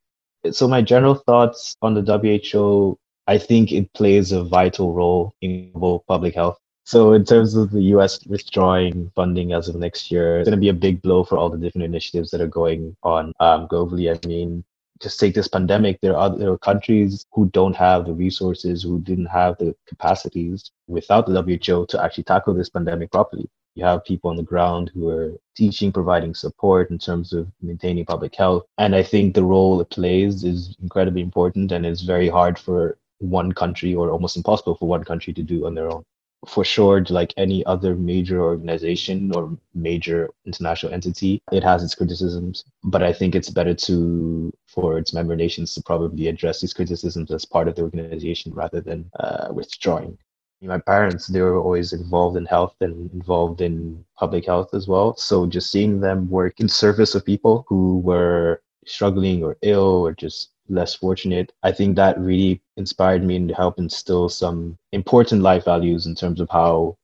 So, 0.52 0.68
my 0.68 0.82
general 0.82 1.16
thoughts 1.16 1.78
on 1.82 1.94
the 1.94 2.04
WHO, 2.04 2.98
I 3.26 3.38
think 3.38 3.72
it 3.72 3.94
plays 3.94 4.34
a 4.34 4.44
vital 4.44 4.92
role 4.92 5.34
in 5.40 5.72
global 5.72 6.04
public 6.10 6.36
health. 6.36 6.58
So, 6.84 7.14
in 7.14 7.24
terms 7.24 7.56
of 7.56 7.72
the 7.72 7.84
US 7.96 8.20
withdrawing 8.28 9.14
funding 9.16 9.54
as 9.54 9.70
of 9.70 9.78
next 9.78 10.12
year, 10.12 10.40
it's 10.40 10.50
going 10.50 10.60
to 10.60 10.68
be 10.68 10.76
a 10.76 10.84
big 10.88 11.02
blow 11.02 11.24
for 11.24 11.38
all 11.38 11.50
the 11.50 11.58
different 11.58 11.86
initiatives 11.86 12.32
that 12.32 12.42
are 12.42 12.48
going 12.62 12.98
on 13.02 13.32
um, 13.40 13.70
globally. 13.70 14.14
I 14.14 14.28
mean, 14.28 14.66
just 15.02 15.20
take 15.20 15.34
this 15.34 15.48
pandemic, 15.48 16.00
there 16.02 16.18
are 16.18 16.36
there 16.36 16.52
are 16.52 16.58
countries 16.58 17.26
who 17.34 17.48
don't 17.50 17.76
have 17.76 18.06
the 18.06 18.14
resources, 18.14 18.84
who 18.84 19.00
didn't 19.02 19.26
have 19.26 19.58
the 19.58 19.76
capacities 19.88 20.72
without 20.88 21.26
the 21.26 21.42
WHO 21.42 21.86
to 21.88 22.04
actually 22.04 22.24
tackle 22.24 22.54
this 22.54 22.70
pandemic 22.70 23.12
properly. 23.12 23.50
You 23.76 23.84
have 23.84 24.06
people 24.06 24.30
on 24.30 24.38
the 24.38 24.44
ground 24.44 24.92
who 24.94 25.10
are 25.10 25.34
teaching, 25.58 25.92
providing 25.92 26.34
support 26.34 26.92
in 26.92 26.98
terms 26.98 27.34
of 27.34 27.48
maintaining 27.62 28.06
public 28.06 28.34
health. 28.34 28.64
And 28.78 28.96
I 28.96 29.04
think 29.04 29.36
the 29.36 29.44
role 29.44 29.82
it 29.82 29.90
plays 29.90 30.46
is 30.46 30.76
incredibly 30.82 31.22
important 31.22 31.74
and 31.74 31.86
it's 31.86 32.02
very 32.02 32.30
hard 32.30 32.58
for 32.58 32.98
one 33.20 33.52
country 33.52 33.94
or 33.94 34.10
almost 34.12 34.38
impossible 34.38 34.76
for 34.76 34.88
one 34.88 35.04
country 35.04 35.34
to 35.34 35.44
do 35.44 35.66
on 35.66 35.76
their 35.76 35.92
own 35.92 36.06
for 36.48 36.64
sure, 36.64 37.04
like 37.10 37.34
any 37.38 37.66
other 37.66 37.96
major 37.96 38.42
organization 38.42 39.34
or 39.36 39.58
major 39.74 40.30
international 40.46 40.94
entity, 40.94 41.42
it 41.52 41.64
has 41.64 41.84
its 41.84 41.96
criticisms. 41.96 42.64
But 42.84 43.04
I 43.04 43.14
think 43.14 43.36
it's 43.36 43.50
better 43.50 43.74
to 43.74 44.54
for 44.68 44.98
its 44.98 45.14
member 45.14 45.36
nations 45.36 45.74
to 45.74 45.84
probably 45.84 46.28
address 46.28 46.62
these 46.62 46.74
criticisms 46.74 47.32
as 47.32 47.46
part 47.46 47.68
of 47.68 47.76
the 47.76 47.84
organization 47.84 48.54
rather 48.54 48.82
than 48.82 49.10
uh, 49.20 49.50
withdrawing. 49.54 50.18
My 50.62 50.80
parents, 50.80 51.28
they 51.28 51.42
were 51.42 51.60
always 51.60 51.94
involved 51.94 52.38
in 52.38 52.46
health 52.46 52.76
and 52.82 53.12
involved 53.12 53.62
in 53.62 54.04
public 54.18 54.46
health 54.46 54.74
as 54.74 54.88
well. 54.88 55.16
So 55.16 55.46
just 55.46 55.70
seeing 55.70 56.00
them 56.00 56.30
work 56.30 56.60
in 56.60 56.68
service 56.68 57.14
of 57.14 57.26
people 57.26 57.66
who 57.68 58.00
were 58.00 58.62
struggling 58.86 59.44
or 59.44 59.58
ill 59.62 60.06
or 60.06 60.14
just 60.14 60.50
less 60.70 60.96
fortunate. 60.96 61.52
I 61.64 61.72
think 61.72 61.96
that 61.96 62.20
really 62.20 62.62
inspired 62.78 63.24
me 63.24 63.36
and 63.36 63.52
helped 63.52 63.80
instill 63.80 64.30
some 64.30 64.78
important 64.92 65.42
life 65.42 65.66
values 65.66 66.06
in 66.06 66.16
terms 66.16 66.40
of 66.40 66.50
how 66.50 66.98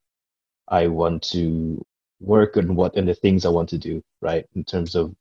I 0.67 0.87
want 0.87 1.23
to 1.31 1.83
work 2.19 2.55
and 2.57 2.75
what 2.75 2.95
and 2.95 3.07
the 3.07 3.13
things 3.13 3.45
I 3.45 3.49
want 3.49 3.69
to 3.69 3.77
do, 3.77 4.03
right? 4.21 4.45
In 4.55 4.63
terms 4.63 4.95
of 4.95 5.15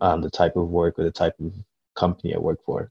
um, 0.00 0.22
the 0.22 0.30
type 0.30 0.56
of 0.56 0.68
work 0.68 0.98
or 0.98 1.04
the 1.04 1.10
type 1.10 1.34
of 1.40 1.52
company 1.94 2.34
I 2.34 2.38
work 2.38 2.62
for. 2.64 2.90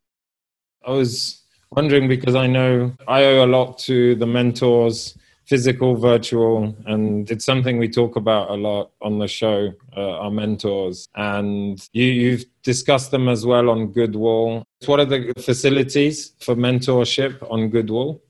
I 0.85 0.91
was 0.91 1.41
wondering 1.71 2.07
because 2.07 2.35
I 2.35 2.47
know 2.47 2.93
I 3.07 3.23
owe 3.25 3.45
a 3.45 3.47
lot 3.47 3.77
to 3.79 4.15
the 4.15 4.27
mentors 4.27 5.17
physical, 5.51 5.97
virtual, 5.97 6.73
and 6.85 7.29
it's 7.29 7.43
something 7.43 7.77
we 7.77 7.89
talk 7.89 8.15
about 8.15 8.49
a 8.49 8.53
lot 8.53 8.89
on 9.01 9.19
the 9.19 9.27
show, 9.27 9.73
uh, 9.97 10.19
our 10.21 10.31
mentors. 10.31 11.09
And 11.15 11.77
you, 11.91 12.05
you've 12.05 12.45
discussed 12.63 13.11
them 13.11 13.27
as 13.27 13.45
well 13.45 13.69
on 13.69 13.87
Goodwall. 13.87 14.63
What 14.85 15.01
are 15.01 15.05
the 15.13 15.33
facilities 15.37 16.35
for 16.39 16.55
mentorship 16.55 17.35
on 17.51 17.69
Goodwall? 17.69 18.21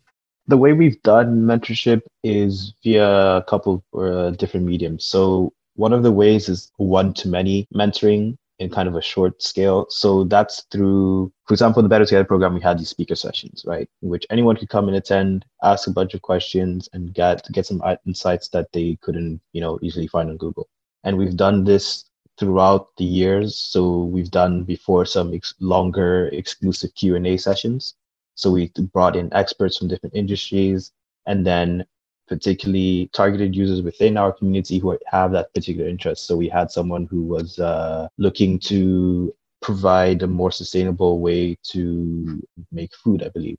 The 0.47 0.57
way 0.57 0.73
we've 0.73 0.99
done 1.03 1.43
mentorship 1.43 2.01
is 2.23 2.73
via 2.83 3.37
a 3.37 3.43
couple 3.43 3.83
of 3.93 4.01
uh, 4.01 4.31
different 4.31 4.65
mediums. 4.65 5.05
So 5.05 5.53
one 5.75 5.93
of 5.93 6.01
the 6.01 6.11
ways 6.11 6.49
is 6.49 6.71
one 6.77 7.13
to 7.19 7.27
many 7.27 7.67
mentoring 7.71 8.35
in 8.61 8.69
kind 8.69 8.87
of 8.87 8.95
a 8.95 9.01
short 9.01 9.41
scale. 9.41 9.87
So 9.89 10.23
that's 10.23 10.65
through, 10.71 11.33
for 11.47 11.53
example, 11.55 11.81
the 11.81 11.89
Better 11.89 12.05
Together 12.05 12.25
program, 12.25 12.53
we 12.53 12.61
had 12.61 12.77
these 12.77 12.89
speaker 12.89 13.15
sessions, 13.15 13.63
right? 13.65 13.89
In 14.03 14.09
which 14.09 14.27
anyone 14.29 14.55
could 14.55 14.69
come 14.69 14.87
and 14.87 14.95
attend, 14.95 15.45
ask 15.63 15.87
a 15.87 15.91
bunch 15.91 16.13
of 16.13 16.21
questions 16.21 16.87
and 16.93 17.11
get 17.11 17.51
get 17.51 17.65
some 17.65 17.81
insights 18.05 18.49
that 18.49 18.71
they 18.71 18.99
couldn't, 19.01 19.41
you 19.53 19.61
know, 19.61 19.79
easily 19.81 20.05
find 20.05 20.29
on 20.29 20.37
Google. 20.37 20.69
And 21.03 21.17
we've 21.17 21.35
done 21.35 21.63
this 21.63 22.05
throughout 22.37 22.89
the 22.97 23.03
years. 23.03 23.57
So 23.57 24.03
we've 24.03 24.29
done 24.29 24.63
before 24.63 25.05
some 25.05 25.33
ex- 25.33 25.55
longer 25.59 26.27
exclusive 26.27 26.93
Q&A 26.93 27.37
sessions. 27.37 27.95
So 28.35 28.51
we 28.51 28.71
brought 28.93 29.15
in 29.15 29.33
experts 29.33 29.77
from 29.77 29.87
different 29.87 30.15
industries 30.15 30.91
and 31.25 31.45
then 31.45 31.85
particularly 32.31 33.09
targeted 33.11 33.53
users 33.53 33.81
within 33.81 34.15
our 34.15 34.31
community 34.31 34.79
who 34.79 34.97
have 35.05 35.33
that 35.33 35.53
particular 35.53 35.89
interest. 35.89 36.25
So 36.25 36.37
we 36.37 36.47
had 36.47 36.71
someone 36.71 37.05
who 37.11 37.23
was 37.23 37.59
uh, 37.59 38.07
looking 38.17 38.57
to 38.71 39.35
provide 39.61 40.23
a 40.23 40.27
more 40.27 40.49
sustainable 40.49 41.19
way 41.19 41.57
to 41.73 42.41
make 42.71 42.95
food, 42.95 43.21
I 43.21 43.27
believe. 43.27 43.57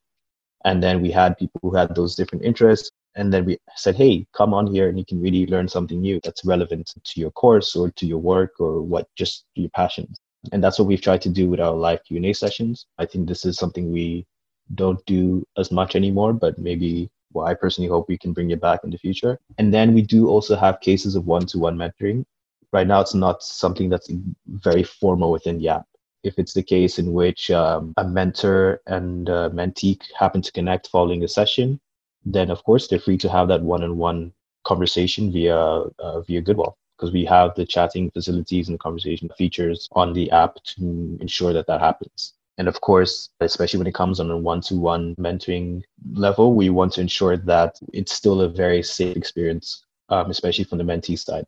And 0.64 0.82
then 0.82 1.02
we 1.02 1.10
had 1.10 1.36
people 1.36 1.60
who 1.60 1.74
had 1.74 1.94
those 1.94 2.16
different 2.16 2.46
interests. 2.46 2.90
And 3.14 3.30
then 3.30 3.44
we 3.44 3.58
said, 3.76 3.94
hey, 3.94 4.26
come 4.32 4.54
on 4.54 4.66
here 4.66 4.88
and 4.88 4.98
you 4.98 5.04
can 5.04 5.20
really 5.20 5.44
learn 5.46 5.68
something 5.68 6.00
new 6.00 6.18
that's 6.24 6.46
relevant 6.46 6.94
to 7.04 7.20
your 7.20 7.30
course 7.32 7.76
or 7.76 7.90
to 7.90 8.06
your 8.06 8.22
work 8.32 8.52
or 8.58 8.80
what 8.80 9.06
just 9.16 9.44
your 9.54 9.68
passions. 9.76 10.16
And 10.50 10.64
that's 10.64 10.78
what 10.78 10.88
we've 10.88 11.06
tried 11.08 11.20
to 11.22 11.28
do 11.28 11.46
with 11.50 11.60
our 11.60 11.74
live 11.74 12.02
Q&A 12.04 12.32
sessions. 12.32 12.86
I 12.96 13.04
think 13.04 13.28
this 13.28 13.44
is 13.44 13.58
something 13.58 13.92
we 13.92 14.24
don't 14.74 15.04
do 15.04 15.46
as 15.58 15.70
much 15.70 15.94
anymore, 15.94 16.32
but 16.32 16.58
maybe 16.58 17.10
well, 17.32 17.46
I 17.46 17.54
personally 17.54 17.88
hope 17.88 18.08
we 18.08 18.18
can 18.18 18.32
bring 18.32 18.50
it 18.50 18.60
back 18.60 18.80
in 18.84 18.90
the 18.90 18.98
future. 18.98 19.38
And 19.58 19.72
then 19.72 19.94
we 19.94 20.02
do 20.02 20.28
also 20.28 20.56
have 20.56 20.80
cases 20.80 21.14
of 21.14 21.26
one 21.26 21.46
to 21.46 21.58
one 21.58 21.76
mentoring. 21.76 22.24
Right 22.72 22.86
now, 22.86 23.00
it's 23.00 23.14
not 23.14 23.42
something 23.42 23.88
that's 23.88 24.10
very 24.46 24.82
formal 24.82 25.30
within 25.30 25.58
the 25.58 25.68
app. 25.68 25.86
If 26.22 26.38
it's 26.38 26.54
the 26.54 26.62
case 26.62 26.98
in 26.98 27.12
which 27.12 27.50
um, 27.50 27.94
a 27.96 28.04
mentor 28.04 28.80
and 28.86 29.28
a 29.28 29.50
mentee 29.50 30.00
happen 30.18 30.40
to 30.42 30.52
connect 30.52 30.88
following 30.88 31.24
a 31.24 31.28
session, 31.28 31.80
then 32.24 32.50
of 32.50 32.62
course 32.64 32.86
they're 32.86 33.00
free 33.00 33.18
to 33.18 33.28
have 33.28 33.48
that 33.48 33.62
one 33.62 33.82
on 33.82 33.96
one 33.96 34.32
conversation 34.64 35.32
via 35.32 35.56
uh, 35.56 36.20
via 36.20 36.40
Goodwall 36.40 36.76
because 36.96 37.12
we 37.12 37.24
have 37.24 37.52
the 37.56 37.66
chatting 37.66 38.10
facilities 38.12 38.68
and 38.68 38.78
conversation 38.78 39.28
features 39.36 39.88
on 39.92 40.12
the 40.12 40.30
app 40.30 40.62
to 40.62 41.18
ensure 41.20 41.52
that 41.52 41.66
that 41.66 41.80
happens. 41.80 42.34
And 42.58 42.68
of 42.68 42.80
course, 42.80 43.30
especially 43.40 43.78
when 43.78 43.86
it 43.86 43.94
comes 43.94 44.20
on 44.20 44.30
a 44.30 44.36
one 44.36 44.60
to 44.62 44.76
one 44.76 45.14
mentoring 45.16 45.82
level, 46.12 46.54
we 46.54 46.70
want 46.70 46.92
to 46.94 47.00
ensure 47.00 47.36
that 47.36 47.78
it's 47.92 48.12
still 48.12 48.42
a 48.42 48.48
very 48.48 48.82
safe 48.82 49.16
experience, 49.16 49.84
um, 50.10 50.30
especially 50.30 50.64
from 50.64 50.78
the 50.78 50.84
mentee 50.84 51.18
side. 51.18 51.46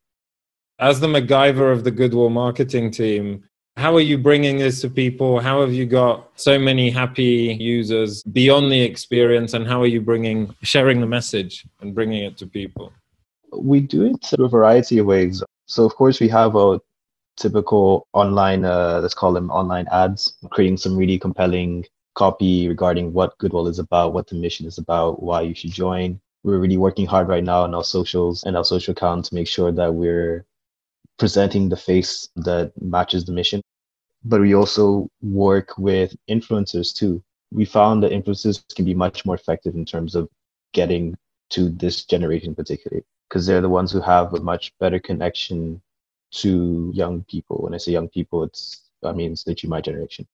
As 0.78 1.00
the 1.00 1.06
MacGyver 1.06 1.72
of 1.72 1.84
the 1.84 1.90
Goodwall 1.90 2.30
marketing 2.30 2.90
team, 2.90 3.44
how 3.76 3.94
are 3.96 4.00
you 4.00 4.16
bringing 4.16 4.58
this 4.58 4.80
to 4.80 4.88
people? 4.88 5.40
How 5.40 5.60
have 5.60 5.72
you 5.72 5.84
got 5.84 6.30
so 6.36 6.58
many 6.58 6.90
happy 6.90 7.56
users 7.60 8.22
beyond 8.22 8.70
the 8.70 8.80
experience? 8.80 9.54
And 9.54 9.66
how 9.66 9.82
are 9.82 9.86
you 9.86 10.00
bringing, 10.00 10.54
sharing 10.62 11.00
the 11.00 11.06
message 11.06 11.66
and 11.80 11.94
bringing 11.94 12.24
it 12.24 12.36
to 12.38 12.46
people? 12.46 12.92
We 13.52 13.80
do 13.80 14.06
it 14.06 14.32
in 14.32 14.44
a 14.44 14.48
variety 14.48 14.98
of 14.98 15.06
ways. 15.06 15.42
So, 15.66 15.84
of 15.84 15.94
course, 15.96 16.20
we 16.20 16.28
have 16.28 16.54
a 16.54 16.80
typical 17.36 18.06
online, 18.12 18.64
uh, 18.64 19.00
let's 19.02 19.14
call 19.14 19.32
them 19.32 19.50
online 19.50 19.86
ads, 19.90 20.36
creating 20.50 20.76
some 20.76 20.96
really 20.96 21.18
compelling 21.18 21.84
copy 22.14 22.68
regarding 22.68 23.12
what 23.12 23.36
Goodwall 23.38 23.68
is 23.68 23.78
about, 23.78 24.12
what 24.12 24.28
the 24.28 24.36
mission 24.36 24.66
is 24.66 24.78
about, 24.78 25.22
why 25.22 25.42
you 25.42 25.54
should 25.54 25.72
join. 25.72 26.20
We're 26.42 26.58
really 26.58 26.76
working 26.76 27.06
hard 27.06 27.28
right 27.28 27.42
now 27.42 27.62
on 27.62 27.74
our 27.74 27.84
socials 27.84 28.44
and 28.44 28.56
our 28.56 28.64
social 28.64 28.92
account 28.92 29.26
to 29.26 29.34
make 29.34 29.48
sure 29.48 29.72
that 29.72 29.94
we're 29.94 30.44
presenting 31.18 31.68
the 31.68 31.76
face 31.76 32.28
that 32.36 32.72
matches 32.80 33.24
the 33.24 33.32
mission. 33.32 33.62
But 34.24 34.40
we 34.40 34.54
also 34.54 35.08
work 35.22 35.76
with 35.76 36.14
influencers 36.28 36.94
too. 36.94 37.22
We 37.52 37.64
found 37.64 38.02
that 38.02 38.12
influencers 38.12 38.62
can 38.74 38.84
be 38.84 38.94
much 38.94 39.24
more 39.24 39.34
effective 39.34 39.74
in 39.74 39.84
terms 39.84 40.14
of 40.14 40.28
getting 40.72 41.16
to 41.50 41.68
this 41.68 42.04
generation 42.04 42.54
particularly 42.54 43.04
because 43.28 43.46
they're 43.46 43.60
the 43.60 43.68
ones 43.68 43.92
who 43.92 44.00
have 44.00 44.34
a 44.34 44.40
much 44.40 44.72
better 44.80 44.98
connection 44.98 45.80
to 46.34 46.90
young 46.94 47.24
people. 47.24 47.58
When 47.62 47.74
I 47.74 47.78
say 47.78 47.92
young 47.92 48.08
people, 48.08 48.44
it's 48.44 48.82
I 49.02 49.12
mean 49.12 49.32
it's 49.32 49.46
literally 49.46 49.70
my 49.70 49.80
generation. 49.80 50.26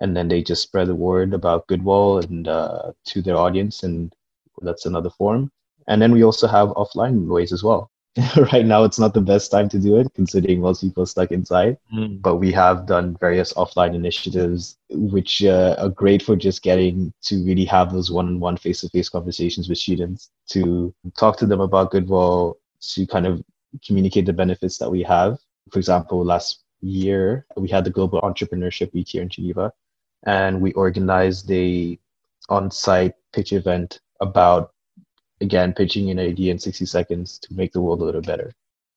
And 0.00 0.16
then 0.16 0.28
they 0.28 0.42
just 0.42 0.62
spread 0.62 0.88
the 0.88 0.94
word 0.94 1.32
about 1.32 1.68
Goodwall 1.68 2.18
and 2.18 2.48
uh, 2.48 2.92
to 3.06 3.22
their 3.22 3.36
audience, 3.36 3.84
and 3.84 4.12
that's 4.60 4.86
another 4.86 5.10
form. 5.10 5.50
And 5.86 6.02
then 6.02 6.12
we 6.12 6.24
also 6.24 6.46
have 6.48 6.68
offline 6.70 7.26
ways 7.26 7.52
as 7.52 7.62
well. 7.62 7.90
right 8.52 8.66
now, 8.66 8.84
it's 8.84 8.98
not 8.98 9.14
the 9.14 9.22
best 9.22 9.50
time 9.50 9.68
to 9.70 9.78
do 9.78 9.96
it, 9.96 10.12
considering 10.14 10.60
most 10.60 10.82
people 10.82 11.02
are 11.02 11.06
stuck 11.06 11.32
inside. 11.32 11.78
Mm. 11.94 12.20
But 12.20 12.36
we 12.36 12.52
have 12.52 12.86
done 12.86 13.16
various 13.18 13.54
offline 13.54 13.94
initiatives, 13.94 14.76
which 14.90 15.42
uh, 15.42 15.76
are 15.78 15.88
great 15.88 16.22
for 16.22 16.36
just 16.36 16.62
getting 16.62 17.12
to 17.22 17.42
really 17.44 17.64
have 17.64 17.92
those 17.92 18.10
one-on-one, 18.10 18.58
face-to-face 18.58 19.08
conversations 19.08 19.68
with 19.68 19.78
students, 19.78 20.30
to 20.50 20.94
talk 21.16 21.38
to 21.38 21.46
them 21.46 21.60
about 21.60 21.90
Goodwall, 21.90 22.58
to 22.80 23.06
kind 23.06 23.26
of 23.26 23.42
communicate 23.84 24.26
the 24.26 24.32
benefits 24.32 24.78
that 24.78 24.90
we 24.90 25.02
have. 25.02 25.38
For 25.70 25.78
example, 25.78 26.24
last 26.24 26.62
year 26.80 27.46
we 27.56 27.68
had 27.68 27.84
the 27.84 27.90
Global 27.90 28.20
Entrepreneurship 28.20 28.92
Week 28.92 29.08
here 29.08 29.22
in 29.22 29.28
Geneva, 29.28 29.72
and 30.24 30.60
we 30.60 30.72
organized 30.72 31.50
a 31.50 31.98
on-site 32.48 33.14
pitch 33.32 33.52
event 33.52 34.00
about 34.20 34.72
again 35.40 35.72
pitching 35.72 36.10
an 36.10 36.18
idea 36.18 36.52
in 36.52 36.58
60 36.58 36.86
seconds 36.86 37.38
to 37.38 37.54
make 37.54 37.72
the 37.72 37.80
world 37.80 38.00
a 38.00 38.04
little 38.04 38.20
better 38.20 38.52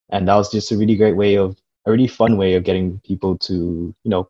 and 0.09 0.27
that 0.27 0.35
was 0.35 0.51
just 0.51 0.71
a 0.71 0.77
really 0.77 0.95
great 0.95 1.15
way 1.15 1.35
of 1.37 1.57
a 1.85 1.91
really 1.91 2.07
fun 2.07 2.37
way 2.37 2.53
of 2.53 2.63
getting 2.63 2.99
people 2.99 3.37
to 3.37 3.93
you 4.03 4.09
know 4.11 4.27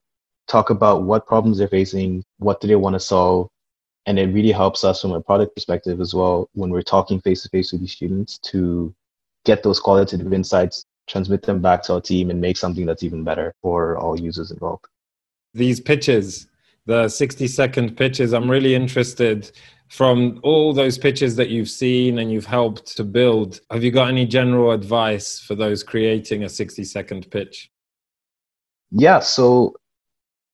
talk 0.48 0.70
about 0.70 1.04
what 1.04 1.26
problems 1.26 1.58
they're 1.58 1.68
facing 1.68 2.24
what 2.38 2.62
do 2.62 2.68
they 2.68 2.76
want 2.76 2.94
to 2.94 3.00
solve 3.00 3.50
and 4.06 4.20
it 4.20 4.28
really 4.28 4.52
helps 4.52 4.84
us 4.84 5.02
from 5.02 5.12
a 5.12 5.22
product 5.22 5.56
perspective 5.56 6.00
as 6.00 6.14
well 6.14 6.50
when 6.54 6.70
we're 6.70 6.82
talking 6.82 7.20
face 7.22 7.44
to 7.44 7.50
face 7.50 7.72
with 7.72 7.82
these 7.82 7.92
students 7.92 8.38
to 8.38 8.94
get 9.46 9.64
those 9.64 9.80
qualitative 9.80 10.34
insights 10.34 10.86
transmit 11.08 11.44
them 11.44 11.62
back 11.62 11.84
to 11.84 11.94
our 11.94 12.02
team 12.02 12.30
and 12.30 12.42
make 12.42 12.58
something 12.58 12.86
that's 12.86 13.04
even 13.04 13.24
better 13.24 13.54
for 13.62 13.98
all 13.98 14.20
users 14.20 14.52
involved. 14.52 14.86
These 15.54 15.80
pitches 15.80 16.48
the 16.86 17.10
60 17.10 17.48
second 17.48 17.98
pitches 17.98 18.34
i'm 18.34 18.50
really 18.50 18.76
interested 18.76 19.52
from 19.88 20.40
all 20.44 20.74
those 20.74 20.98
pitches 20.98 21.36
that 21.36 21.50
you've 21.50 21.70
seen 21.70 22.20
and 22.20 22.32
you've 22.32 22.46
helped 22.46 22.96
to 22.98 23.04
build 23.04 23.60
have 23.72 23.84
you 23.84 23.92
got 23.92 24.08
any 24.08 24.26
general 24.26 24.72
advice 24.72 25.40
for 25.40 25.56
those 25.56 25.84
creating 25.84 26.44
a 26.44 26.50
60 26.50 26.84
second 26.84 27.30
pitch? 27.30 27.70
Yeah 28.92 29.20
so 29.20 29.76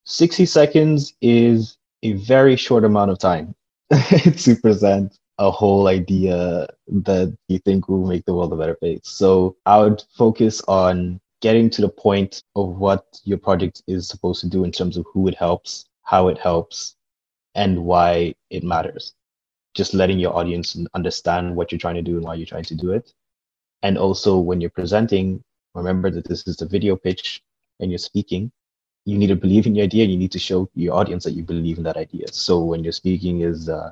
60 0.05 0.45
seconds 0.45 1.13
is 1.21 1.77
a 2.03 2.13
very 2.13 2.55
short 2.55 2.83
amount 2.83 3.11
of 3.11 3.19
time 3.19 3.55
to 4.37 4.55
present 4.61 5.17
a 5.41 5.49
whole 5.49 5.87
idea 5.87 6.67
that 6.87 7.35
you 7.47 7.57
think 7.57 7.89
will 7.89 8.05
make 8.05 8.23
the 8.25 8.33
world 8.33 8.53
a 8.53 8.55
better 8.55 8.75
place. 8.75 9.01
So 9.03 9.57
I 9.65 9.79
would 9.79 10.03
focus 10.15 10.61
on 10.67 11.19
getting 11.41 11.67
to 11.71 11.81
the 11.81 11.89
point 11.89 12.43
of 12.55 12.75
what 12.77 13.19
your 13.23 13.39
project 13.39 13.81
is 13.87 14.07
supposed 14.07 14.41
to 14.41 14.47
do 14.47 14.63
in 14.63 14.71
terms 14.71 14.97
of 14.97 15.05
who 15.11 15.27
it 15.27 15.33
helps, 15.33 15.85
how 16.03 16.27
it 16.27 16.37
helps, 16.37 16.95
and 17.55 17.83
why 17.83 18.35
it 18.51 18.63
matters. 18.63 19.15
Just 19.73 19.95
letting 19.95 20.19
your 20.19 20.35
audience 20.35 20.77
understand 20.93 21.55
what 21.55 21.71
you're 21.71 21.79
trying 21.79 21.95
to 21.95 22.03
do 22.03 22.17
and 22.17 22.23
why 22.23 22.35
you're 22.35 22.45
trying 22.45 22.65
to 22.65 22.75
do 22.75 22.91
it. 22.91 23.11
And 23.81 23.97
also, 23.97 24.37
when 24.37 24.61
you're 24.61 24.69
presenting, 24.69 25.43
remember 25.73 26.11
that 26.11 26.27
this 26.27 26.45
is 26.47 26.57
the 26.57 26.67
video 26.67 26.95
pitch 26.95 27.41
and 27.79 27.89
you're 27.89 27.97
speaking 27.97 28.51
you 29.05 29.17
need 29.17 29.27
to 29.27 29.35
believe 29.35 29.65
in 29.65 29.73
your 29.73 29.85
idea 29.85 30.03
and 30.03 30.11
you 30.11 30.17
need 30.19 30.31
to 30.31 30.37
show 30.37 30.69
your 30.75 30.93
audience 30.93 31.23
that 31.23 31.31
you 31.31 31.41
believe 31.41 31.79
in 31.79 31.83
that 31.83 31.97
idea 31.97 32.27
so 32.31 32.63
when 32.63 32.83
you're 32.83 32.93
speaking 32.93 33.41
is 33.41 33.67
uh, 33.67 33.91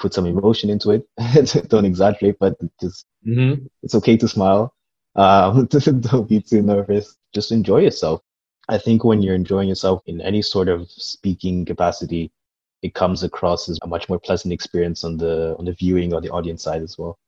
put 0.00 0.14
some 0.14 0.26
emotion 0.26 0.70
into 0.70 0.90
it. 0.90 1.68
Don't 1.68 1.84
exaggerate 1.84 2.38
but 2.40 2.56
just 2.80 3.06
mm-hmm. 3.26 3.64
it's 3.82 3.94
okay 3.94 4.16
to 4.16 4.26
smile. 4.26 4.74
Um, 5.16 5.66
don't 5.66 6.28
be 6.28 6.40
too 6.40 6.62
nervous. 6.62 7.16
Just 7.34 7.50
enjoy 7.52 7.78
yourself. 7.78 8.22
I 8.68 8.78
think 8.78 9.02
when 9.04 9.22
you're 9.22 9.34
enjoying 9.34 9.68
yourself 9.68 10.02
in 10.06 10.20
any 10.20 10.40
sort 10.40 10.68
of 10.68 10.88
speaking 10.90 11.64
capacity 11.64 12.30
it 12.82 12.94
comes 12.94 13.22
across 13.22 13.68
as 13.68 13.78
a 13.82 13.86
much 13.86 14.08
more 14.08 14.18
pleasant 14.18 14.52
experience 14.52 15.04
on 15.04 15.16
the 15.16 15.54
on 15.58 15.64
the 15.64 15.72
viewing 15.72 16.14
or 16.14 16.20
the 16.20 16.30
audience 16.30 16.62
side 16.62 16.82
as 16.82 16.96
well. 16.96 17.18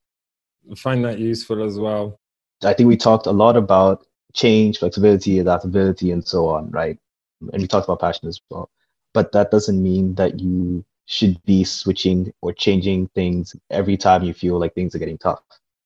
I 0.70 0.74
find 0.74 1.04
that 1.04 1.18
useful 1.18 1.62
as 1.62 1.78
well. 1.78 2.18
I 2.64 2.72
think 2.72 2.88
we 2.88 2.96
talked 2.96 3.26
a 3.26 3.32
lot 3.32 3.56
about 3.56 4.06
change 4.32 4.78
flexibility 4.78 5.40
adaptability 5.40 6.10
and 6.10 6.26
so 6.26 6.48
on 6.48 6.70
right? 6.70 6.98
And 7.52 7.60
we 7.60 7.68
talked 7.68 7.86
about 7.86 8.00
passion 8.00 8.28
as 8.28 8.40
well. 8.48 8.70
But 9.12 9.32
that 9.32 9.50
doesn't 9.50 9.82
mean 9.82 10.14
that 10.14 10.40
you 10.40 10.84
should 11.07 11.42
be 11.44 11.64
switching 11.64 12.32
or 12.40 12.53
changing 12.53 13.09
things 13.09 13.55
every 13.70 13.96
time 13.96 14.22
you 14.22 14.32
feel 14.32 14.59
like 14.59 14.74
things 14.74 14.94
are 14.94 14.98
getting 14.98 15.18
tough. 15.18 15.42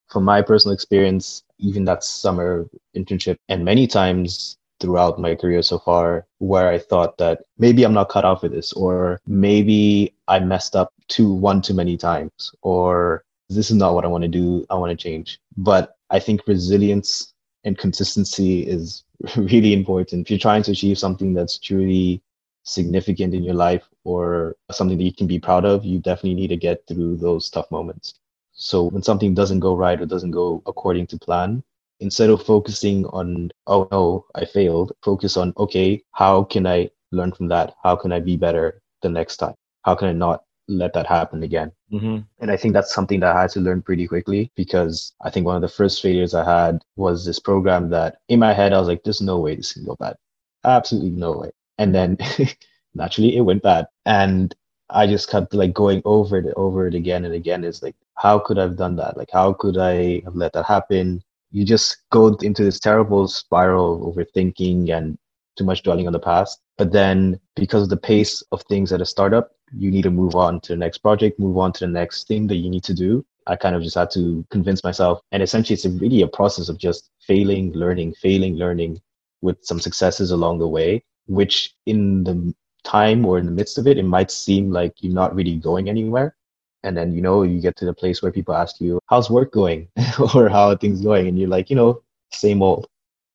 From 0.09 0.25
my 0.25 0.43
personal 0.43 0.75
experience, 0.75 1.43
even 1.59 1.85
that 1.87 2.05
summer 2.05 2.69
internship, 2.97 3.37
and 3.49 3.65
many 3.65 3.87
times 3.87 4.57
throughout 4.79 5.19
my 5.19 5.35
career 5.35 5.63
so 5.63 5.79
far, 5.79 6.27
where 6.39 6.69
I 6.69 6.79
thought 6.79 7.19
that 7.19 7.43
maybe 7.59 7.85
I'm 7.85 7.95
not 7.95 8.09
cut 8.09 8.25
out 8.25 8.41
for 8.41 8.49
this, 8.49 8.73
or 8.75 9.21
maybe 9.27 10.15
I 10.29 10.39
messed 10.39 10.77
up 10.77 10.93
too 11.09 11.33
one 11.33 11.63
too 11.63 11.75
many 11.75 11.97
times, 11.97 12.53
or 12.63 13.25
this 13.49 13.71
is 13.71 13.77
not 13.77 13.95
what 13.95 14.05
I 14.05 14.09
want 14.09 14.23
to 14.23 14.29
do. 14.29 14.67
I 14.71 14.75
want 14.75 14.91
to 14.91 15.03
change. 15.03 15.41
But 15.57 15.97
I 16.11 16.19
think 16.19 16.47
resilience 16.47 17.33
and 17.65 17.77
consistency 17.79 18.67
is 18.67 19.05
really 19.37 19.73
important. 19.73 20.27
If 20.27 20.31
you're 20.31 20.39
trying 20.39 20.63
to 20.65 20.73
achieve 20.73 20.99
something 20.99 21.35
that's 21.35 21.59
truly 21.59 22.23
significant 22.65 23.33
in 23.33 23.45
your 23.45 23.55
life 23.55 23.89
or 24.07 24.57
something 24.71 24.97
that 24.99 25.05
you 25.05 25.13
can 25.13 25.27
be 25.27 25.39
proud 25.39 25.65
of, 25.65 25.85
you 25.85 25.99
definitely 25.99 26.35
need 26.35 26.49
to 26.49 26.57
get 26.57 26.87
through 26.87 27.17
those 27.17 27.51
tough 27.51 27.71
moments. 27.71 28.15
So 28.53 28.85
when 28.85 29.03
something 29.03 29.35
doesn't 29.35 29.61
go 29.61 29.75
right 29.77 30.01
or 30.01 30.07
doesn't 30.07 30.31
go 30.31 30.63
according 30.67 31.09
to 31.09 31.19
plan, 31.19 31.63
instead 32.01 32.31
of 32.31 32.43
focusing 32.43 33.05
on, 33.07 33.51
oh 33.67 33.89
no, 33.91 34.27
I 34.35 34.45
failed, 34.45 34.93
focus 35.03 35.37
on, 35.37 35.53
okay, 35.59 36.03
how 36.13 36.45
can 36.45 36.67
I 36.67 36.91
learn 37.11 37.33
from 37.33 37.49
that? 37.49 37.75
How 37.83 37.97
can 37.97 38.13
I 38.13 38.21
be 38.21 38.37
better 38.37 38.81
the 39.03 39.09
next 39.09 39.39
time? 39.39 39.55
How 39.83 39.95
can 39.95 40.09
I 40.09 40.13
not 40.13 40.45
let 40.69 40.93
that 40.95 41.07
happen 41.07 41.43
again. 41.43 41.73
Mm-hmm. 41.93 42.19
And 42.41 42.51
I 42.51 42.57
think 42.57 42.75
that's 42.75 42.95
something 42.95 43.21
that 43.21 43.35
I 43.35 43.43
had 43.43 43.51
to 43.51 43.61
learn 43.61 43.83
pretty 43.83 44.07
quickly 44.07 44.51
because 44.57 45.15
I 45.23 45.31
think 45.31 45.47
one 45.47 45.57
of 45.57 45.63
the 45.63 45.69
first 45.69 46.03
failures 46.03 46.35
I 46.35 46.45
had 46.45 46.83
was 46.97 47.25
this 47.25 47.39
program 47.39 47.91
that 47.91 48.19
in 48.29 48.41
my 48.41 48.53
head, 48.53 48.73
I 48.73 48.79
was 48.79 48.89
like, 48.89 49.05
there's 49.05 49.21
no 49.21 49.39
way 49.39 49.55
this 49.55 49.73
can 49.73 49.85
go 49.85 49.97
bad. 49.97 50.17
Absolutely 50.65 51.11
no 51.11 51.33
way. 51.33 51.51
And 51.79 51.95
then 51.95 52.19
naturally 52.97 53.37
it 53.37 53.43
went 53.43 53.63
bad. 53.63 53.87
And 54.05 54.55
I 54.91 55.07
just 55.07 55.31
kept 55.31 55.55
like 55.55 55.73
going 55.73 56.03
over 56.05 56.39
it, 56.39 56.53
over 56.57 56.87
it 56.87 56.95
again 56.95 57.25
and 57.25 57.35
again. 57.35 57.65
It's 57.65 57.83
like, 57.83 57.97
how 58.15 58.39
could 58.39 58.59
I 58.59 58.63
have 58.63 58.77
done 58.77 58.97
that? 58.97 59.17
Like, 59.17 59.31
how 59.33 59.53
could 59.53 59.79
I 59.79 60.21
have 60.25 60.37
let 60.37 60.53
that 60.55 60.67
happen? 60.67 61.23
You 61.51 61.65
just 61.65 61.99
go 62.11 62.35
into 62.37 62.65
this 62.65 62.81
terrible 62.81 63.29
spiral 63.29 64.09
of 64.09 64.15
overthinking 64.15 64.91
and 64.97 65.19
too 65.57 65.65
much 65.65 65.83
dwelling 65.83 66.07
on 66.07 66.13
the 66.13 66.21
past. 66.21 66.61
But 66.77 66.93
then 66.93 67.41
because 67.55 67.83
of 67.85 67.89
the 67.89 67.97
pace 67.97 68.43
of 68.53 68.63
things 68.63 68.93
at 68.93 69.01
a 69.01 69.07
startup, 69.07 69.53
you 69.77 69.91
need 69.91 70.03
to 70.03 70.11
move 70.11 70.35
on 70.35 70.61
to 70.61 70.73
the 70.73 70.77
next 70.77 70.99
project, 70.99 71.41
move 71.41 71.59
on 71.59 71.73
to 71.73 71.81
the 71.81 71.91
next 71.91 72.29
thing 72.29 72.47
that 72.49 72.57
you 72.57 72.71
need 72.71 72.85
to 72.85 72.95
do. 72.95 73.25
I 73.49 73.57
kind 73.57 73.77
of 73.77 73.83
just 73.83 73.97
had 73.97 74.11
to 74.13 74.45
convince 74.51 74.85
myself. 74.85 75.21
And 75.33 75.43
essentially, 75.43 75.75
it's 75.75 75.85
a 75.85 75.91
really 75.91 76.23
a 76.23 76.29
process 76.29 76.69
of 76.69 76.79
just 76.79 77.11
failing, 77.27 77.73
learning, 77.73 78.15
failing, 78.15 78.57
learning 78.57 79.01
with 79.41 79.59
some 79.63 79.81
successes 79.81 80.31
along 80.31 80.59
the 80.59 80.69
way, 80.69 81.05
which 81.27 81.75
in 81.87 82.25
the 82.25 82.55
time 82.87 83.25
or 83.27 83.39
in 83.39 83.47
the 83.47 83.53
midst 83.53 83.79
of 83.79 83.87
it, 83.87 83.99
it 83.99 84.05
might 84.05 84.31
seem 84.31 84.71
like 84.71 84.95
you're 85.01 85.13
not 85.13 85.35
really 85.35 85.57
going 85.57 85.89
anywhere. 85.89 86.37
And 86.83 86.97
then, 86.97 87.13
you 87.13 87.21
know, 87.21 87.43
you 87.43 87.61
get 87.61 87.77
to 87.77 87.85
the 87.85 87.93
place 87.93 88.23
where 88.23 88.31
people 88.31 88.55
ask 88.55 88.81
you, 88.81 89.01
how's 89.07 89.29
work 89.29 89.53
going? 89.53 89.89
or 90.35 90.49
how 90.49 90.69
are 90.69 90.77
things 90.77 91.01
going? 91.01 91.27
And 91.27 91.39
you're 91.39 91.49
like, 91.49 91.69
you 91.69 91.77
know, 91.77 92.03
same 92.31 92.63
old, 92.63 92.87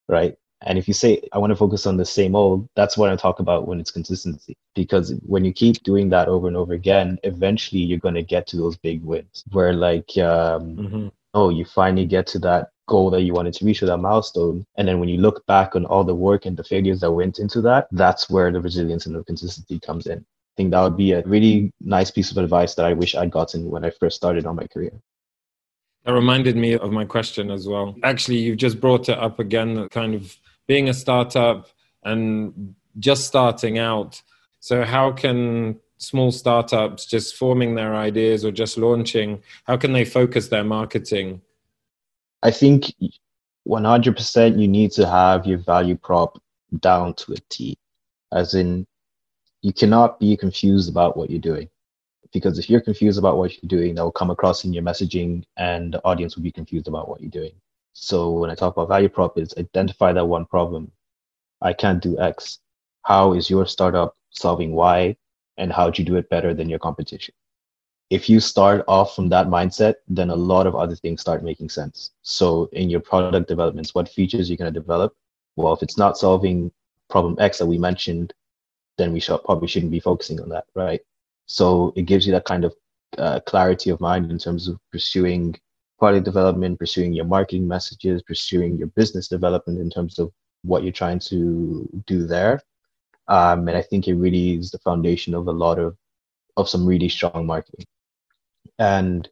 right? 0.07 0.37
And 0.63 0.77
if 0.77 0.87
you 0.87 0.93
say, 0.93 1.21
I 1.33 1.37
want 1.39 1.51
to 1.51 1.55
focus 1.55 1.85
on 1.85 1.97
the 1.97 2.05
same 2.05 2.35
old, 2.35 2.69
that's 2.75 2.97
what 2.97 3.09
I 3.09 3.15
talk 3.15 3.39
about 3.39 3.67
when 3.67 3.79
it's 3.79 3.91
consistency. 3.91 4.55
Because 4.75 5.13
when 5.25 5.43
you 5.43 5.51
keep 5.51 5.83
doing 5.83 6.07
that 6.09 6.27
over 6.27 6.47
and 6.47 6.55
over 6.55 6.73
again, 6.73 7.17
eventually 7.23 7.81
you're 7.81 7.99
going 7.99 8.15
to 8.15 8.23
get 8.23 8.47
to 8.47 8.57
those 8.57 8.77
big 8.77 9.03
wins 9.03 9.43
where, 9.51 9.73
like, 9.73 10.09
um, 10.17 10.75
mm-hmm. 10.77 11.07
oh, 11.33 11.49
you 11.49 11.65
finally 11.65 12.05
get 12.05 12.27
to 12.27 12.39
that 12.39 12.69
goal 12.91 13.09
that 13.11 13.21
you 13.21 13.33
wanted 13.33 13.53
to 13.55 13.65
reach 13.65 13.81
or 13.81 13.87
that 13.87 14.05
milestone. 14.09 14.65
And 14.77 14.87
then 14.87 14.99
when 14.99 15.09
you 15.09 15.19
look 15.19 15.45
back 15.45 15.75
on 15.75 15.85
all 15.85 16.03
the 16.03 16.21
work 16.27 16.45
and 16.45 16.57
the 16.57 16.63
failures 16.63 16.99
that 16.99 17.11
went 17.11 17.39
into 17.39 17.61
that, 17.61 17.87
that's 17.91 18.29
where 18.29 18.51
the 18.51 18.61
resilience 18.61 19.05
and 19.05 19.15
the 19.15 19.23
consistency 19.23 19.79
comes 19.79 20.05
in. 20.07 20.19
I 20.19 20.55
think 20.57 20.71
that 20.71 20.81
would 20.81 20.97
be 20.97 21.13
a 21.13 21.23
really 21.23 21.71
nice 21.79 22.11
piece 22.11 22.31
of 22.31 22.37
advice 22.37 22.75
that 22.75 22.85
I 22.85 22.93
wish 22.93 23.15
I'd 23.15 23.31
gotten 23.31 23.71
when 23.71 23.85
I 23.85 23.91
first 23.91 24.17
started 24.17 24.45
on 24.45 24.57
my 24.57 24.67
career. 24.67 24.91
That 26.03 26.13
reminded 26.13 26.55
me 26.57 26.73
of 26.73 26.91
my 26.91 27.05
question 27.05 27.49
as 27.51 27.67
well. 27.67 27.95
Actually, 28.03 28.39
you've 28.39 28.57
just 28.57 28.81
brought 28.81 29.07
it 29.07 29.17
up 29.17 29.39
again, 29.39 29.87
kind 29.89 30.13
of 30.13 30.35
being 30.67 30.89
a 30.89 30.93
startup 30.93 31.69
and 32.03 32.75
just 32.99 33.25
starting 33.25 33.77
out. 33.77 34.21
So, 34.59 34.83
how 34.83 35.11
can 35.11 35.79
small 36.01 36.31
startups 36.31 37.05
just 37.05 37.35
forming 37.35 37.75
their 37.75 37.95
ideas 37.95 38.43
or 38.43 38.51
just 38.51 38.77
launching, 38.77 39.41
how 39.65 39.77
can 39.77 39.93
they 39.93 40.03
focus 40.03 40.47
their 40.47 40.63
marketing? 40.63 41.41
I 42.43 42.51
think 42.51 42.93
100% 43.67 44.59
you 44.59 44.67
need 44.67 44.91
to 44.91 45.07
have 45.07 45.45
your 45.45 45.59
value 45.59 45.95
prop 45.95 46.41
down 46.79 47.13
to 47.15 47.33
a 47.33 47.37
T, 47.49 47.77
as 48.31 48.53
in, 48.53 48.87
you 49.61 49.71
cannot 49.71 50.19
be 50.19 50.35
confused 50.35 50.89
about 50.89 51.15
what 51.15 51.29
you're 51.29 51.39
doing. 51.39 51.69
Because 52.33 52.57
if 52.57 52.69
you're 52.69 52.81
confused 52.81 53.19
about 53.19 53.37
what 53.37 53.51
you're 53.51 53.67
doing, 53.67 53.93
that 53.95 54.03
will 54.03 54.11
come 54.11 54.31
across 54.31 54.63
in 54.63 54.73
your 54.73 54.83
messaging 54.83 55.43
and 55.57 55.93
the 55.93 56.03
audience 56.03 56.35
will 56.35 56.43
be 56.43 56.51
confused 56.51 56.87
about 56.87 57.09
what 57.09 57.21
you're 57.21 57.29
doing. 57.29 57.51
So 57.93 58.31
when 58.31 58.49
I 58.49 58.55
talk 58.55 58.73
about 58.73 58.87
value 58.87 59.09
prop, 59.09 59.37
is 59.37 59.53
identify 59.57 60.13
that 60.13 60.25
one 60.25 60.45
problem. 60.45 60.91
I 61.61 61.73
can't 61.73 62.01
do 62.01 62.17
X. 62.19 62.59
How 63.03 63.33
is 63.33 63.49
your 63.49 63.67
startup 63.67 64.15
solving 64.31 64.71
Y? 64.71 65.15
And 65.57 65.71
how 65.71 65.89
do 65.89 66.01
you 66.01 66.07
do 66.07 66.15
it 66.15 66.29
better 66.29 66.53
than 66.53 66.69
your 66.69 66.79
competition? 66.79 67.35
If 68.11 68.29
you 68.29 68.41
start 68.41 68.83
off 68.89 69.15
from 69.15 69.29
that 69.29 69.47
mindset, 69.47 69.95
then 70.09 70.31
a 70.31 70.35
lot 70.35 70.67
of 70.67 70.75
other 70.75 70.97
things 70.97 71.21
start 71.21 71.45
making 71.45 71.69
sense. 71.69 72.11
So 72.23 72.69
in 72.73 72.89
your 72.89 72.99
product 72.99 73.47
developments, 73.47 73.95
what 73.95 74.09
features 74.09 74.49
you're 74.49 74.57
going 74.57 74.73
to 74.73 74.79
develop? 74.79 75.15
Well, 75.55 75.73
if 75.73 75.81
it's 75.81 75.97
not 75.97 76.17
solving 76.17 76.73
problem 77.09 77.37
X 77.39 77.59
that 77.59 77.65
we 77.65 77.77
mentioned, 77.77 78.33
then 78.97 79.13
we 79.13 79.21
should, 79.21 79.41
probably 79.45 79.69
shouldn't 79.69 79.93
be 79.93 80.01
focusing 80.01 80.41
on 80.41 80.49
that, 80.49 80.65
right? 80.75 80.99
So 81.45 81.93
it 81.95 82.01
gives 82.03 82.27
you 82.27 82.33
that 82.33 82.43
kind 82.43 82.65
of 82.65 82.75
uh, 83.17 83.39
clarity 83.45 83.89
of 83.91 84.01
mind 84.01 84.29
in 84.29 84.37
terms 84.37 84.67
of 84.67 84.77
pursuing 84.91 85.55
product 85.97 86.25
development, 86.25 86.79
pursuing 86.79 87.13
your 87.13 87.25
marketing 87.25 87.65
messages, 87.65 88.21
pursuing 88.23 88.75
your 88.75 88.87
business 88.87 89.29
development 89.29 89.79
in 89.79 89.89
terms 89.89 90.19
of 90.19 90.33
what 90.63 90.83
you're 90.83 90.91
trying 90.91 91.19
to 91.19 91.87
do 92.07 92.27
there. 92.27 92.61
Um, 93.29 93.69
and 93.69 93.77
I 93.77 93.81
think 93.81 94.09
it 94.09 94.15
really 94.15 94.57
is 94.57 94.71
the 94.71 94.79
foundation 94.79 95.33
of 95.33 95.47
a 95.47 95.51
lot 95.51 95.79
of 95.79 95.95
of 96.57 96.67
some 96.67 96.85
really 96.85 97.07
strong 97.07 97.45
marketing. 97.45 97.85
And 98.81 99.29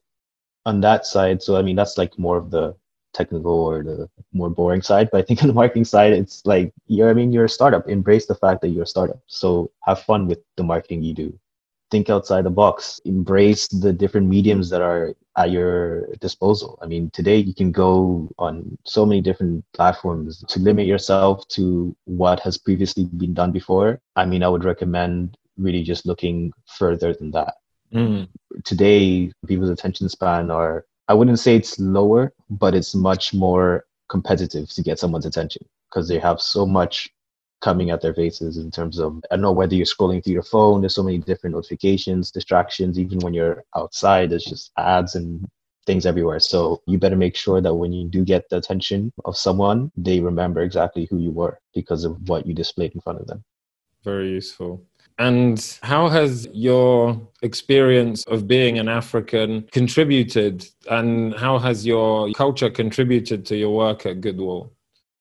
on 0.67 0.79
that 0.81 1.07
side, 1.07 1.41
so 1.41 1.57
I 1.57 1.63
mean 1.63 1.75
that's 1.75 1.97
like 1.97 2.17
more 2.19 2.37
of 2.37 2.51
the 2.51 2.75
technical 3.15 3.51
or 3.51 3.83
the 3.83 4.07
more 4.31 4.51
boring 4.51 4.83
side. 4.83 5.09
But 5.11 5.17
I 5.17 5.21
think 5.23 5.41
on 5.41 5.47
the 5.47 5.55
marketing 5.61 5.85
side, 5.85 6.13
it's 6.13 6.45
like 6.45 6.71
you're 6.85 7.09
I 7.09 7.13
mean 7.15 7.33
you're 7.33 7.45
a 7.45 7.57
startup. 7.57 7.89
Embrace 7.89 8.27
the 8.27 8.35
fact 8.35 8.61
that 8.61 8.69
you're 8.69 8.83
a 8.83 8.95
startup. 8.95 9.19
So 9.25 9.71
have 9.81 10.03
fun 10.03 10.27
with 10.27 10.39
the 10.55 10.63
marketing 10.63 11.01
you 11.01 11.15
do. 11.15 11.39
Think 11.89 12.11
outside 12.11 12.45
the 12.45 12.51
box. 12.51 13.01
Embrace 13.05 13.67
the 13.67 13.91
different 13.91 14.27
mediums 14.27 14.69
that 14.69 14.83
are 14.83 15.15
at 15.35 15.49
your 15.49 16.05
disposal. 16.17 16.77
I 16.83 16.85
mean, 16.85 17.09
today 17.09 17.37
you 17.37 17.55
can 17.55 17.71
go 17.71 18.29
on 18.37 18.77
so 18.85 19.03
many 19.03 19.21
different 19.21 19.65
platforms 19.73 20.43
to 20.47 20.59
limit 20.59 20.85
yourself 20.85 21.47
to 21.57 21.95
what 22.05 22.39
has 22.41 22.59
previously 22.59 23.05
been 23.05 23.33
done 23.33 23.51
before. 23.51 23.99
I 24.15 24.25
mean, 24.25 24.43
I 24.43 24.49
would 24.49 24.63
recommend 24.63 25.37
really 25.57 25.81
just 25.81 26.05
looking 26.05 26.53
further 26.67 27.15
than 27.15 27.31
that. 27.31 27.55
Mm. 27.93 28.27
Today, 28.65 29.31
people's 29.47 29.69
attention 29.69 30.09
span 30.09 30.51
are, 30.51 30.85
I 31.07 31.13
wouldn't 31.13 31.39
say 31.39 31.55
it's 31.55 31.79
lower, 31.79 32.33
but 32.49 32.75
it's 32.75 32.93
much 32.93 33.33
more 33.33 33.85
competitive 34.09 34.69
to 34.69 34.81
get 34.81 34.99
someone's 34.99 35.25
attention 35.25 35.65
because 35.89 36.07
they 36.07 36.19
have 36.19 36.41
so 36.41 36.65
much 36.65 37.09
coming 37.61 37.89
at 37.89 38.01
their 38.01 38.13
faces 38.13 38.57
in 38.57 38.71
terms 38.71 38.99
of 38.99 39.21
I 39.29 39.35
don't 39.35 39.41
know 39.41 39.51
whether 39.51 39.75
you're 39.75 39.85
scrolling 39.85 40.23
through 40.23 40.33
your 40.33 40.43
phone, 40.43 40.81
there's 40.81 40.95
so 40.95 41.03
many 41.03 41.17
different 41.17 41.55
notifications, 41.55 42.31
distractions, 42.31 42.97
even 42.97 43.19
when 43.19 43.33
you're 43.33 43.63
outside, 43.75 44.29
there's 44.29 44.45
just 44.45 44.71
ads 44.77 45.15
and 45.15 45.45
things 45.85 46.05
everywhere. 46.05 46.39
So 46.39 46.81
you 46.85 46.97
better 46.97 47.15
make 47.15 47.35
sure 47.35 47.61
that 47.61 47.73
when 47.73 47.91
you 47.91 48.07
do 48.07 48.23
get 48.23 48.47
the 48.49 48.57
attention 48.57 49.11
of 49.25 49.35
someone, 49.35 49.91
they 49.97 50.19
remember 50.19 50.61
exactly 50.61 51.07
who 51.09 51.17
you 51.17 51.31
were 51.31 51.59
because 51.73 52.05
of 52.05 52.29
what 52.29 52.45
you 52.45 52.53
displayed 52.53 52.93
in 52.93 53.01
front 53.01 53.19
of 53.19 53.27
them. 53.27 53.43
Very 54.03 54.29
useful. 54.29 54.85
And 55.19 55.77
how 55.83 56.07
has 56.07 56.47
your 56.53 57.19
experience 57.41 58.23
of 58.27 58.47
being 58.47 58.79
an 58.79 58.87
African 58.87 59.67
contributed, 59.73 60.65
and 60.89 61.35
how 61.35 61.59
has 61.59 61.85
your 61.85 62.31
culture 62.31 62.69
contributed 62.69 63.45
to 63.47 63.57
your 63.57 63.75
work 63.75 64.05
at 64.05 64.21
Goodwall? 64.21 64.71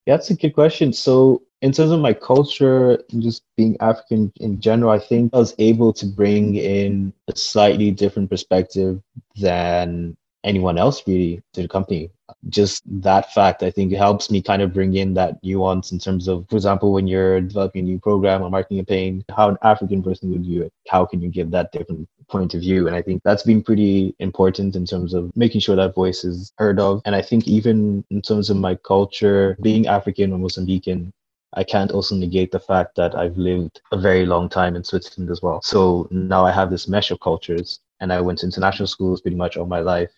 That's 0.07 0.31
a 0.31 0.37
good 0.37 0.55
question. 0.55 0.93
So, 0.93 1.43
in 1.63 1.73
terms 1.73 1.91
of 1.91 1.99
my 1.99 2.13
culture, 2.13 3.03
just 3.19 3.43
being 3.57 3.77
African 3.81 4.33
in 4.37 4.61
general, 4.61 4.93
I 4.93 5.01
think 5.01 5.35
I 5.35 5.39
was 5.39 5.57
able 5.59 5.93
to 5.95 6.07
bring 6.07 6.55
in 6.55 7.13
a 7.27 7.37
slightly 7.37 7.91
different 7.91 8.31
perspective 8.31 9.03
than 9.35 10.17
anyone 10.45 10.79
else 10.79 11.03
really 11.07 11.43
to 11.53 11.63
the 11.63 11.69
company. 11.69 12.11
Just 12.49 12.83
that 13.03 13.33
fact, 13.33 13.63
I 13.63 13.71
think, 13.71 13.93
helps 13.93 14.31
me 14.31 14.43
kind 14.43 14.63
of 14.63 14.73
bring 14.73 14.95
in 14.95 15.15
that 15.15 15.43
nuance 15.43 15.93
in 15.93 15.99
terms 15.99 16.29
of, 16.29 16.47
for 16.49 16.57
example, 16.57 16.93
when 16.93 17.07
you're 17.07 17.41
developing 17.41 17.85
a 17.85 17.89
new 17.89 17.99
program 17.99 18.43
or 18.43 18.51
marketing 18.51 18.79
campaign, 18.79 19.25
how 19.35 19.49
an 19.49 19.57
African 19.63 20.03
person 20.03 20.31
would 20.31 20.43
view 20.43 20.63
it. 20.63 20.73
How 20.89 21.05
can 21.05 21.21
you 21.21 21.29
give 21.29 21.51
that 21.51 21.73
different 21.73 22.09
point 22.29 22.55
of 22.55 22.61
view? 22.61 22.87
And 22.87 22.95
I 22.95 23.03
think 23.03 23.23
that's 23.25 23.43
been 23.43 23.63
pretty 23.63 24.15
important 24.19 24.77
in 24.77 24.85
terms 24.85 25.15
of 25.15 25.35
making 25.37 25.63
sure 25.63 25.77
that 25.77 25.95
voice 25.95 26.25
is 26.25 26.53
heard 26.59 26.79
of. 26.79 27.01
And 27.05 27.15
I 27.15 27.23
think 27.23 27.49
even 27.49 28.05
in 28.11 28.21
terms 28.21 28.51
of 28.51 28.57
my 28.59 28.75
culture, 28.75 29.57
being 29.63 29.87
African 29.87 30.33
or 30.33 30.39
Mozambican, 30.39 31.13
I 31.55 31.65
can't 31.65 31.93
also 31.93 32.15
negate 32.15 32.53
the 32.53 32.61
fact 32.61 32.95
that 32.97 33.15
I've 33.15 33.39
lived 33.39 33.81
a 33.91 33.99
very 33.99 34.27
long 34.27 34.51
time 34.51 34.77
in 34.77 34.85
Switzerland 34.85 35.31
as 35.31 35.41
well. 35.41 35.63
So 35.63 36.07
now 36.11 36.45
I 36.45 36.53
have 36.53 36.71
this 36.71 36.89
mesh 36.89 37.11
of 37.11 37.21
cultures 37.21 37.81
and 38.01 38.13
I 38.13 38.21
went 38.21 38.41
to 38.41 38.47
international 38.47 38.87
schools 38.87 39.23
pretty 39.23 39.37
much 39.37 39.57
all 39.57 39.67
my 39.67 39.81
life 39.81 40.13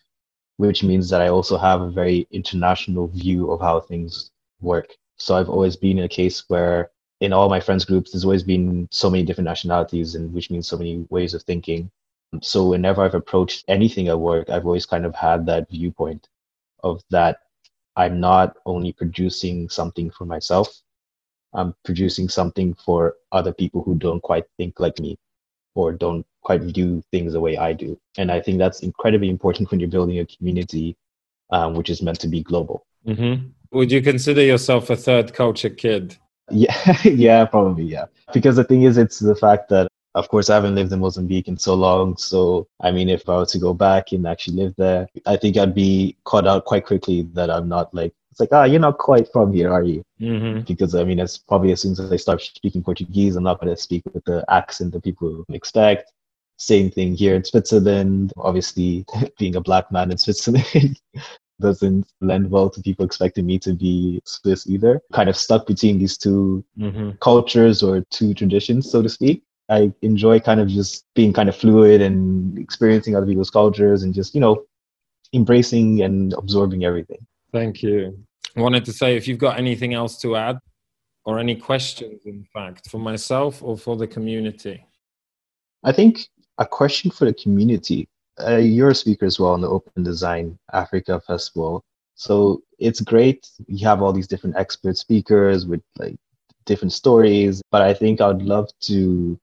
which 0.61 0.83
means 0.85 1.09
that 1.09 1.23
I 1.23 1.29
also 1.29 1.57
have 1.57 1.81
a 1.81 1.91
very 1.91 2.29
international 2.31 3.09
view 3.09 3.51
of 3.51 3.63
how 3.63 3.81
things 3.81 4.31
work. 4.61 4.95
So 5.17 5.35
I've 5.35 5.49
always 5.49 5.75
been 5.75 5.97
in 5.99 6.05
a 6.05 6.09
case 6.09 6.45
where 6.49 6.91
in 7.23 7.33
all 7.33 7.49
my 7.49 7.61
friends 7.61 7.87
groups, 7.87 8.13
there's 8.13 8.25
always 8.25 8.43
been 8.43 8.87
so 8.91 9.09
many 9.09 9.23
different 9.25 9.47
nationalities 9.47 10.17
and 10.17 10.31
which 10.35 10.51
means 10.51 10.69
so 10.69 10.77
many 10.77 11.07
ways 11.09 11.33
of 11.33 11.43
thinking. 11.45 11.91
So 12.43 12.69
whenever 12.69 13.03
I've 13.03 13.15
approached 13.15 13.65
anything 13.69 14.09
at 14.09 14.21
work, 14.21 14.51
I've 14.51 14.67
always 14.67 14.85
kind 14.85 15.07
of 15.07 15.15
had 15.15 15.47
that 15.47 15.71
viewpoint 15.71 16.29
of 16.85 17.03
that 17.09 17.39
I'm 17.97 18.21
not 18.21 18.57
only 18.67 18.93
producing 18.93 19.71
something 19.71 20.11
for 20.11 20.27
myself, 20.27 20.69
I'm 21.55 21.75
producing 21.87 22.29
something 22.29 22.75
for 22.75 23.15
other 23.33 23.55
people 23.55 23.83
who 23.83 23.95
don't 23.95 24.23
quite 24.23 24.45
think 24.59 24.79
like 24.79 24.99
me 25.01 25.19
or 25.75 25.93
don't 25.93 26.27
quite 26.43 26.63
view 26.63 27.03
things 27.11 27.33
the 27.33 27.41
way 27.41 27.57
I 27.57 27.73
do. 27.73 27.99
And 28.19 28.31
I 28.31 28.41
think 28.41 28.59
that's 28.59 28.81
incredibly 28.81 29.29
important 29.29 29.71
when 29.71 29.81
you're 29.81 29.89
building 29.89 30.19
a 30.19 30.27
community 30.27 30.97
um, 31.53 31.75
which 31.75 31.91
is 31.91 32.03
meant 32.03 32.21
to 32.21 32.29
be 32.29 32.43
global. 32.43 32.87
Mm-hmm. 33.07 33.49
Would 33.73 33.93
you 33.93 34.03
consider 34.03 34.43
yourself 34.43 34.91
a 34.91 34.97
third 34.97 35.33
culture 35.33 35.71
kid? 35.71 36.17
Yeah, 36.51 36.77
yeah, 37.05 37.45
probably, 37.45 37.85
yeah. 37.85 38.07
Because 38.33 38.57
the 38.57 38.65
thing 38.65 38.83
is, 38.83 38.99
it's 38.99 39.19
the 39.19 39.37
fact 39.37 39.69
that, 39.71 39.89
of 40.15 40.29
course, 40.29 40.51
I 40.51 40.55
haven't 40.55 40.75
lived 40.75 40.93
in 40.93 40.99
Mozambique 40.99 41.49
in 41.49 41.57
so 41.57 41.75
long. 41.75 42.17
So, 42.17 42.67
I 42.81 42.91
mean, 42.91 43.09
if 43.09 43.29
I 43.29 43.37
were 43.37 43.47
to 43.47 43.59
go 43.59 43.75
back 43.75 44.13
and 44.13 44.27
actually 44.27 44.57
live 44.57 44.75
there, 44.77 45.09
I 45.27 45.37
think 45.37 45.57
I'd 45.57 45.75
be 45.75 46.17
caught 46.25 46.47
out 46.47 46.65
quite 46.65 46.85
quickly 46.85 47.23
that 47.35 47.51
I'm 47.51 47.69
not 47.69 47.95
like 47.95 48.13
it's 48.31 48.41
like, 48.41 48.51
ah, 48.53 48.65
you're 48.65 48.81
not 48.81 48.99
quite 48.99 49.31
from 49.33 49.53
here, 49.53 49.73
are 49.73 49.83
you? 49.83 50.05
Mm-hmm. 50.21 50.61
Because 50.61 50.95
I 50.95 51.05
mean, 51.05 51.19
it's 51.19 51.39
probably 51.39 51.73
as 51.73 51.83
soon 51.83 51.93
as 51.93 52.13
I 52.13 52.17
start 52.17 52.41
speaking 52.43 52.83
Portuguese, 52.83 53.37
I'm 53.37 53.45
not 53.45 53.61
going 53.61 53.75
to 53.75 53.81
speak 53.81 54.03
with 54.13 54.25
the 54.25 54.45
accent 54.49 54.93
that 54.93 55.03
people 55.03 55.45
expect. 55.49 56.13
Same 56.61 56.91
thing 56.91 57.15
here 57.15 57.35
in 57.35 57.43
Switzerland. 57.43 58.35
Obviously, 58.37 59.07
being 59.39 59.57
a 59.57 59.63
black 59.63 59.91
man 59.91 60.11
in 60.11 60.19
Switzerland 60.19 61.01
doesn't 61.61 62.07
lend 62.21 62.51
well 62.51 62.69
to 62.69 62.83
people 62.83 63.05
expecting 63.05 63.47
me 63.47 63.59
to 63.61 63.73
be 63.73 64.21
Swiss 64.27 64.67
either. 64.69 65.01
Kind 65.13 65.31
of 65.31 65.37
stuck 65.37 65.67
between 65.67 65.99
these 65.99 66.19
2 66.19 66.63
mm-hmm. 66.79 67.11
cultures 67.21 67.83
or 67.83 68.05
two 68.11 68.35
traditions, 68.35 68.91
so 68.91 69.01
to 69.01 69.09
speak. 69.09 69.43
I 69.71 69.91
enjoy 70.03 70.41
kind 70.41 70.61
of 70.61 70.69
just 70.69 71.07
being 71.15 71.33
kind 71.33 71.49
of 71.49 71.57
fluid 71.57 72.03
and 72.03 72.59
experiencing 72.59 73.17
other 73.17 73.27
people's 73.27 73.51
cultures 73.51 74.03
and 74.03 74.13
just, 74.13 74.35
you 74.35 74.41
know, 74.41 74.65
embracing 75.33 76.03
and 76.03 76.35
absorbing 76.35 76.85
everything. 76.85 77.27
Thank 77.53 77.83
you. 77.83 78.19
I 78.55 78.61
wanted 78.61 78.85
to 78.85 78.93
say 78.93 79.17
if 79.17 79.27
you've 79.27 79.39
got 79.39 79.59
anything 79.59 79.95
else 79.95 80.19
to 80.19 80.37
add 80.37 80.59
or 81.25 81.39
any 81.39 81.57
questions, 81.57 82.27
in 82.27 82.45
fact, 82.53 82.91
for 82.91 82.99
myself 82.99 83.63
or 83.63 83.79
for 83.79 83.97
the 83.97 84.07
community. 84.07 84.85
I 85.85 85.93
think 85.93 86.27
a 86.61 86.67
question 86.67 87.11
for 87.11 87.25
the 87.25 87.35
community. 87.35 88.07
Uh, 88.39 88.57
you're 88.57 88.91
a 88.91 88.95
speaker 88.95 89.27
as 89.27 89.41
well 89.41 89.53
on 89.53 89.61
the 89.61 89.69
Open 89.69 90.03
Design 90.03 90.57
Africa 90.73 91.21
Festival. 91.27 91.83
So 92.15 92.63
it's 92.79 93.01
great. 93.01 93.49
You 93.67 93.87
have 93.89 94.03
all 94.03 94.13
these 94.13 94.29
different 94.29 94.57
expert 94.57 94.97
speakers 94.97 95.67
with 95.67 95.83
like 95.99 96.17
different 96.67 96.93
stories, 96.93 97.63
but 97.73 97.83
I 97.83 97.95
think 97.95 98.21
I'd 98.21 98.43
love 98.43 98.69
to 98.83 99.41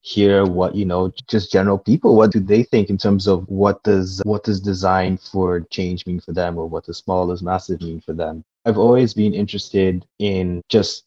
hear 0.00 0.44
what 0.44 0.74
you 0.74 0.84
know 0.84 1.10
just 1.28 1.50
general 1.50 1.78
people 1.78 2.14
what 2.14 2.30
do 2.30 2.38
they 2.38 2.62
think 2.62 2.90
in 2.90 2.98
terms 2.98 3.26
of 3.26 3.48
what 3.48 3.82
does 3.84 4.20
what 4.26 4.44
does 4.44 4.60
design 4.60 5.16
for 5.16 5.60
change 5.70 6.06
mean 6.06 6.20
for 6.20 6.32
them 6.32 6.58
or 6.58 6.66
what 6.66 6.84
does 6.84 6.98
small 6.98 7.32
as 7.32 7.42
massive 7.42 7.80
mean 7.80 8.02
for 8.02 8.12
them 8.12 8.44
i've 8.66 8.76
always 8.76 9.14
been 9.14 9.32
interested 9.32 10.04
in 10.18 10.60
just 10.68 11.04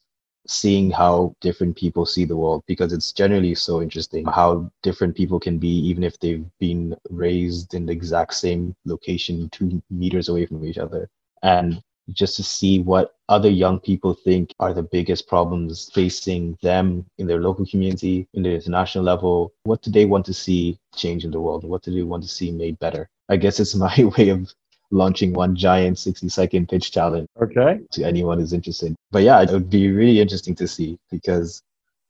seeing 0.48 0.90
how 0.90 1.34
different 1.40 1.76
people 1.76 2.06
see 2.06 2.24
the 2.24 2.36
world 2.36 2.62
because 2.66 2.92
it's 2.92 3.12
generally 3.12 3.54
so 3.54 3.82
interesting 3.82 4.24
how 4.24 4.70
different 4.82 5.14
people 5.14 5.38
can 5.38 5.58
be 5.58 5.68
even 5.68 6.02
if 6.02 6.18
they've 6.20 6.46
been 6.58 6.96
raised 7.10 7.74
in 7.74 7.86
the 7.86 7.92
exact 7.92 8.34
same 8.34 8.74
location 8.86 9.48
two 9.50 9.82
meters 9.90 10.28
away 10.28 10.46
from 10.46 10.64
each 10.64 10.78
other 10.78 11.08
and 11.42 11.82
just 12.12 12.36
to 12.36 12.42
see 12.42 12.80
what 12.80 13.14
other 13.28 13.50
young 13.50 13.78
people 13.78 14.14
think 14.14 14.54
are 14.60 14.72
the 14.72 14.82
biggest 14.82 15.28
problems 15.28 15.90
facing 15.92 16.56
them 16.62 17.04
in 17.18 17.26
their 17.26 17.40
local 17.40 17.66
community, 17.66 18.26
in 18.34 18.42
the 18.42 18.54
international 18.54 19.04
level. 19.04 19.52
What 19.64 19.82
do 19.82 19.90
they 19.90 20.06
want 20.06 20.24
to 20.26 20.34
see 20.34 20.78
change 20.94 21.24
in 21.24 21.30
the 21.30 21.40
world? 21.40 21.64
What 21.64 21.82
do 21.82 21.94
they 21.94 22.02
want 22.02 22.22
to 22.22 22.28
see 22.28 22.50
made 22.50 22.78
better? 22.78 23.08
I 23.28 23.36
guess 23.36 23.60
it's 23.60 23.74
my 23.86 24.10
way 24.16 24.30
of 24.30 24.52
launching 24.90 25.32
one 25.32 25.54
giant 25.54 25.98
60 25.98 26.28
second 26.28 26.68
pitch 26.68 26.92
challenge 26.92 27.28
okay 27.40 27.80
to 27.92 28.04
anyone 28.04 28.38
who's 28.38 28.52
interested 28.52 28.94
but 29.10 29.22
yeah 29.22 29.42
it 29.42 29.50
would 29.50 29.68
be 29.68 29.90
really 29.90 30.20
interesting 30.20 30.54
to 30.54 30.66
see 30.66 30.98
because 31.10 31.62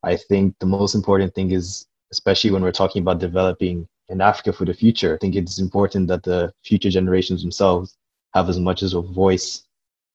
i 0.04 0.16
think 0.16 0.54
the 0.60 0.66
most 0.66 0.94
important 0.94 1.34
thing 1.34 1.50
is 1.50 1.86
especially 2.12 2.50
when 2.50 2.62
we're 2.62 2.70
talking 2.72 3.02
about 3.02 3.18
developing 3.18 3.86
in 4.08 4.20
africa 4.20 4.52
for 4.52 4.64
the 4.64 4.74
future 4.74 5.14
i 5.14 5.18
think 5.18 5.34
it's 5.34 5.58
important 5.58 6.06
that 6.06 6.22
the 6.22 6.52
future 6.62 6.90
generations 6.90 7.42
themselves 7.42 7.96
have 8.34 8.48
as 8.48 8.58
much 8.58 8.82
as 8.82 8.94
a 8.94 9.00
voice 9.00 9.64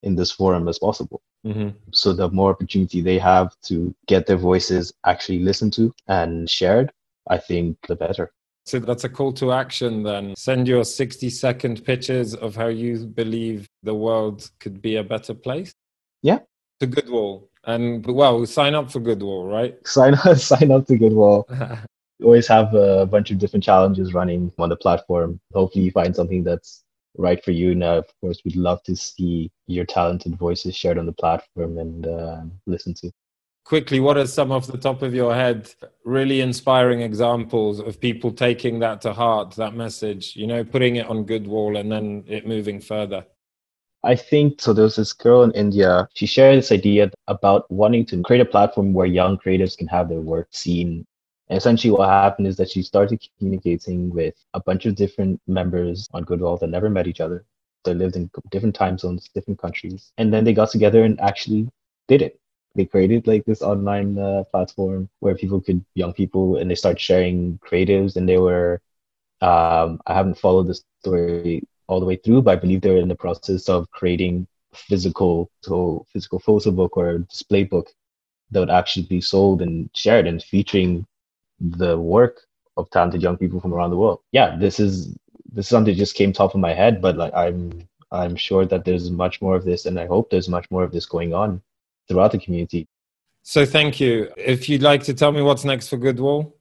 in 0.04 0.14
this 0.14 0.30
forum 0.30 0.68
as 0.68 0.78
possible. 0.78 1.20
Mm-hmm. 1.44 1.70
So 1.90 2.12
the 2.12 2.30
more 2.30 2.50
opportunity 2.50 3.00
they 3.00 3.18
have 3.18 3.54
to 3.64 3.94
get 4.06 4.26
their 4.26 4.36
voices 4.36 4.92
actually 5.04 5.40
listened 5.40 5.72
to 5.74 5.92
and 6.06 6.48
shared, 6.48 6.92
I 7.28 7.38
think 7.38 7.78
the 7.88 7.96
better. 7.96 8.30
So 8.66 8.78
that's 8.78 9.04
a 9.04 9.08
call 9.08 9.32
to 9.34 9.52
action 9.52 10.02
then. 10.02 10.34
Send 10.36 10.66
your 10.66 10.84
60 10.84 11.28
second 11.30 11.84
pitches 11.84 12.34
of 12.34 12.56
how 12.56 12.68
you 12.68 13.06
believe 13.06 13.68
the 13.82 13.94
world 13.94 14.50
could 14.58 14.80
be 14.80 14.96
a 14.96 15.04
better 15.04 15.34
place. 15.34 15.74
Yeah. 16.22 16.38
To 16.80 16.86
Goodwall. 16.86 17.50
And 17.64 18.04
well, 18.06 18.44
sign 18.46 18.74
up 18.74 18.90
for 18.90 19.00
Goodwall, 19.00 19.46
right? 19.46 19.76
Sign 19.86 20.14
up, 20.14 20.38
sign 20.38 20.70
up 20.70 20.86
to 20.86 20.96
Goodwall. 20.96 21.46
we 22.18 22.24
always 22.26 22.46
have 22.46 22.74
a 22.74 23.06
bunch 23.06 23.30
of 23.30 23.38
different 23.38 23.64
challenges 23.64 24.14
running 24.14 24.52
on 24.58 24.68
the 24.68 24.76
platform. 24.76 25.40
Hopefully, 25.52 25.84
you 25.84 25.90
find 25.90 26.14
something 26.14 26.44
that's 26.44 26.84
right 27.16 27.42
for 27.42 27.52
you. 27.52 27.74
Now, 27.74 27.96
of 27.98 28.06
course, 28.20 28.40
we'd 28.44 28.56
love 28.56 28.82
to 28.84 28.96
see 28.96 29.50
your 29.66 29.84
talented 29.84 30.36
voices 30.36 30.76
shared 30.76 30.98
on 30.98 31.06
the 31.06 31.12
platform 31.12 31.78
and 31.78 32.06
uh, 32.06 32.40
listen 32.66 32.94
to. 32.94 33.10
Quickly, 33.64 33.98
what 33.98 34.16
are 34.16 34.26
some 34.26 34.52
off 34.52 34.66
the 34.66 34.78
top 34.78 35.02
of 35.02 35.14
your 35.14 35.34
head 35.34 35.72
really 36.04 36.40
inspiring 36.40 37.00
examples 37.00 37.80
of 37.80 38.00
people 38.00 38.30
taking 38.30 38.78
that 38.80 39.00
to 39.00 39.12
heart, 39.12 39.52
that 39.52 39.74
message, 39.74 40.36
you 40.36 40.46
know, 40.46 40.62
putting 40.62 40.96
it 40.96 41.06
on 41.06 41.24
Goodwall 41.24 41.76
and 41.76 41.90
then 41.90 42.24
it 42.26 42.46
moving 42.46 42.80
further? 42.80 43.24
I 44.04 44.16
think 44.16 44.60
so. 44.60 44.74
There 44.74 44.84
was 44.84 44.96
this 44.96 45.14
girl 45.14 45.42
in 45.42 45.52
India. 45.52 46.06
She 46.12 46.26
shared 46.26 46.58
this 46.58 46.70
idea 46.70 47.10
about 47.26 47.70
wanting 47.70 48.04
to 48.06 48.22
create 48.22 48.42
a 48.42 48.44
platform 48.44 48.92
where 48.92 49.06
young 49.06 49.38
creatives 49.38 49.78
can 49.78 49.86
have 49.88 50.10
their 50.10 50.20
work 50.20 50.48
seen. 50.50 51.06
And 51.48 51.56
essentially, 51.56 51.90
what 51.90 52.08
happened 52.08 52.46
is 52.46 52.56
that 52.58 52.70
she 52.70 52.82
started 52.82 53.26
communicating 53.38 54.10
with 54.10 54.34
a 54.52 54.60
bunch 54.60 54.84
of 54.84 54.94
different 54.94 55.40
members 55.46 56.06
on 56.12 56.24
Goodwall 56.24 56.58
that 56.58 56.68
never 56.68 56.90
met 56.90 57.06
each 57.06 57.20
other. 57.20 57.46
They 57.84 57.94
lived 57.94 58.16
in 58.16 58.30
different 58.50 58.74
time 58.74 58.98
zones, 58.98 59.28
different 59.34 59.58
countries. 59.58 60.12
And 60.18 60.32
then 60.32 60.44
they 60.44 60.52
got 60.52 60.70
together 60.70 61.04
and 61.04 61.18
actually 61.20 61.68
did 62.08 62.20
it. 62.20 62.38
They 62.74 62.84
created 62.84 63.26
like 63.26 63.44
this 63.44 63.62
online 63.62 64.18
uh, 64.18 64.44
platform 64.50 65.08
where 65.20 65.34
people 65.34 65.60
could, 65.60 65.84
young 65.94 66.12
people, 66.12 66.56
and 66.56 66.70
they 66.70 66.74
start 66.74 67.00
sharing 67.00 67.58
creatives. 67.58 68.16
And 68.16 68.28
they 68.28 68.38
were, 68.38 68.80
um, 69.40 70.00
I 70.06 70.14
haven't 70.14 70.38
followed 70.38 70.66
the 70.66 70.80
story 71.00 71.62
all 71.86 72.00
the 72.00 72.06
way 72.06 72.16
through, 72.16 72.42
but 72.42 72.52
I 72.52 72.60
believe 72.60 72.80
they're 72.80 72.96
in 72.96 73.08
the 73.08 73.14
process 73.14 73.68
of 73.68 73.90
creating 73.90 74.46
physical, 74.74 75.50
so 75.62 76.04
physical 76.12 76.40
photo 76.40 76.70
book 76.70 76.96
or 76.96 77.18
display 77.18 77.64
book 77.64 77.90
that 78.50 78.60
would 78.60 78.70
actually 78.70 79.06
be 79.06 79.20
sold 79.20 79.62
and 79.62 79.88
shared 79.94 80.26
and 80.26 80.42
featuring 80.42 81.06
the 81.60 81.98
work 81.98 82.40
of 82.76 82.90
talented 82.90 83.22
young 83.22 83.36
people 83.36 83.60
from 83.60 83.72
around 83.72 83.90
the 83.90 83.96
world. 83.96 84.20
Yeah, 84.32 84.56
this 84.56 84.80
is 84.80 85.14
this 85.52 85.66
is 85.66 85.68
something 85.68 85.94
that 85.94 85.98
just 85.98 86.16
came 86.16 86.32
top 86.32 86.54
of 86.54 86.60
my 86.60 86.72
head, 86.72 87.00
but 87.00 87.16
like 87.16 87.32
I'm 87.34 87.86
I'm 88.10 88.36
sure 88.36 88.66
that 88.66 88.84
there's 88.84 89.10
much 89.10 89.40
more 89.40 89.54
of 89.54 89.64
this, 89.64 89.86
and 89.86 89.98
I 89.98 90.06
hope 90.06 90.30
there's 90.30 90.48
much 90.48 90.68
more 90.70 90.82
of 90.82 90.92
this 90.92 91.06
going 91.06 91.34
on 91.34 91.62
throughout 92.08 92.32
the 92.32 92.38
community. 92.38 92.86
So 93.42 93.66
thank 93.66 94.00
you. 94.00 94.30
If 94.36 94.68
you'd 94.68 94.82
like 94.82 95.02
to 95.04 95.14
tell 95.14 95.32
me 95.32 95.42
what's 95.42 95.64
next 95.64 95.88
for 95.88 95.96
Goodwall. 95.96 96.56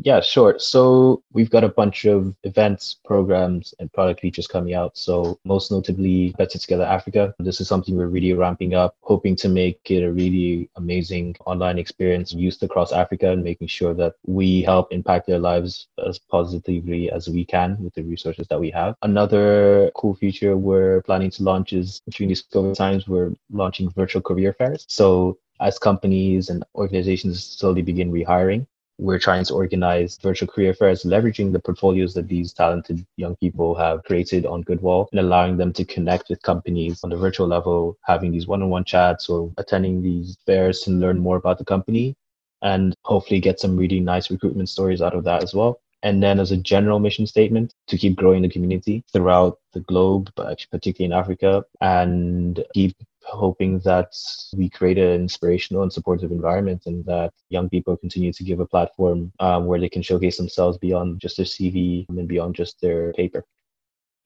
Yeah, 0.00 0.20
sure. 0.20 0.58
So 0.58 1.22
we've 1.32 1.50
got 1.50 1.64
a 1.64 1.68
bunch 1.68 2.04
of 2.04 2.34
events, 2.44 2.98
programs, 3.04 3.74
and 3.80 3.92
product 3.92 4.20
features 4.20 4.46
coming 4.46 4.74
out. 4.74 4.96
So 4.96 5.40
most 5.44 5.72
notably, 5.72 6.34
Better 6.38 6.58
Together 6.58 6.84
Africa. 6.84 7.34
This 7.40 7.60
is 7.60 7.66
something 7.66 7.96
we're 7.96 8.06
really 8.06 8.32
ramping 8.32 8.74
up, 8.74 8.94
hoping 9.00 9.34
to 9.36 9.48
make 9.48 9.90
it 9.90 10.04
a 10.04 10.12
really 10.12 10.70
amazing 10.76 11.34
online 11.46 11.78
experience 11.78 12.32
used 12.32 12.62
across 12.62 12.92
Africa 12.92 13.32
and 13.32 13.42
making 13.42 13.66
sure 13.68 13.92
that 13.94 14.14
we 14.24 14.62
help 14.62 14.92
impact 14.92 15.26
their 15.26 15.40
lives 15.40 15.88
as 16.06 16.18
positively 16.18 17.10
as 17.10 17.28
we 17.28 17.44
can 17.44 17.76
with 17.82 17.94
the 17.94 18.02
resources 18.02 18.46
that 18.48 18.60
we 18.60 18.70
have. 18.70 18.94
Another 19.02 19.90
cool 19.96 20.14
feature 20.14 20.56
we're 20.56 21.02
planning 21.02 21.30
to 21.32 21.42
launch 21.42 21.72
is 21.72 22.00
between 22.06 22.28
these 22.28 22.44
COVID 22.44 22.76
times, 22.76 23.08
we're 23.08 23.32
launching 23.50 23.90
virtual 23.90 24.22
career 24.22 24.52
fairs. 24.52 24.86
So 24.88 25.38
as 25.60 25.76
companies 25.76 26.50
and 26.50 26.62
organizations 26.76 27.44
slowly 27.44 27.82
begin 27.82 28.12
rehiring, 28.12 28.66
we're 28.98 29.18
trying 29.18 29.44
to 29.44 29.54
organize 29.54 30.18
virtual 30.20 30.48
career 30.48 30.74
fairs, 30.74 31.04
leveraging 31.04 31.52
the 31.52 31.60
portfolios 31.60 32.14
that 32.14 32.28
these 32.28 32.52
talented 32.52 33.06
young 33.16 33.36
people 33.36 33.74
have 33.76 34.02
created 34.04 34.44
on 34.44 34.62
Goodwall 34.62 35.08
and 35.12 35.20
allowing 35.20 35.56
them 35.56 35.72
to 35.74 35.84
connect 35.84 36.28
with 36.28 36.42
companies 36.42 37.02
on 37.04 37.10
the 37.10 37.16
virtual 37.16 37.46
level, 37.46 37.96
having 38.02 38.32
these 38.32 38.48
one 38.48 38.62
on 38.62 38.70
one 38.70 38.84
chats 38.84 39.28
or 39.28 39.52
attending 39.56 40.02
these 40.02 40.36
fairs 40.44 40.80
to 40.80 40.90
learn 40.90 41.18
more 41.18 41.36
about 41.36 41.58
the 41.58 41.64
company 41.64 42.16
and 42.62 42.94
hopefully 43.04 43.40
get 43.40 43.60
some 43.60 43.76
really 43.76 44.00
nice 44.00 44.30
recruitment 44.30 44.68
stories 44.68 45.00
out 45.00 45.14
of 45.14 45.22
that 45.24 45.44
as 45.44 45.54
well. 45.54 45.80
And 46.02 46.22
then 46.22 46.38
as 46.38 46.52
a 46.52 46.56
general 46.56 46.98
mission 46.98 47.26
statement 47.26 47.74
to 47.88 47.98
keep 47.98 48.16
growing 48.16 48.42
the 48.42 48.48
community 48.48 49.04
throughout 49.12 49.58
the 49.72 49.80
globe, 49.80 50.30
but 50.36 50.64
particularly 50.70 51.12
in 51.12 51.18
Africa, 51.18 51.64
and 51.80 52.64
keep 52.74 52.96
hoping 53.28 53.78
that 53.80 54.14
we 54.56 54.68
create 54.68 54.98
an 54.98 55.12
inspirational 55.12 55.82
and 55.82 55.92
supportive 55.92 56.30
environment 56.30 56.82
and 56.86 57.04
that 57.04 57.32
young 57.50 57.68
people 57.68 57.96
continue 57.96 58.32
to 58.32 58.44
give 58.44 58.60
a 58.60 58.66
platform 58.66 59.32
um, 59.40 59.66
where 59.66 59.80
they 59.80 59.88
can 59.88 60.02
showcase 60.02 60.36
themselves 60.36 60.78
beyond 60.78 61.20
just 61.20 61.36
their 61.36 61.46
CV 61.46 62.06
and 62.08 62.28
beyond 62.28 62.54
just 62.54 62.80
their 62.80 63.12
paper. 63.12 63.44